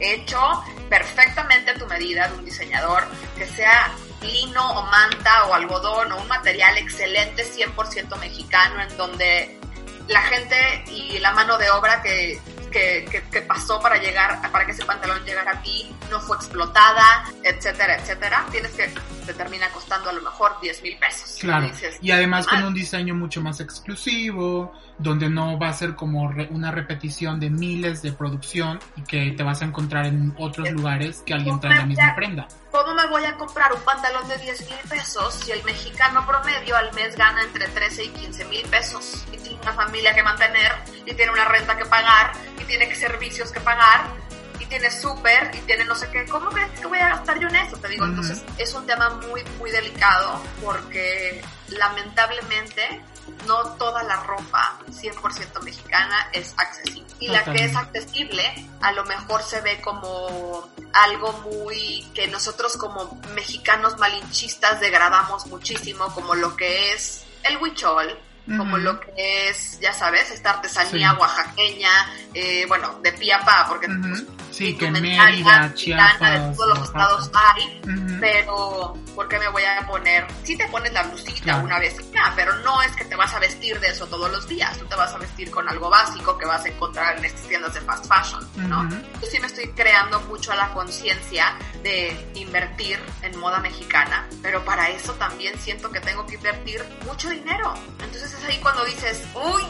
hecho 0.00 0.64
perfectamente 0.88 1.70
a 1.70 1.74
tu 1.74 1.86
medida 1.86 2.28
de 2.28 2.38
un 2.38 2.44
diseñador, 2.44 3.04
que 3.36 3.46
sea 3.46 3.92
lino 4.20 4.72
o 4.72 4.82
manta 4.82 5.44
o 5.46 5.54
algodón 5.54 6.12
o 6.12 6.20
un 6.20 6.28
material 6.28 6.76
excelente 6.78 7.44
100% 7.44 8.18
mexicano 8.18 8.82
en 8.82 8.96
donde 8.96 9.60
la 10.08 10.22
gente 10.22 10.84
y 10.88 11.18
la 11.18 11.32
mano 11.32 11.56
de 11.58 11.70
obra 11.70 12.02
que, 12.02 12.40
que, 12.74 13.42
pasó 13.42 13.80
para 13.80 13.96
llegar, 13.96 14.50
para 14.50 14.66
que 14.66 14.72
ese 14.72 14.84
pantalón 14.84 15.24
llegara 15.24 15.52
a 15.52 15.62
ti 15.62 15.94
no 16.10 16.20
fue 16.20 16.36
explotada, 16.36 17.24
etcétera, 17.42 17.96
etcétera, 17.96 18.44
tienes 18.50 18.72
que, 18.72 18.92
te 19.24 19.34
termina 19.34 19.68
costando 19.70 20.10
a 20.10 20.12
lo 20.12 20.22
mejor 20.22 20.56
10 20.60 20.82
mil 20.82 20.96
pesos. 20.98 21.38
Claro. 21.40 21.70
y 22.00 22.10
además 22.10 22.46
con 22.46 22.62
un 22.62 22.74
diseño 22.74 23.14
mucho 23.14 23.40
más 23.40 23.60
exclusivo, 23.60 24.72
donde 24.98 25.28
no 25.28 25.58
va 25.58 25.68
a 25.68 25.72
ser 25.72 25.94
como 25.94 26.32
una 26.50 26.70
repetición 26.70 27.40
de 27.40 27.50
miles 27.50 28.02
de 28.02 28.12
producción 28.12 28.78
y 28.96 29.02
que 29.02 29.32
te 29.32 29.42
vas 29.42 29.62
a 29.62 29.64
encontrar 29.64 30.06
en 30.06 30.34
otros 30.38 30.70
lugares 30.70 31.22
que 31.26 31.34
alguien 31.34 31.60
trae 31.60 31.76
la 31.76 31.86
misma 31.86 32.14
prenda. 32.14 32.48
¿Cómo 32.70 32.94
me 32.94 33.06
voy 33.06 33.24
a 33.24 33.36
comprar 33.36 33.72
un 33.72 33.80
pantalón 33.82 34.26
de 34.28 34.36
10 34.38 34.70
mil 34.70 34.78
pesos 34.88 35.34
si 35.34 35.52
el 35.52 35.62
mexicano 35.64 36.26
promedio 36.26 36.76
al 36.76 36.92
mes 36.94 37.16
gana 37.16 37.42
entre 37.42 37.68
13 37.68 38.04
y 38.04 38.08
15 38.08 38.44
mil 38.46 38.66
pesos 38.66 39.24
y 39.32 39.36
tiene 39.38 39.58
una 39.62 39.72
familia 39.72 40.14
que 40.14 40.22
mantener 40.22 40.72
y 41.06 41.14
tiene 41.14 41.32
una 41.32 41.44
renta 41.44 41.76
que 41.76 41.84
pagar 41.84 42.32
y 42.60 42.64
tiene 42.64 42.92
servicios 42.94 43.50
que 43.52 43.60
pagar 43.60 44.23
y 44.58 44.66
tiene 44.66 44.90
súper 44.90 45.50
y 45.54 45.58
tiene 45.60 45.84
no 45.84 45.94
sé 45.94 46.08
qué, 46.10 46.24
¿cómo 46.26 46.50
crees 46.50 46.70
que 46.78 46.86
voy 46.86 46.98
a 46.98 47.10
gastar 47.10 47.38
yo 47.38 47.48
en 47.48 47.56
eso? 47.56 47.76
Te 47.76 47.88
digo, 47.88 48.04
entonces 48.04 48.42
es 48.58 48.74
un 48.74 48.86
tema 48.86 49.10
muy, 49.28 49.42
muy 49.58 49.70
delicado 49.70 50.40
porque 50.62 51.42
lamentablemente 51.68 53.02
no 53.46 53.74
toda 53.76 54.02
la 54.02 54.16
ropa 54.16 54.78
100% 54.90 55.62
mexicana 55.62 56.28
es 56.32 56.54
accesible. 56.56 57.04
Y 57.20 57.28
la 57.28 57.44
que 57.44 57.64
es 57.64 57.74
accesible 57.74 58.68
a 58.80 58.92
lo 58.92 59.04
mejor 59.04 59.42
se 59.42 59.60
ve 59.60 59.80
como 59.80 60.68
algo 60.92 61.32
muy 61.44 62.06
que 62.14 62.26
nosotros 62.28 62.76
como 62.76 63.20
mexicanos 63.34 63.98
malinchistas 63.98 64.80
degradamos 64.80 65.46
muchísimo, 65.46 66.06
como 66.14 66.34
lo 66.34 66.54
que 66.56 66.92
es 66.92 67.24
el 67.44 67.56
huichol, 67.58 68.18
como 68.46 68.76
lo 68.76 69.00
que 69.00 69.48
es, 69.48 69.78
ya 69.80 69.92
sabes, 69.92 70.30
esta 70.30 70.50
artesanía 70.50 71.14
oaxaqueña, 71.14 71.90
eh, 72.34 72.64
bueno, 72.68 72.98
de 73.02 73.12
pie 73.12 73.32
a 73.32 73.40
pa, 73.40 73.66
porque 73.68 73.88
pues, 73.88 74.24
sí, 74.54 74.76
que 74.76 74.90
Mérida, 74.90 75.72
Chiapas, 75.74 76.50
de 76.50 76.56
todos 76.56 76.78
los 76.78 76.88
estados 76.88 77.30
hay, 77.34 77.80
pero 78.20 78.94
¿por 79.14 79.28
qué 79.28 79.38
me 79.38 79.48
voy 79.48 79.62
a 79.64 79.86
poner? 79.86 80.26
Sí 80.42 80.56
te 80.56 80.66
pones 80.68 80.92
la 80.92 81.02
blusita 81.04 81.56
una 81.58 81.78
vez 81.78 81.96
ya, 82.12 82.32
pero 82.36 82.54
no 82.58 82.82
es 82.82 82.94
que 82.96 83.04
te 83.04 83.16
vas 83.16 83.32
a 83.34 83.38
vestir 83.38 83.78
de 83.80 83.88
eso 83.88 84.06
todos 84.06 84.30
los 84.30 84.48
días, 84.48 84.76
tú 84.78 84.86
te 84.86 84.94
vas 84.94 85.12
a 85.12 85.18
vestir 85.18 85.50
con 85.50 85.68
algo 85.68 85.90
básico 85.90 86.38
que 86.38 86.46
vas 86.46 86.64
a 86.64 86.68
encontrar 86.68 87.18
en 87.18 87.24
estas 87.24 87.46
tiendas 87.48 87.74
de 87.74 87.80
fast 87.80 88.06
fashion, 88.06 88.68
¿no? 88.68 88.88
Yo 88.90 89.26
sí 89.30 89.38
me 89.40 89.46
estoy 89.46 89.68
creando 89.68 90.20
mucho 90.22 90.52
a 90.52 90.56
la 90.56 90.68
conciencia 90.72 91.56
de 91.82 92.30
invertir 92.34 92.98
en 93.22 93.38
moda 93.38 93.60
mexicana, 93.60 94.28
pero 94.42 94.64
para 94.64 94.88
eso 94.90 95.12
también 95.14 95.58
siento 95.58 95.90
que 95.90 96.00
tengo 96.00 96.26
que 96.26 96.36
invertir 96.36 96.84
mucho 97.06 97.28
dinero. 97.30 97.74
Entonces 98.02 98.32
es 98.32 98.44
ahí 98.44 98.58
cuando 98.58 98.84
dices, 98.84 99.24
uy, 99.34 99.62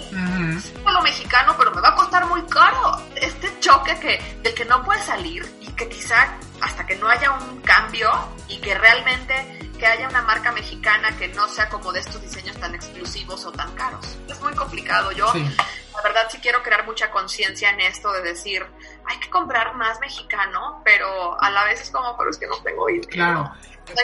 es 0.56 0.72
lo 0.84 1.02
mexicano, 1.02 1.54
pero 1.58 1.70
me 1.72 1.80
va 1.80 1.88
a 1.88 1.94
costar 1.94 2.26
muy 2.26 2.42
caro. 2.42 3.00
Este 3.16 3.58
choque 3.60 3.98
que, 3.98 4.38
del 4.42 4.54
que 4.54 4.64
no 4.64 4.73
puede 4.82 5.00
salir 5.02 5.44
y 5.60 5.68
que 5.72 5.88
quizá 5.88 6.36
hasta 6.60 6.86
que 6.86 6.96
no 6.96 7.08
haya 7.08 7.32
un 7.32 7.60
cambio 7.60 8.10
y 8.48 8.58
que 8.60 8.74
realmente 8.74 9.64
que 9.78 9.86
haya 9.86 10.08
una 10.08 10.22
marca 10.22 10.52
mexicana 10.52 11.16
que 11.16 11.28
no 11.28 11.48
sea 11.48 11.68
como 11.68 11.92
de 11.92 12.00
estos 12.00 12.22
diseños 12.22 12.56
tan 12.58 12.74
exclusivos 12.74 13.44
o 13.44 13.52
tan 13.52 13.74
caros. 13.74 14.16
Es 14.28 14.40
muy 14.40 14.54
complicado. 14.54 15.12
Yo, 15.12 15.32
la 15.34 16.02
verdad, 16.02 16.28
sí 16.30 16.38
quiero 16.40 16.62
crear 16.62 16.86
mucha 16.86 17.10
conciencia 17.10 17.70
en 17.70 17.80
esto 17.80 18.12
de 18.12 18.22
decir, 18.22 18.64
hay 19.04 19.18
que 19.18 19.28
comprar 19.28 19.74
más 19.74 20.00
mexicano, 20.00 20.80
pero 20.84 21.40
a 21.40 21.50
la 21.50 21.64
vez 21.64 21.80
es 21.80 21.90
como, 21.90 22.16
pero 22.16 22.30
es 22.30 22.38
que 22.38 22.46
no 22.46 22.56
tengo 22.62 22.86
dinero. 22.86 23.08
Claro. 23.10 23.52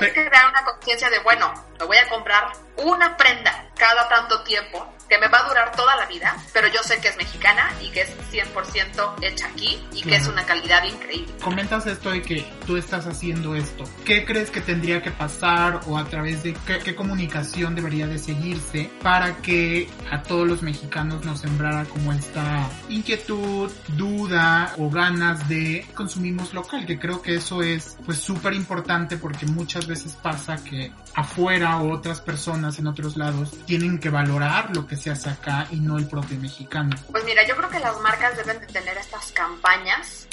Hay 0.00 0.12
que 0.12 0.28
crear 0.28 0.48
una 0.48 0.64
conciencia 0.64 1.08
de, 1.08 1.20
bueno, 1.20 1.52
me 1.78 1.86
voy 1.86 1.96
a 1.96 2.08
comprar 2.08 2.52
una 2.76 3.16
prenda 3.16 3.70
cada 3.76 4.08
tanto 4.08 4.42
tiempo 4.42 4.92
que 5.10 5.18
me 5.18 5.26
va 5.26 5.40
a 5.40 5.48
durar 5.48 5.72
toda 5.72 5.96
la 5.96 6.06
vida, 6.06 6.36
pero 6.52 6.68
yo 6.68 6.82
sé 6.84 7.00
que 7.00 7.08
es 7.08 7.16
mexicana 7.16 7.74
y 7.82 7.90
que 7.90 8.02
es 8.02 8.10
100% 8.32 9.14
hecha 9.22 9.46
aquí 9.48 9.84
y 9.92 10.02
que 10.02 10.14
es 10.14 10.28
una 10.28 10.46
calidad 10.46 10.84
increíble. 10.84 11.34
Comentas 11.42 11.84
esto 11.88 12.10
de 12.10 12.22
que 12.22 12.48
tú 12.64 12.76
estás 12.76 13.08
haciendo 13.08 13.56
esto. 13.56 13.82
¿Qué 14.04 14.24
crees 14.24 14.52
que 14.52 14.60
tendría 14.60 15.02
que 15.02 15.10
pasar 15.10 15.80
o 15.88 15.98
a 15.98 16.04
través 16.04 16.44
de 16.44 16.54
qué, 16.84 16.94
comunicación 16.94 17.74
debería 17.74 18.06
de 18.06 18.18
seguirse 18.18 18.90
para 19.02 19.38
que 19.38 19.88
a 20.12 20.22
todos 20.22 20.46
los 20.46 20.62
mexicanos 20.62 21.24
nos 21.24 21.40
sembrara 21.40 21.84
como 21.86 22.12
esta 22.12 22.68
inquietud, 22.88 23.70
duda 23.96 24.74
o 24.78 24.90
ganas 24.90 25.48
de 25.48 25.88
consumimos 25.94 26.54
local? 26.54 26.86
Que 26.86 27.00
creo 27.00 27.20
que 27.20 27.34
eso 27.34 27.62
es 27.62 27.96
pues 28.06 28.18
súper 28.18 28.54
importante 28.54 29.16
porque 29.16 29.46
muchas 29.46 29.88
veces 29.88 30.12
pasa 30.12 30.62
que 30.62 30.92
afuera 31.14 31.78
o 31.78 31.92
otras 31.92 32.20
personas 32.20 32.78
en 32.78 32.86
otros 32.86 33.16
lados 33.16 33.50
tienen 33.66 33.98
que 33.98 34.10
valorar 34.10 34.70
lo 34.76 34.86
que 34.86 34.99
se 35.00 35.10
hace 35.10 35.30
acá 35.30 35.66
y 35.70 35.76
no 35.76 35.98
el 35.98 36.06
propio 36.06 36.38
mexicano. 36.38 36.94
Pues 37.10 37.24
mira, 37.24 37.46
yo 37.46 37.56
creo 37.56 37.70
que 37.70 37.80
las 37.80 37.98
marcas 38.00 38.36
deben 38.36 38.60
de 38.60 38.66
tener 38.66 38.96
estas 38.98 39.32
campañas 39.32 40.28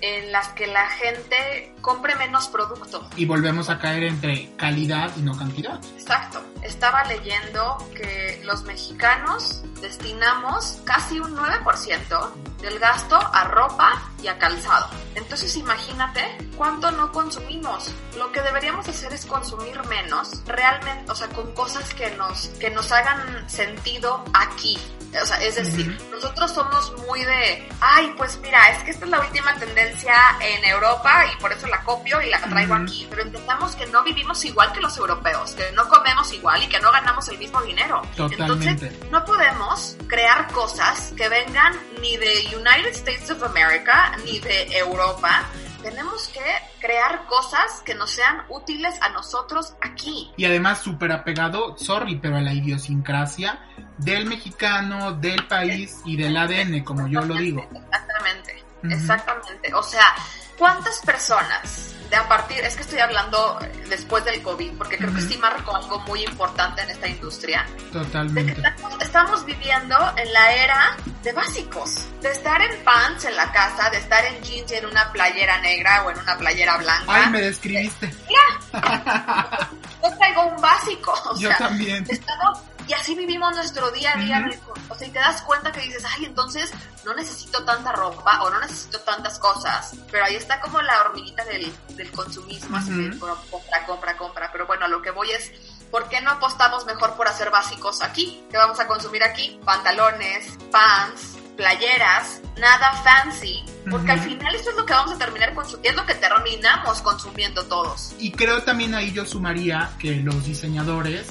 en 0.00 0.32
las 0.32 0.48
que 0.48 0.66
la 0.66 0.86
gente 0.90 1.74
compre 1.80 2.14
menos 2.16 2.48
producto. 2.48 3.08
Y 3.16 3.24
volvemos 3.24 3.70
a 3.70 3.78
caer 3.78 4.04
entre 4.04 4.50
calidad 4.56 5.10
y 5.16 5.22
no 5.22 5.36
cantidad. 5.36 5.80
Exacto. 5.96 6.44
Estaba 6.62 7.04
leyendo 7.04 7.78
que 7.94 8.40
los 8.44 8.62
mexicanos 8.64 9.64
destinamos 9.82 10.78
casi 10.84 11.20
un 11.20 11.36
9% 11.36 12.30
del 12.62 12.78
gasto 12.78 13.16
a 13.16 13.44
ropa 13.44 14.10
y 14.22 14.28
a 14.28 14.38
calzado. 14.38 14.88
Entonces 15.16 15.54
imagínate 15.56 16.38
cuánto 16.56 16.90
no 16.92 17.12
consumimos. 17.12 17.90
Lo 18.16 18.30
que 18.32 18.40
deberíamos 18.40 18.88
hacer 18.88 19.12
es 19.12 19.26
consumir 19.26 19.84
menos, 19.88 20.42
realmente, 20.46 21.10
o 21.10 21.14
sea, 21.14 21.28
con 21.28 21.52
cosas 21.54 21.92
que 21.92 22.12
nos, 22.12 22.48
que 22.60 22.70
nos 22.70 22.90
hagan 22.92 23.50
sentido 23.50 24.24
aquí. 24.32 24.78
O 25.20 25.26
sea, 25.26 25.42
es 25.42 25.56
decir, 25.56 25.98
nosotros 26.10 26.50
somos 26.52 26.92
muy 27.06 27.22
de, 27.24 27.68
ay, 27.80 28.14
pues 28.16 28.38
mira, 28.40 28.70
es 28.70 28.82
que 28.82 28.92
esta 28.92 29.04
es 29.04 29.10
la 29.10 29.20
última 29.20 29.54
tendencia 29.56 30.14
en 30.40 30.64
Europa 30.64 31.26
y 31.32 31.40
por 31.40 31.52
eso 31.52 31.66
la 31.66 31.82
copio 31.82 32.20
y 32.22 32.30
la 32.30 32.40
traigo 32.40 32.74
aquí. 32.74 33.06
Pero 33.10 33.22
entendamos 33.22 33.76
que 33.76 33.86
no 33.86 34.02
vivimos 34.02 34.42
igual 34.44 34.72
que 34.72 34.80
los 34.80 34.96
europeos, 34.96 35.52
que 35.52 35.70
no 35.72 35.86
comemos 35.88 36.32
igual 36.32 36.62
y 36.62 36.68
que 36.68 36.80
no 36.80 36.90
ganamos 36.90 37.28
el 37.28 37.38
mismo 37.38 37.60
dinero. 37.62 38.02
Totalmente. 38.16 38.70
Entonces, 38.70 39.10
no 39.10 39.24
podemos 39.24 39.96
crear 40.06 40.50
cosas 40.52 41.12
que 41.16 41.28
vengan 41.28 41.78
ni 42.00 42.16
de 42.16 42.56
United 42.56 42.92
States 42.92 43.30
of 43.30 43.42
America 43.42 44.16
ni 44.24 44.38
de 44.40 44.78
Europa 44.78 45.46
tenemos 45.82 46.28
que 46.28 46.40
crear 46.80 47.26
cosas 47.26 47.82
que 47.84 47.94
nos 47.94 48.10
sean 48.10 48.44
útiles 48.48 48.94
a 49.02 49.08
nosotros 49.10 49.74
aquí. 49.80 50.30
Y 50.36 50.44
además 50.44 50.80
súper 50.80 51.12
apegado, 51.12 51.76
sorry, 51.76 52.16
pero 52.16 52.36
a 52.36 52.40
la 52.40 52.54
idiosincrasia 52.54 53.60
del 54.04 54.26
mexicano, 54.26 55.12
del 55.12 55.46
país 55.46 55.96
y 56.04 56.16
del 56.16 56.36
ADN, 56.36 56.82
como 56.84 57.08
yo 57.08 57.22
lo 57.22 57.34
digo. 57.34 57.68
Exactamente, 57.72 58.64
exactamente. 58.84 59.74
O 59.74 59.82
sea, 59.82 60.14
¿cuántas 60.58 60.98
personas 61.00 61.92
de 62.12 62.18
a 62.18 62.28
partir, 62.28 62.58
es 62.58 62.76
que 62.76 62.82
estoy 62.82 62.98
hablando 62.98 63.58
después 63.88 64.22
del 64.26 64.42
COVID, 64.42 64.72
porque 64.76 64.98
creo 64.98 65.14
que 65.14 65.22
sí 65.22 65.38
marcó 65.38 65.74
algo 65.74 65.98
muy 66.00 66.22
importante 66.22 66.82
en 66.82 66.90
esta 66.90 67.08
industria. 67.08 67.66
Totalmente. 67.90 68.62
estamos 69.00 69.46
viviendo 69.46 69.96
en 70.18 70.30
la 70.30 70.52
era 70.52 70.96
de 71.22 71.32
básicos, 71.32 72.04
de 72.20 72.30
estar 72.30 72.60
en 72.60 72.84
pants 72.84 73.24
en 73.24 73.34
la 73.34 73.50
casa, 73.50 73.88
de 73.88 73.96
estar 73.96 74.22
en 74.26 74.42
jeans 74.42 74.70
en 74.72 74.84
una 74.84 75.10
playera 75.10 75.58
negra 75.62 76.04
o 76.04 76.10
en 76.10 76.18
una 76.18 76.36
playera 76.36 76.76
blanca. 76.76 77.04
Ay, 77.08 77.30
me 77.30 77.40
describiste. 77.40 78.12
Ya. 78.28 79.70
Yo 80.02 80.18
traigo 80.18 80.42
un 80.48 80.60
básico. 80.60 81.14
Yo 81.38 81.48
también. 81.56 82.04
Estamos 82.10 82.58
y 82.88 82.92
así 82.92 83.14
vivimos 83.14 83.54
nuestro 83.54 83.90
día 83.90 84.12
a 84.14 84.18
día. 84.18 84.50
O 84.88 84.94
sea, 84.94 85.06
y 85.06 85.10
te 85.10 85.18
das 85.18 85.42
cuenta 85.42 85.72
que 85.72 85.80
dices, 85.80 86.04
ay, 86.16 86.26
entonces 86.26 86.70
no 87.04 87.14
necesito 87.14 87.64
tanta 87.64 87.92
ropa 87.92 88.42
o 88.42 88.50
no 88.50 88.60
necesito 88.60 89.00
tantas 89.00 89.38
cosas. 89.38 89.94
Pero 90.10 90.24
ahí 90.24 90.36
está 90.36 90.60
como 90.60 90.80
la 90.82 91.00
hormiguita 91.00 91.44
del, 91.44 91.72
del 91.96 92.10
consumismo, 92.10 92.76
así 92.76 92.90
de 92.90 93.18
compra, 93.18 93.86
compra, 93.86 94.16
compra. 94.16 94.52
Pero 94.52 94.66
bueno, 94.66 94.88
lo 94.88 95.02
que 95.02 95.10
voy 95.10 95.30
es, 95.30 95.52
¿por 95.90 96.08
qué 96.08 96.20
no 96.20 96.30
apostamos 96.30 96.84
mejor 96.86 97.16
por 97.16 97.28
hacer 97.28 97.50
básicos 97.50 98.02
aquí? 98.02 98.44
¿Qué 98.50 98.56
vamos 98.56 98.80
a 98.80 98.86
consumir 98.86 99.22
aquí? 99.22 99.60
Pantalones, 99.64 100.58
pants, 100.70 101.36
playeras, 101.56 102.40
nada 102.58 102.92
fancy, 103.04 103.62
porque 103.90 104.12
al 104.12 104.20
final 104.20 104.54
eso 104.54 104.70
es 104.70 104.76
lo 104.76 104.86
que 104.86 104.92
vamos 104.92 105.12
a 105.12 105.18
terminar 105.18 105.54
consumiendo, 105.54 105.88
es 105.90 105.96
lo 105.96 106.06
que 106.06 106.14
terminamos 106.14 107.02
consumiendo 107.02 107.64
todos. 107.64 108.14
Y 108.18 108.32
creo 108.32 108.62
también 108.62 108.94
ahí 108.94 109.12
yo 109.12 109.24
sumaría 109.24 109.90
que 109.98 110.16
los 110.16 110.44
diseñadores 110.44 111.26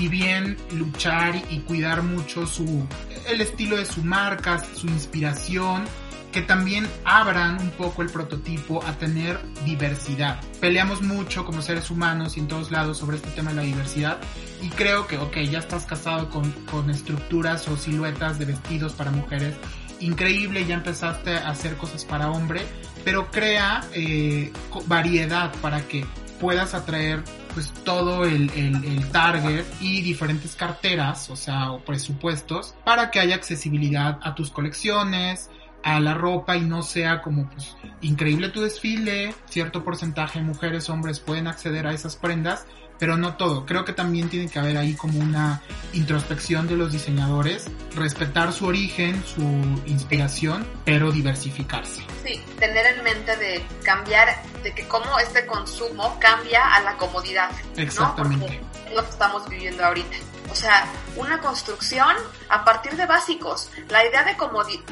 si 0.00 0.08
bien 0.08 0.56
luchar 0.72 1.36
y 1.50 1.58
cuidar 1.58 2.02
mucho 2.02 2.46
su 2.46 2.86
el 3.28 3.42
estilo 3.42 3.76
de 3.76 3.84
su 3.84 4.02
marca, 4.02 4.64
su 4.74 4.86
inspiración, 4.86 5.84
que 6.32 6.40
también 6.40 6.88
abran 7.04 7.60
un 7.60 7.68
poco 7.72 8.00
el 8.00 8.08
prototipo 8.08 8.82
a 8.86 8.94
tener 8.94 9.38
diversidad. 9.66 10.40
Peleamos 10.58 11.02
mucho 11.02 11.44
como 11.44 11.60
seres 11.60 11.90
humanos 11.90 12.38
y 12.38 12.40
en 12.40 12.48
todos 12.48 12.70
lados 12.70 12.96
sobre 12.96 13.18
este 13.18 13.28
tema 13.32 13.50
de 13.50 13.56
la 13.56 13.62
diversidad 13.62 14.20
y 14.62 14.70
creo 14.70 15.06
que, 15.06 15.18
ok, 15.18 15.36
ya 15.40 15.58
estás 15.58 15.84
casado 15.84 16.30
con, 16.30 16.50
con 16.70 16.88
estructuras 16.88 17.68
o 17.68 17.76
siluetas 17.76 18.38
de 18.38 18.46
vestidos 18.46 18.94
para 18.94 19.10
mujeres, 19.10 19.54
increíble, 20.00 20.64
ya 20.64 20.76
empezaste 20.76 21.34
a 21.34 21.50
hacer 21.50 21.76
cosas 21.76 22.06
para 22.06 22.30
hombre, 22.30 22.62
pero 23.04 23.30
crea 23.30 23.82
eh, 23.92 24.50
variedad 24.86 25.52
para 25.60 25.82
que 25.82 26.06
puedas 26.40 26.74
atraer 26.74 27.22
pues 27.54 27.72
todo 27.84 28.24
el, 28.24 28.50
el, 28.50 29.06
target 29.10 29.64
y 29.80 30.00
diferentes 30.02 30.56
carteras, 30.56 31.30
o 31.30 31.36
sea, 31.36 31.72
o 31.72 31.80
presupuestos, 31.84 32.74
para 32.84 33.10
que 33.10 33.20
haya 33.20 33.34
accesibilidad 33.34 34.18
a 34.22 34.34
tus 34.34 34.50
colecciones, 34.50 35.50
a 35.82 36.00
la 36.00 36.14
ropa 36.14 36.56
y 36.56 36.62
no 36.62 36.82
sea 36.82 37.22
como 37.22 37.48
pues 37.50 37.76
increíble 38.00 38.48
tu 38.48 38.60
desfile, 38.60 39.34
cierto 39.46 39.84
porcentaje 39.84 40.38
de 40.38 40.44
mujeres, 40.44 40.88
hombres 40.90 41.20
pueden 41.20 41.46
acceder 41.46 41.86
a 41.86 41.92
esas 41.92 42.16
prendas 42.16 42.66
pero 43.00 43.16
no 43.16 43.36
todo. 43.36 43.64
Creo 43.64 43.84
que 43.84 43.94
también 43.94 44.28
tiene 44.28 44.48
que 44.48 44.58
haber 44.58 44.76
ahí 44.76 44.94
como 44.94 45.18
una 45.18 45.62
introspección 45.94 46.68
de 46.68 46.76
los 46.76 46.92
diseñadores, 46.92 47.66
respetar 47.96 48.52
su 48.52 48.66
origen, 48.66 49.24
su 49.24 49.42
inspiración, 49.86 50.68
pero 50.84 51.10
diversificarse. 51.10 52.04
Sí, 52.22 52.40
tener 52.58 52.98
en 52.98 53.02
mente 53.02 53.36
de 53.36 53.66
cambiar, 53.82 54.28
de 54.62 54.74
que 54.74 54.86
cómo 54.86 55.18
este 55.18 55.46
consumo 55.46 56.18
cambia 56.20 56.74
a 56.74 56.82
la 56.82 56.96
comodidad. 56.98 57.50
Exactamente. 57.76 58.60
es 58.86 58.94
lo 58.94 59.02
que 59.02 59.10
estamos 59.10 59.48
viviendo 59.48 59.82
ahorita. 59.82 60.16
O 60.50 60.54
sea, 60.54 60.84
una 61.16 61.40
construcción 61.40 62.14
a 62.50 62.64
partir 62.64 62.96
de 62.96 63.06
básicos. 63.06 63.70
La 63.88 64.04
idea 64.04 64.24
de, 64.24 64.36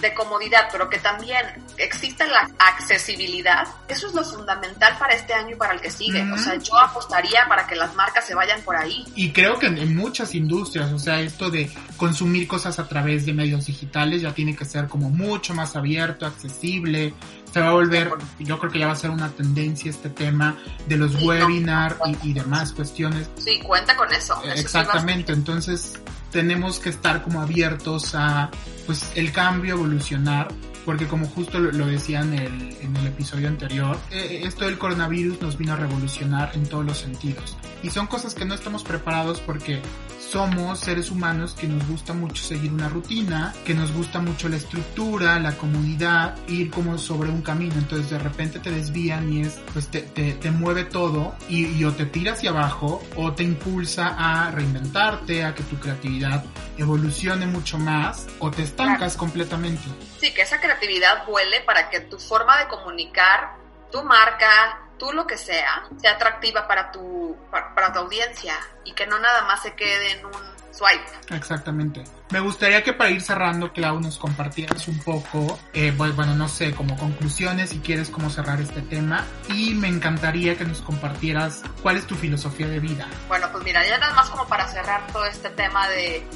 de 0.01 0.15
comodidad, 0.15 0.69
pero 0.73 0.89
que 0.89 0.99
también 0.99 1.45
exista 1.79 2.27
la 2.27 2.51
accesibilidad, 2.59 3.67
eso 3.89 4.09
es 4.09 4.15
lo 4.15 4.25
fundamental 4.25 4.97
para 4.99 5.15
este 5.15 5.33
año 5.33 5.55
y 5.55 5.55
para 5.55 5.75
el 5.75 5.81
que 5.81 5.91
sigue. 5.91 6.31
O 6.33 6.39
sea, 6.39 6.57
yo 6.57 6.79
apostaría 6.79 7.47
para 7.49 7.67
que 7.67 7.77
las 7.77 7.95
marcas 7.95 8.27
se 8.27 8.35
vayan 8.35 8.61
por 8.63 8.77
ahí. 8.77 9.05
Y 9.15 9.33
creo 9.33 9.59
que 9.59 9.67
en, 9.67 9.97
muchas 9.97 10.35
industrias, 10.35 10.93
o 10.93 10.99
sea, 10.99 11.21
esto 11.21 11.51
de 11.51 11.71
consumir 11.97 12.47
cosas 12.47 12.79
a 12.79 12.89
través 12.89 13.27
de 13.27 13.33
medios 13.33 13.67
digitales 13.67 14.23
ya 14.23 14.33
tiene 14.33 14.55
que 14.55 14.65
ser 14.65 14.89
como 14.89 15.11
mucho 15.11 15.55
más 15.55 15.77
abierto, 15.77 16.27
accesible, 16.27 17.15
se 17.53 17.61
va 17.61 17.69
a 17.69 17.73
volver, 17.73 18.13
yo 18.39 18.59
creo 18.59 18.71
que 18.71 18.79
ya 18.79 18.87
va 18.87 18.93
a 18.93 18.97
ser 18.97 19.11
una 19.11 19.31
tendencia 19.31 19.91
este 19.91 20.11
tema 20.11 20.57
de 20.87 20.97
los 20.97 21.23
webinars 21.23 21.97
y, 22.23 22.33
demás 22.33 22.73
cuestiones. 22.73 23.29
Sí, 23.39 23.59
cuenta 23.61 23.97
con 23.97 24.13
eso. 24.13 24.41
Exactamente, 24.45 25.33
entonces 25.33 25.99
tenemos 26.31 26.79
que 26.79 26.91
estar 26.91 27.23
como 27.23 27.41
abiertos 27.41 28.15
a 28.15 28.51
pues 28.87 29.13
el 29.15 29.33
cambio, 29.33 29.75
evolucionar, 29.75 30.49
porque 30.85 31.07
como 31.07 31.27
justo 31.27 31.59
lo, 31.59 31.87
decía 31.87 32.21
en 32.21 32.33
el, 32.33 32.77
en 32.81 32.97
el 32.97 33.07
episodio 33.07 33.49
anterior, 33.49 33.99
eh, 34.11 34.41
esto 34.45 34.65
del 34.65 34.79
coronavirus 34.79 35.43
nos 35.43 35.59
vino 35.59 35.75
a 35.75 35.77
revolucionar 35.77 36.53
en 36.55 36.67
todos 36.67 36.85
los 36.85 36.99
sentidos. 36.99 37.57
Y 37.83 37.91
son 37.91 38.07
cosas 38.07 38.35
que 38.35 38.45
no 38.45 38.55
estamos 38.55 38.85
preparados 38.85 39.41
porque 39.41 39.83
somos 40.31 40.81
seres 40.81 41.11
humanos 41.11 41.55
que 41.55 41.67
nos 41.67 41.87
gusta 41.89 42.13
mucho 42.13 42.43
seguir 42.43 42.73
una 42.73 42.89
rutina, 42.89 43.55
que 43.65 43.75
nos 43.75 43.93
gusta 43.93 44.21
mucho 44.21 44.49
la 44.49 44.57
estructura, 44.57 45.39
la 45.39 45.57
comunidad, 45.57 46.37
ir 46.49 46.71
como 46.71 46.99
sobre 46.99 47.31
un 47.31 47.43
camino. 47.43 47.75
Entonces 47.77 48.11
de 48.11 48.19
repente 48.19 48.59
te 48.59 48.71
desvían 48.71 49.33
y 49.33 49.43
es, 49.43 49.59
pues 49.73 49.89
te, 49.89 50.03
te, 50.03 50.51
mueve 50.51 50.85
todo 50.85 51.35
y, 51.49 51.67
y, 51.67 51.85
o 51.85 51.93
te 51.93 52.07
tira 52.07 52.33
hacia 52.33 52.51
abajo 52.51 53.03
o 53.17 53.33
te 53.33 53.43
impulsa 53.43 54.15
a 54.19 54.51
reinventarte, 54.51 55.45
a 55.45 55.55
que 55.55 55.63
tu 55.63 55.79
creatividad 55.79 56.45
evolucione 56.77 57.47
mucho 57.47 57.79
más 57.79 58.27
o 58.39 58.51
te 58.51 58.63
estancas 58.63 59.17
completamente. 59.17 59.83
Sí, 60.21 60.33
que 60.35 60.43
esa 60.43 60.61
creatividad 60.61 61.27
vuele 61.27 61.61
para 61.63 61.89
que 61.91 62.01
tu 62.01 62.19
forma 62.19 62.59
de 62.59 62.69
comunicar, 62.69 63.57
tu 63.91 64.03
marca, 64.03 64.88
tú 64.99 65.13
lo 65.13 65.27
que 65.27 65.39
sea, 65.39 65.85
sea 66.01 66.13
atractiva 66.13 66.67
para 66.67 66.91
tu, 66.91 67.37
para, 67.51 67.93
tu 67.93 67.99
audiencia 68.01 68.55
y 68.85 68.93
que 68.93 69.07
no 69.07 69.19
nada 69.19 69.45
más 69.45 69.63
se 69.63 69.75
quede 69.75 70.13
en 70.13 70.27
un 70.27 70.33
swipe. 70.71 71.35
Exactamente. 71.35 72.05
Me 72.31 72.41
gustaría 72.41 72.83
que 72.83 72.93
para 72.93 73.11
ir 73.11 73.23
cerrando, 73.23 73.73
Clau, 73.73 74.01
nos 74.01 74.19
compartieras 74.19 74.87
un 74.89 74.99
poco, 75.01 75.59
eh, 75.73 75.93
bueno, 75.97 76.35
no 76.35 76.49
sé, 76.49 76.75
como 76.75 76.97
conclusiones, 76.97 77.71
si 77.71 77.79
quieres 77.79 78.11
como 78.11 78.29
cerrar 78.31 78.61
este 78.61 78.83
tema. 78.83 79.25
Y 79.49 79.75
me 79.75 79.89
encantaría 79.89 80.57
que 80.57 80.65
nos 80.65 80.83
compartieras 80.83 81.63
cuál 81.83 81.97
es 81.97 82.07
tu 82.07 82.15
filosofía 82.15 82.69
de 82.69 82.81
vida. 82.81 83.09
Bueno, 83.29 83.49
pues 83.51 83.65
mira, 83.65 83.87
ya 83.87 83.99
nada 83.99 84.15
más 84.15 84.29
como 84.29 84.47
para 84.47 84.69
cerrar 84.69 85.07
todo 85.13 85.25
este 85.25 85.49
tema 85.51 85.89
de 85.89 86.27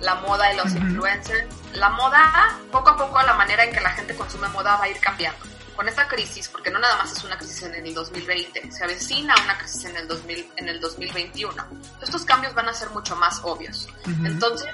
la 0.00 0.14
moda 0.16 0.52
y 0.52 0.56
los 0.56 0.72
influencers. 0.74 1.46
La 1.74 1.90
moda, 1.90 2.58
poco 2.70 2.90
a 2.90 2.96
poco, 2.96 3.20
la 3.22 3.34
manera 3.34 3.64
en 3.64 3.72
que 3.72 3.80
la 3.80 3.90
gente 3.90 4.14
consume 4.14 4.48
moda 4.48 4.76
va 4.76 4.84
a 4.84 4.88
ir 4.88 4.98
cambiando 5.00 5.50
con 5.76 5.88
esta 5.88 6.06
crisis, 6.08 6.48
porque 6.48 6.70
no 6.70 6.78
nada 6.78 6.96
más 6.96 7.12
es 7.12 7.24
una 7.24 7.36
crisis 7.38 7.62
en 7.62 7.74
el 7.74 7.94
2020, 7.94 8.70
se 8.70 8.84
avecina 8.84 9.34
una 9.44 9.58
crisis 9.58 9.84
en 9.86 9.96
el, 9.96 10.08
2000, 10.08 10.52
en 10.56 10.68
el 10.68 10.80
2021. 10.80 11.66
Estos 12.02 12.24
cambios 12.24 12.54
van 12.54 12.68
a 12.68 12.74
ser 12.74 12.90
mucho 12.90 13.16
más 13.16 13.40
obvios. 13.42 13.88
Entonces, 14.24 14.68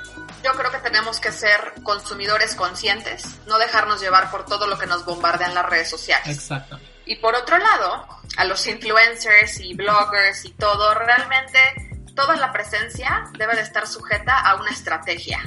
yo 0.45 0.53
creo 0.53 0.71
que 0.71 0.79
tenemos 0.79 1.21
que 1.21 1.33
ser 1.33 1.75
consumidores 1.83 2.55
conscientes, 2.55 3.25
no 3.47 3.59
dejarnos 3.59 4.01
llevar 4.01 4.31
por 4.31 4.47
todo 4.47 4.67
lo 4.67 4.79
que 4.79 4.87
nos 4.87 5.05
bombardean 5.05 5.55
las 5.55 5.67
redes 5.67 5.91
sociales. 5.91 6.29
Exacto. 6.29 6.79
Y 7.05 7.17
por 7.17 7.35
otro 7.35 7.57
lado, 7.59 8.07
a 8.37 8.45
los 8.45 8.67
influencers 8.67 9.61
y 9.61 9.75
bloggers 9.75 10.45
y 10.45 10.51
todo, 10.53 10.93
realmente 10.95 11.59
toda 12.17 12.35
la 12.37 12.53
presencia 12.53 13.25
debe 13.39 13.55
de 13.55 13.61
estar 13.61 13.87
sujeta 13.87 14.41
a 14.41 14.57
una 14.57 14.71
estrategia 14.71 15.39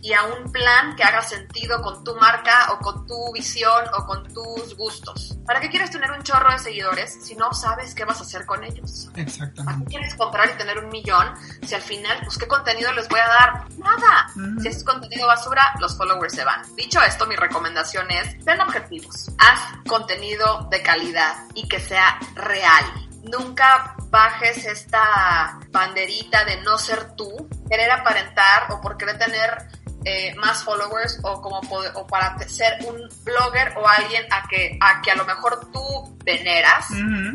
y 0.00 0.12
a 0.12 0.22
un 0.22 0.50
plan 0.50 0.94
que 0.96 1.02
haga 1.02 1.20
sentido 1.20 1.82
con 1.82 2.02
tu 2.04 2.14
marca 2.14 2.72
o 2.72 2.78
con 2.78 3.06
tu 3.06 3.32
visión 3.32 3.84
o 3.98 4.06
con 4.06 4.32
tus 4.32 4.76
gustos. 4.76 5.36
¿Para 5.44 5.60
qué 5.60 5.68
quieres 5.68 5.90
tener 5.90 6.10
un 6.12 6.22
chorro 6.22 6.50
de 6.52 6.58
seguidores 6.58 7.18
si 7.22 7.34
no 7.34 7.52
sabes 7.52 7.94
qué 7.94 8.04
vas 8.04 8.20
a 8.20 8.22
hacer 8.22 8.46
con 8.46 8.62
ellos? 8.64 9.10
Exactamente. 9.16 9.64
¿Para 9.64 9.78
qué 9.78 9.84
quieres 9.84 10.14
comprar 10.14 10.48
y 10.50 10.56
tener 10.56 10.78
un 10.78 10.88
millón 10.88 11.34
si 11.66 11.74
al 11.74 11.82
final, 11.82 12.18
pues, 12.24 12.38
qué 12.38 12.46
contenido 12.46 12.92
les 12.92 13.08
voy 13.08 13.20
a 13.20 13.26
dar? 13.26 13.64
Nada. 13.78 14.28
Si 14.62 14.68
es 14.68 14.84
contenido 14.84 15.26
basura, 15.26 15.74
los 15.80 15.96
followers 15.96 16.32
se 16.32 16.44
van. 16.44 16.62
Dicho 16.76 17.02
esto, 17.02 17.26
mi 17.26 17.34
recomendación 17.34 18.10
es, 18.10 18.42
ten 18.44 18.60
objetivos. 18.60 19.30
Haz 19.38 19.60
contenido 19.86 20.68
de 20.70 20.80
calidad 20.82 21.34
y 21.54 21.66
que 21.68 21.80
sea 21.80 22.18
real 22.34 23.03
nunca 23.30 23.94
bajes 24.10 24.64
esta 24.64 25.58
banderita 25.70 26.44
de 26.44 26.60
no 26.62 26.78
ser 26.78 27.14
tú, 27.16 27.48
querer 27.68 27.90
aparentar 27.90 28.70
o 28.70 28.80
por 28.80 28.96
querer 28.96 29.18
tener 29.18 29.68
eh, 30.04 30.34
más 30.36 30.62
followers 30.62 31.18
o 31.22 31.40
como 31.40 31.58
o 31.58 32.06
para 32.06 32.38
ser 32.46 32.78
un 32.86 33.08
blogger 33.24 33.72
o 33.76 33.88
alguien 33.88 34.26
a 34.30 34.46
que 34.48 34.76
a 34.80 35.00
que 35.00 35.10
a 35.10 35.16
lo 35.16 35.24
mejor 35.24 35.70
tú 35.72 36.16
veneras, 36.24 36.86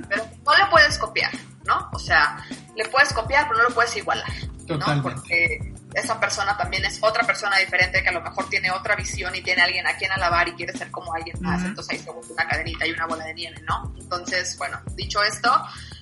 pero 0.08 0.26
no 0.46 0.56
le 0.56 0.66
puedes 0.70 0.98
copiar, 1.00 1.32
¿no? 1.66 1.90
O 1.94 2.00
sea, 2.00 2.38
le 2.76 2.86
puedes 2.90 3.12
copiar, 3.14 3.48
pero 3.48 3.64
no 3.64 3.70
lo 3.70 3.76
puedes 3.76 3.96
igualar, 3.98 4.32
¿no? 4.68 5.02
Porque 5.02 5.69
esa 5.94 6.20
persona 6.20 6.56
también 6.56 6.86
es 6.86 7.00
otra 7.02 7.26
persona 7.26 7.58
diferente 7.58 8.04
que 8.04 8.10
a 8.10 8.12
lo 8.12 8.22
mejor 8.22 8.48
tiene 8.50 8.72
otra 8.72 8.96
visión 8.96 9.34
y 9.36 9.42
tiene 9.42 9.62
alguien 9.62 9.88
a 9.88 9.96
quien 9.96 10.12
alabar 10.12 10.48
y 10.48 10.54
quiere 10.54 10.78
ser 10.78 10.92
como 10.92 11.14
alguien 11.14 11.38
más, 11.42 11.64
entonces 11.64 12.00
ahí 12.00 12.06
se 12.06 12.12
una 12.12 12.48
cadenita 12.48 12.86
y 12.86 12.92
una 12.92 13.08
bola 13.08 13.26
de 13.26 13.34
nieve, 13.34 13.62
¿no? 13.68 13.94
Entonces, 14.00 14.56
bueno, 14.58 14.80
dicho 14.96 15.24
esto, 15.24 15.52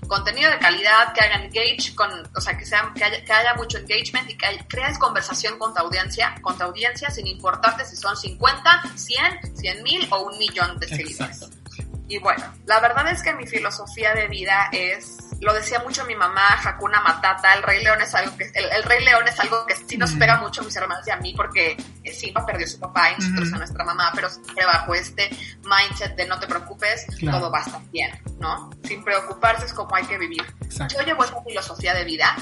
contenido 0.07 0.51
de 0.51 0.59
calidad, 0.59 1.13
que 1.13 1.21
haga 1.21 1.35
engage 1.43 1.95
con, 1.95 2.09
o 2.35 2.41
sea, 2.41 2.57
que 2.57 2.65
sea, 2.65 2.91
que 2.95 3.03
haya, 3.03 3.23
que 3.23 3.31
haya 3.31 3.53
mucho 3.55 3.77
engagement 3.77 4.29
y 4.29 4.38
que 4.38 4.47
crees 4.67 4.97
conversación 4.97 5.57
con 5.57 5.73
tu 5.73 5.81
audiencia, 5.81 6.35
con 6.41 6.57
tu 6.57 6.63
audiencia 6.63 7.09
sin 7.09 7.27
importarte 7.27 7.85
si 7.85 7.95
son 7.95 8.15
50, 8.15 8.83
100, 8.95 9.57
100 9.57 9.83
mil 9.83 10.07
o 10.11 10.23
un 10.23 10.38
millón 10.38 10.79
de 10.79 10.88
seguidores. 10.88 11.49
Y 12.09 12.19
bueno, 12.19 12.43
la 12.65 12.79
verdad 12.79 13.09
es 13.11 13.21
que 13.21 13.33
mi 13.33 13.45
filosofía 13.45 14.13
de 14.13 14.27
vida 14.27 14.69
es 14.71 15.26
lo 15.41 15.53
decía 15.53 15.79
mucho 15.79 16.05
mi 16.05 16.15
mamá, 16.15 16.59
Hakuna 16.63 17.01
Matata, 17.01 17.53
el 17.53 17.63
Rey 17.63 17.83
León 17.83 18.01
es 18.01 18.13
algo 18.15 18.35
que, 18.38 18.51
el, 18.53 18.83
Rey 18.83 19.03
León 19.03 19.27
es 19.27 19.39
algo 19.39 19.65
que 19.65 19.75
sí 19.75 19.97
nos 19.97 20.13
pega 20.13 20.38
mucho 20.38 20.61
a 20.61 20.63
mis 20.63 20.75
hermanos 20.75 21.05
y 21.07 21.11
a 21.11 21.17
mí 21.17 21.33
porque 21.35 21.77
Simba 22.14 22.45
perdió 22.45 22.66
a 22.66 22.70
su 22.70 22.80
papá 22.80 23.12
y 23.12 23.22
nosotros 23.22 23.53
a 23.53 23.58
nuestra 23.58 23.84
mamá, 23.84 24.12
pero 24.16 24.30
siempre 24.30 24.66
bajo 24.66 24.95
este 24.95 25.30
mindset 25.64 26.16
de 26.16 26.26
no 26.28 26.39
te 26.39 26.47
preocupes, 26.47 27.05
todo 27.20 27.51
va 27.51 27.60
a 27.60 27.62
estar 27.62 27.82
bien, 27.91 28.12
¿no? 28.39 28.70
Sin 28.84 29.03
preocuparse 29.03 29.66
es 29.66 29.74
como 29.74 29.95
hay 29.95 30.05
que 30.05 30.18
vivir. 30.18 30.43
Yo 30.70 31.01
llevo 31.05 31.24
esa 31.24 31.41
filosofía 31.43 31.93
de 31.93 32.03
vida. 32.03 32.36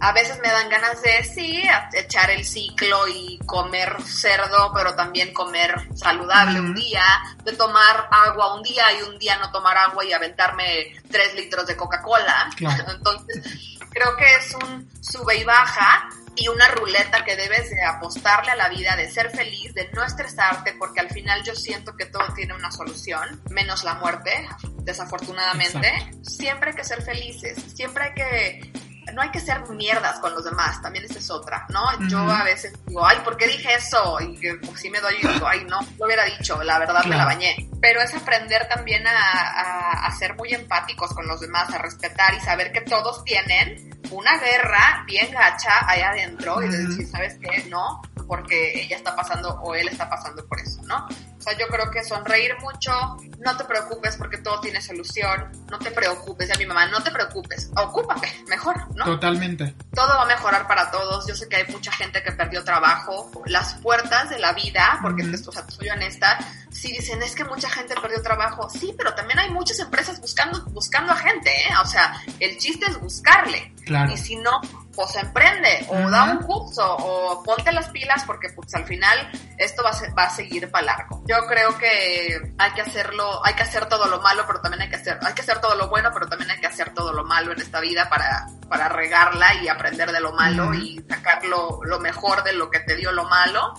A 0.00 0.12
veces 0.12 0.38
me 0.42 0.48
dan 0.48 0.68
ganas 0.68 1.02
de, 1.02 1.24
sí, 1.24 1.62
echar 1.92 2.30
el 2.30 2.44
ciclo 2.44 3.08
y 3.08 3.38
comer 3.46 3.96
cerdo, 4.02 4.72
pero 4.74 4.94
también 4.94 5.32
comer 5.32 5.74
saludable 5.94 6.60
un 6.60 6.74
día, 6.74 7.04
de 7.44 7.52
tomar 7.52 8.08
agua 8.10 8.54
un 8.54 8.62
día 8.62 8.84
y 8.98 9.02
un 9.02 9.18
día 9.18 9.36
no 9.38 9.50
tomar 9.50 9.76
agua 9.76 10.04
y 10.04 10.12
aventarme 10.12 10.96
tres 11.10 11.34
litros 11.34 11.66
de 11.66 11.76
Coca-Cola. 11.76 12.50
Entonces, 12.88 13.77
creo 13.98 14.16
que 14.16 14.34
es 14.36 14.54
un 14.54 14.88
sube 15.00 15.38
y 15.38 15.44
baja 15.44 16.08
y 16.36 16.46
una 16.48 16.68
ruleta 16.68 17.24
que 17.24 17.34
debes 17.34 17.70
de 17.70 17.82
apostarle 17.82 18.52
a 18.52 18.56
la 18.56 18.68
vida, 18.68 18.94
de 18.94 19.10
ser 19.10 19.30
feliz, 19.30 19.74
de 19.74 19.90
no 19.92 20.04
estresarte, 20.04 20.74
porque 20.78 21.00
al 21.00 21.10
final 21.10 21.42
yo 21.42 21.54
siento 21.54 21.96
que 21.96 22.06
todo 22.06 22.22
tiene 22.34 22.54
una 22.54 22.70
solución, 22.70 23.42
menos 23.50 23.82
la 23.82 23.94
muerte, 23.94 24.48
desafortunadamente. 24.82 25.90
Siempre 26.22 26.70
hay 26.70 26.76
que 26.76 26.84
ser 26.84 27.02
felices, 27.02 27.58
siempre 27.74 28.04
hay 28.04 28.14
que 28.14 28.72
no 29.18 29.24
hay 29.24 29.30
que 29.32 29.40
ser 29.40 29.68
mierdas 29.70 30.20
con 30.20 30.32
los 30.32 30.44
demás, 30.44 30.80
también 30.80 31.04
esa 31.04 31.18
es 31.18 31.28
otra, 31.28 31.66
¿no? 31.70 31.82
Yo 32.06 32.20
a 32.20 32.44
veces 32.44 32.72
digo, 32.86 33.04
ay, 33.04 33.18
¿por 33.24 33.36
qué 33.36 33.48
dije 33.48 33.74
eso? 33.74 34.16
Y 34.20 34.38
que 34.38 34.54
pues, 34.54 34.78
sí 34.80 34.90
me 34.90 35.00
doy 35.00 35.16
y 35.20 35.26
digo, 35.26 35.44
ay, 35.44 35.64
no, 35.64 35.80
lo 35.98 36.06
hubiera 36.06 36.24
dicho, 36.24 36.62
la 36.62 36.78
verdad 36.78 37.04
me 37.04 37.16
la 37.16 37.24
bañé. 37.24 37.68
Pero 37.80 38.00
es 38.00 38.14
aprender 38.14 38.68
también 38.68 39.04
a, 39.08 40.06
a, 40.06 40.10
ser 40.12 40.36
muy 40.36 40.54
empáticos 40.54 41.12
con 41.14 41.26
los 41.26 41.40
demás, 41.40 41.68
a 41.74 41.78
respetar 41.78 42.32
y 42.34 42.40
saber 42.40 42.70
que 42.70 42.82
todos 42.82 43.24
tienen 43.24 43.90
una 44.12 44.38
guerra 44.38 45.02
bien 45.04 45.32
gacha 45.32 45.88
ahí 45.88 46.00
adentro 46.00 46.62
y 46.62 46.68
decir, 46.68 47.08
¿sabes 47.08 47.38
qué? 47.40 47.64
No, 47.68 48.00
porque 48.28 48.82
ella 48.82 48.98
está 48.98 49.16
pasando 49.16 49.60
o 49.62 49.74
él 49.74 49.88
está 49.88 50.08
pasando 50.08 50.46
por 50.46 50.60
eso, 50.60 50.80
¿no? 50.82 51.08
Sea, 51.48 51.58
yo 51.58 51.66
creo 51.68 51.90
que 51.90 52.04
sonreír 52.04 52.56
mucho, 52.60 52.92
no 53.38 53.56
te 53.56 53.64
preocupes 53.64 54.16
porque 54.16 54.38
todo 54.38 54.60
tiene 54.60 54.82
solución, 54.82 55.50
no 55.70 55.78
te 55.78 55.90
preocupes, 55.90 56.50
a 56.50 56.58
mi 56.58 56.66
mamá, 56.66 56.86
no 56.86 57.02
te 57.02 57.10
preocupes, 57.10 57.70
ocúpate, 57.76 58.44
mejor, 58.48 58.94
¿no? 58.94 59.04
Totalmente. 59.04 59.74
Todo 59.94 60.08
va 60.08 60.22
a 60.22 60.26
mejorar 60.26 60.66
para 60.66 60.90
todos, 60.90 61.26
yo 61.26 61.34
sé 61.34 61.48
que 61.48 61.56
hay 61.56 61.66
mucha 61.68 61.92
gente 61.92 62.22
que 62.22 62.32
perdió 62.32 62.64
trabajo, 62.64 63.30
las 63.46 63.74
puertas 63.74 64.30
de 64.30 64.38
la 64.38 64.52
vida, 64.52 64.98
porque, 65.02 65.22
o 65.22 65.52
sea, 65.52 65.64
soy 65.70 65.88
honesta, 65.88 66.38
si 66.70 66.92
dicen, 66.92 67.22
es 67.22 67.34
que 67.34 67.44
mucha 67.44 67.70
gente 67.70 67.94
perdió 68.00 68.20
trabajo, 68.22 68.68
sí, 68.68 68.94
pero 68.96 69.14
también 69.14 69.38
hay 69.38 69.50
muchas 69.50 69.78
empresas 69.80 70.20
buscando, 70.20 70.62
buscando 70.66 71.12
a 71.12 71.16
gente, 71.16 71.50
¿eh? 71.50 71.72
O 71.82 71.86
sea, 71.86 72.20
el 72.40 72.58
chiste 72.58 72.86
es 72.86 73.00
buscarle. 73.00 73.72
Claro. 73.84 74.12
Y 74.12 74.18
si 74.18 74.36
no, 74.36 74.60
pues 74.98 75.14
emprende 75.14 75.86
o 75.90 76.10
da 76.10 76.24
un 76.24 76.38
curso 76.38 76.82
o 76.84 77.40
ponte 77.44 77.70
las 77.70 77.88
pilas 77.90 78.24
porque 78.26 78.48
pues 78.48 78.74
al 78.74 78.84
final 78.84 79.30
esto 79.56 79.84
va 79.84 79.90
a, 79.90 80.14
va 80.14 80.24
a 80.24 80.30
seguir 80.30 80.68
para 80.72 80.86
largo. 80.86 81.22
Yo 81.24 81.36
creo 81.46 81.78
que 81.78 82.52
hay 82.58 82.72
que 82.72 82.80
hacerlo, 82.80 83.40
hay 83.46 83.54
que 83.54 83.62
hacer 83.62 83.86
todo 83.86 84.06
lo 84.06 84.20
malo, 84.20 84.42
pero 84.44 84.60
también 84.60 84.82
hay 84.82 84.88
que 84.88 84.96
hacer, 84.96 85.16
hay 85.22 85.34
que 85.34 85.42
hacer 85.42 85.60
todo 85.60 85.76
lo 85.76 85.88
bueno, 85.88 86.10
pero 86.12 86.26
también 86.26 86.50
hay 86.50 86.58
que 86.58 86.66
hacer 86.66 86.92
todo 86.94 87.12
lo 87.12 87.22
malo 87.22 87.52
en 87.52 87.60
esta 87.60 87.78
vida 87.78 88.08
para, 88.08 88.48
para 88.68 88.88
regarla 88.88 89.54
y 89.62 89.68
aprender 89.68 90.10
de 90.10 90.18
lo 90.18 90.32
malo 90.32 90.74
y 90.74 91.00
sacar 91.08 91.44
lo, 91.44 91.78
lo 91.84 92.00
mejor 92.00 92.42
de 92.42 92.54
lo 92.54 92.68
que 92.68 92.80
te 92.80 92.96
dio 92.96 93.12
lo 93.12 93.22
malo 93.26 93.74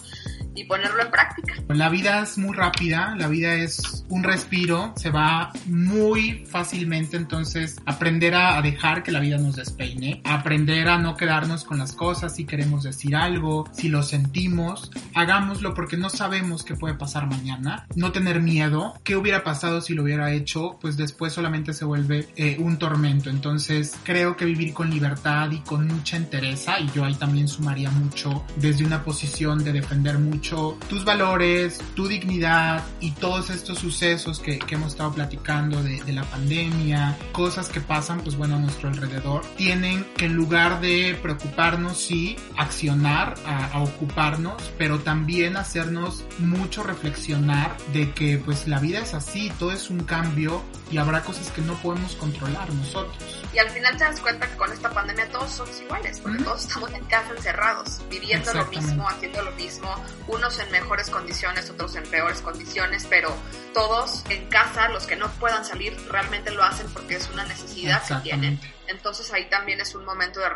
y 0.55 0.65
ponerlo 0.65 1.01
en 1.03 1.11
práctica. 1.11 1.53
La 1.69 1.89
vida 1.89 2.21
es 2.21 2.37
muy 2.37 2.55
rápida, 2.55 3.15
la 3.15 3.27
vida 3.27 3.53
es 3.53 4.05
un 4.09 4.23
respiro, 4.23 4.93
se 4.95 5.09
va 5.09 5.51
muy 5.67 6.45
fácilmente, 6.45 7.17
entonces 7.17 7.77
aprender 7.85 8.35
a, 8.35 8.59
dejar 8.61 9.03
que 9.03 9.11
la 9.11 9.19
vida 9.19 9.37
nos 9.37 9.55
despeine, 9.55 10.21
aprender 10.25 10.89
a 10.89 10.97
no 10.97 11.15
quedarnos 11.15 11.63
con 11.63 11.77
las 11.77 11.93
cosas 11.93 12.35
si 12.35 12.45
queremos 12.45 12.83
decir 12.83 13.15
algo, 13.15 13.69
si 13.71 13.87
lo 13.89 14.03
sentimos, 14.03 14.91
hagámoslo 15.15 15.73
porque 15.73 15.97
no 15.97 16.09
sabemos 16.09 16.63
qué 16.63 16.75
puede 16.75 16.95
pasar 16.95 17.27
mañana, 17.27 17.85
no 17.95 18.11
tener 18.11 18.41
miedo, 18.41 18.95
qué 19.03 19.15
hubiera 19.15 19.43
pasado 19.43 19.81
si 19.81 19.93
lo 19.93 20.03
hubiera 20.03 20.31
hecho, 20.33 20.77
pues 20.81 20.97
después 20.97 21.33
solamente 21.33 21.73
se 21.73 21.85
vuelve 21.85 22.27
eh, 22.35 22.57
un 22.59 22.77
tormento, 22.77 23.29
entonces 23.29 23.95
creo 24.03 24.35
que 24.35 24.45
vivir 24.45 24.73
con 24.73 24.89
libertad 24.89 25.49
y 25.51 25.59
con 25.59 25.87
mucha 25.87 26.17
entereza, 26.17 26.79
y 26.79 26.89
yo 26.91 27.05
ahí 27.05 27.15
también 27.15 27.47
sumaría 27.47 27.91
mucho 27.91 28.43
desde 28.57 28.85
una 28.85 29.03
posición 29.03 29.63
de 29.63 29.73
defender 29.73 30.17
mucho 30.17 30.38
tus 30.41 31.03
valores, 31.05 31.79
tu 31.95 32.07
dignidad 32.07 32.83
y 32.99 33.11
todos 33.11 33.49
estos 33.49 33.79
sucesos 33.79 34.39
que, 34.39 34.59
hemos 34.69 34.93
estado 34.93 35.13
platicando 35.13 35.81
de, 35.83 35.99
la 36.13 36.23
pandemia, 36.23 37.17
cosas 37.31 37.69
que 37.69 37.81
pasan, 37.81 38.21
pues 38.21 38.35
bueno, 38.35 38.55
a 38.55 38.59
nuestro 38.59 38.89
alrededor, 38.89 39.45
tienen 39.57 40.05
que 40.15 40.25
en 40.25 40.35
lugar 40.35 40.79
de 40.81 41.17
preocuparnos, 41.21 41.97
sí, 41.97 42.37
accionar, 42.57 43.35
a, 43.45 43.79
ocuparnos, 43.81 44.71
pero 44.77 44.99
también 44.99 45.57
hacernos 45.57 46.23
mucho 46.39 46.83
reflexionar 46.83 47.75
de 47.93 48.11
que 48.11 48.37
pues 48.37 48.67
la 48.67 48.79
vida 48.79 48.99
es 48.99 49.13
así, 49.13 49.51
todo 49.59 49.71
es 49.71 49.89
un 49.89 50.03
cambio 50.03 50.63
y 50.91 50.97
habrá 50.97 51.21
cosas 51.21 51.51
que 51.51 51.61
no 51.61 51.73
podemos 51.75 52.15
controlar 52.15 52.71
nosotros. 52.73 53.43
Y 53.53 53.59
al 53.59 53.69
final 53.69 53.97
te 53.97 54.03
das 54.03 54.19
cuenta 54.19 54.47
que 54.47 54.55
con 54.55 54.71
esta 54.71 54.89
pandemia 54.89 55.29
todos 55.31 55.51
somos 55.51 55.81
iguales, 55.81 56.19
porque 56.19 56.43
todos 56.43 56.65
estamos 56.65 56.91
en 56.93 57.03
casa 57.05 57.31
encerrados, 57.35 58.01
viviendo 58.09 58.53
lo 58.53 58.65
mismo, 58.67 59.07
haciendo 59.07 59.41
lo 59.43 59.51
mismo, 59.51 59.95
unos 60.29 60.59
en 60.59 60.71
mejores 60.71 61.09
condiciones, 61.09 61.69
otros 61.69 61.95
en 61.95 62.03
peores 62.03 62.41
condiciones, 62.41 63.05
pero 63.09 63.35
todos 63.73 64.23
en 64.29 64.47
casa, 64.47 64.89
los 64.89 65.05
que 65.05 65.15
no 65.15 65.27
puedan 65.33 65.65
salir, 65.65 65.95
realmente 66.09 66.51
lo 66.51 66.63
hacen 66.63 66.87
porque 66.93 67.15
es 67.15 67.29
una 67.29 67.45
necesidad 67.45 68.01
que 68.07 68.15
tienen. 68.15 68.59
Entonces 68.89 69.31
ahí 69.31 69.47
también 69.49 69.79
es 69.79 69.93
un 69.93 70.03
momento 70.03 70.39
de, 70.39 70.49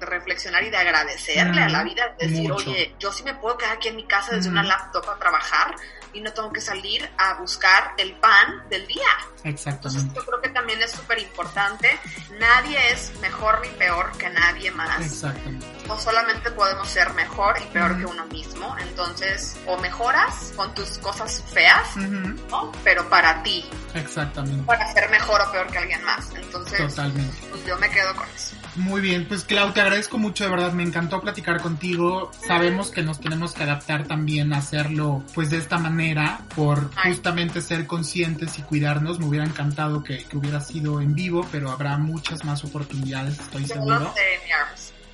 reflexionar 0.00 0.62
y 0.64 0.70
de 0.70 0.76
agradecerle 0.76 1.62
a 1.62 1.68
la 1.68 1.84
vida, 1.84 2.14
decir, 2.18 2.50
oye, 2.50 2.94
yo 2.98 3.12
sí 3.12 3.22
me 3.22 3.34
puedo 3.34 3.56
quedar 3.56 3.76
aquí 3.76 3.88
en 3.88 3.96
mi 3.96 4.04
casa 4.04 4.34
desde 4.34 4.50
una 4.50 4.62
laptop 4.62 5.08
a 5.08 5.18
trabajar 5.18 5.74
y 6.16 6.20
no 6.20 6.32
tengo 6.32 6.52
que 6.52 6.60
salir 6.60 7.08
a 7.18 7.34
buscar 7.34 7.92
el 7.98 8.14
pan 8.14 8.68
del 8.70 8.86
día. 8.86 9.02
Exactamente. 9.44 10.00
Entonces 10.00 10.14
yo 10.14 10.24
creo 10.24 10.40
que 10.40 10.48
también 10.48 10.80
es 10.82 10.90
súper 10.90 11.18
importante. 11.18 11.98
Nadie 12.40 12.78
es 12.90 13.12
mejor 13.20 13.60
ni 13.60 13.68
peor 13.76 14.10
que 14.16 14.30
nadie 14.30 14.70
más. 14.70 15.00
Exactamente. 15.00 15.66
O 15.88 15.98
solamente 15.98 16.50
podemos 16.50 16.88
ser 16.88 17.12
mejor 17.14 17.56
y 17.60 17.66
peor 17.66 17.98
que 17.98 18.06
uno 18.06 18.24
mismo. 18.26 18.74
Entonces, 18.80 19.56
o 19.66 19.76
mejoras 19.78 20.52
con 20.56 20.74
tus 20.74 20.98
cosas 20.98 21.44
feas, 21.52 21.96
¿no? 21.96 22.72
Pero 22.82 23.08
para 23.08 23.42
ti. 23.42 23.64
Exactamente. 23.94 24.64
Para 24.64 24.92
ser 24.92 25.10
mejor 25.10 25.40
o 25.42 25.52
peor 25.52 25.66
que 25.68 25.78
alguien 25.78 26.02
más. 26.02 26.30
Entonces, 26.34 26.78
Totalmente. 26.78 27.36
pues 27.50 27.64
yo 27.66 27.75
me 27.78 27.88
quedo 27.90 28.14
con 28.14 28.26
eso. 28.34 28.54
Muy 28.76 29.00
bien, 29.00 29.26
pues 29.26 29.44
Clau, 29.44 29.72
te 29.72 29.80
agradezco 29.80 30.18
mucho, 30.18 30.44
de 30.44 30.50
verdad, 30.50 30.72
me 30.72 30.82
encantó 30.82 31.20
platicar 31.22 31.62
contigo. 31.62 32.30
Sabemos 32.46 32.90
que 32.90 33.02
nos 33.02 33.20
tenemos 33.20 33.54
que 33.54 33.62
adaptar 33.62 34.06
también 34.06 34.52
a 34.52 34.58
hacerlo 34.58 35.24
pues 35.34 35.48
de 35.48 35.56
esta 35.56 35.78
manera, 35.78 36.40
por 36.54 36.94
justamente 36.94 37.62
ser 37.62 37.86
conscientes 37.86 38.58
y 38.58 38.62
cuidarnos. 38.62 39.18
Me 39.18 39.26
hubiera 39.26 39.46
encantado 39.46 40.04
que, 40.04 40.24
que 40.24 40.36
hubiera 40.36 40.60
sido 40.60 41.00
en 41.00 41.14
vivo, 41.14 41.46
pero 41.50 41.70
habrá 41.70 41.96
muchas 41.96 42.44
más 42.44 42.64
oportunidades, 42.64 43.38
estoy 43.38 43.66
seguro. 43.66 44.12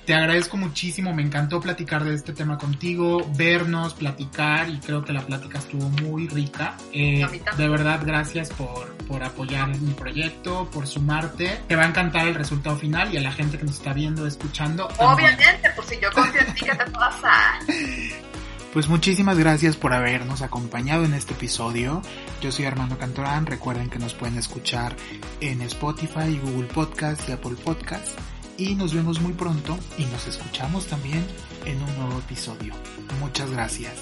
Te 0.05 0.13
agradezco 0.13 0.57
muchísimo, 0.57 1.13
me 1.13 1.21
encantó 1.21 1.61
platicar 1.61 2.03
de 2.03 2.13
este 2.13 2.33
tema 2.33 2.57
contigo, 2.57 3.25
vernos, 3.37 3.93
platicar 3.93 4.69
y 4.69 4.79
creo 4.79 5.05
que 5.05 5.13
la 5.13 5.21
plática 5.21 5.59
estuvo 5.59 5.87
muy 5.89 6.27
rica. 6.27 6.75
Eh, 6.91 7.25
de 7.57 7.69
verdad, 7.69 8.01
gracias 8.05 8.49
por, 8.49 8.93
por 9.07 9.23
apoyar 9.23 9.69
mi 9.79 9.93
proyecto, 9.93 10.69
por 10.73 10.87
sumarte. 10.87 11.61
Te 11.69 11.77
va 11.77 11.83
a 11.83 11.87
encantar 11.87 12.27
el 12.27 12.35
resultado 12.35 12.75
final 12.75 13.13
y 13.13 13.17
a 13.17 13.21
la 13.21 13.31
gente 13.31 13.57
que 13.57 13.63
nos 13.63 13.75
está 13.75 13.93
viendo, 13.93 14.27
escuchando. 14.27 14.89
Obviamente, 14.97 15.69
pues 15.73 15.87
si 15.87 15.95
yo 16.01 16.11
confío 16.11 16.41
en 16.41 16.53
ti, 16.53 16.65
¿qué 16.65 16.75
te 16.75 16.91
pasa? 16.91 17.31
Pues 18.73 18.89
muchísimas 18.89 19.37
gracias 19.37 19.77
por 19.77 19.93
habernos 19.93 20.41
acompañado 20.41 21.05
en 21.05 21.13
este 21.13 21.35
episodio. 21.35 22.01
Yo 22.41 22.51
soy 22.51 22.65
Armando 22.65 22.97
Cantorán. 22.97 23.45
Recuerden 23.45 23.87
que 23.87 23.99
nos 23.99 24.15
pueden 24.15 24.35
escuchar 24.35 24.95
en 25.41 25.61
Spotify, 25.61 26.39
Google 26.43 26.65
Podcast 26.69 27.29
y 27.29 27.33
Apple 27.33 27.55
Podcast 27.63 28.17
y 28.57 28.75
nos 28.75 28.93
vemos 28.93 29.19
muy 29.19 29.33
pronto 29.33 29.77
y 29.97 30.05
nos 30.05 30.27
escuchamos 30.27 30.87
también 30.87 31.25
en 31.65 31.81
un 31.81 31.97
nuevo 31.97 32.19
episodio. 32.19 32.73
Muchas 33.19 33.49
gracias. 33.51 33.93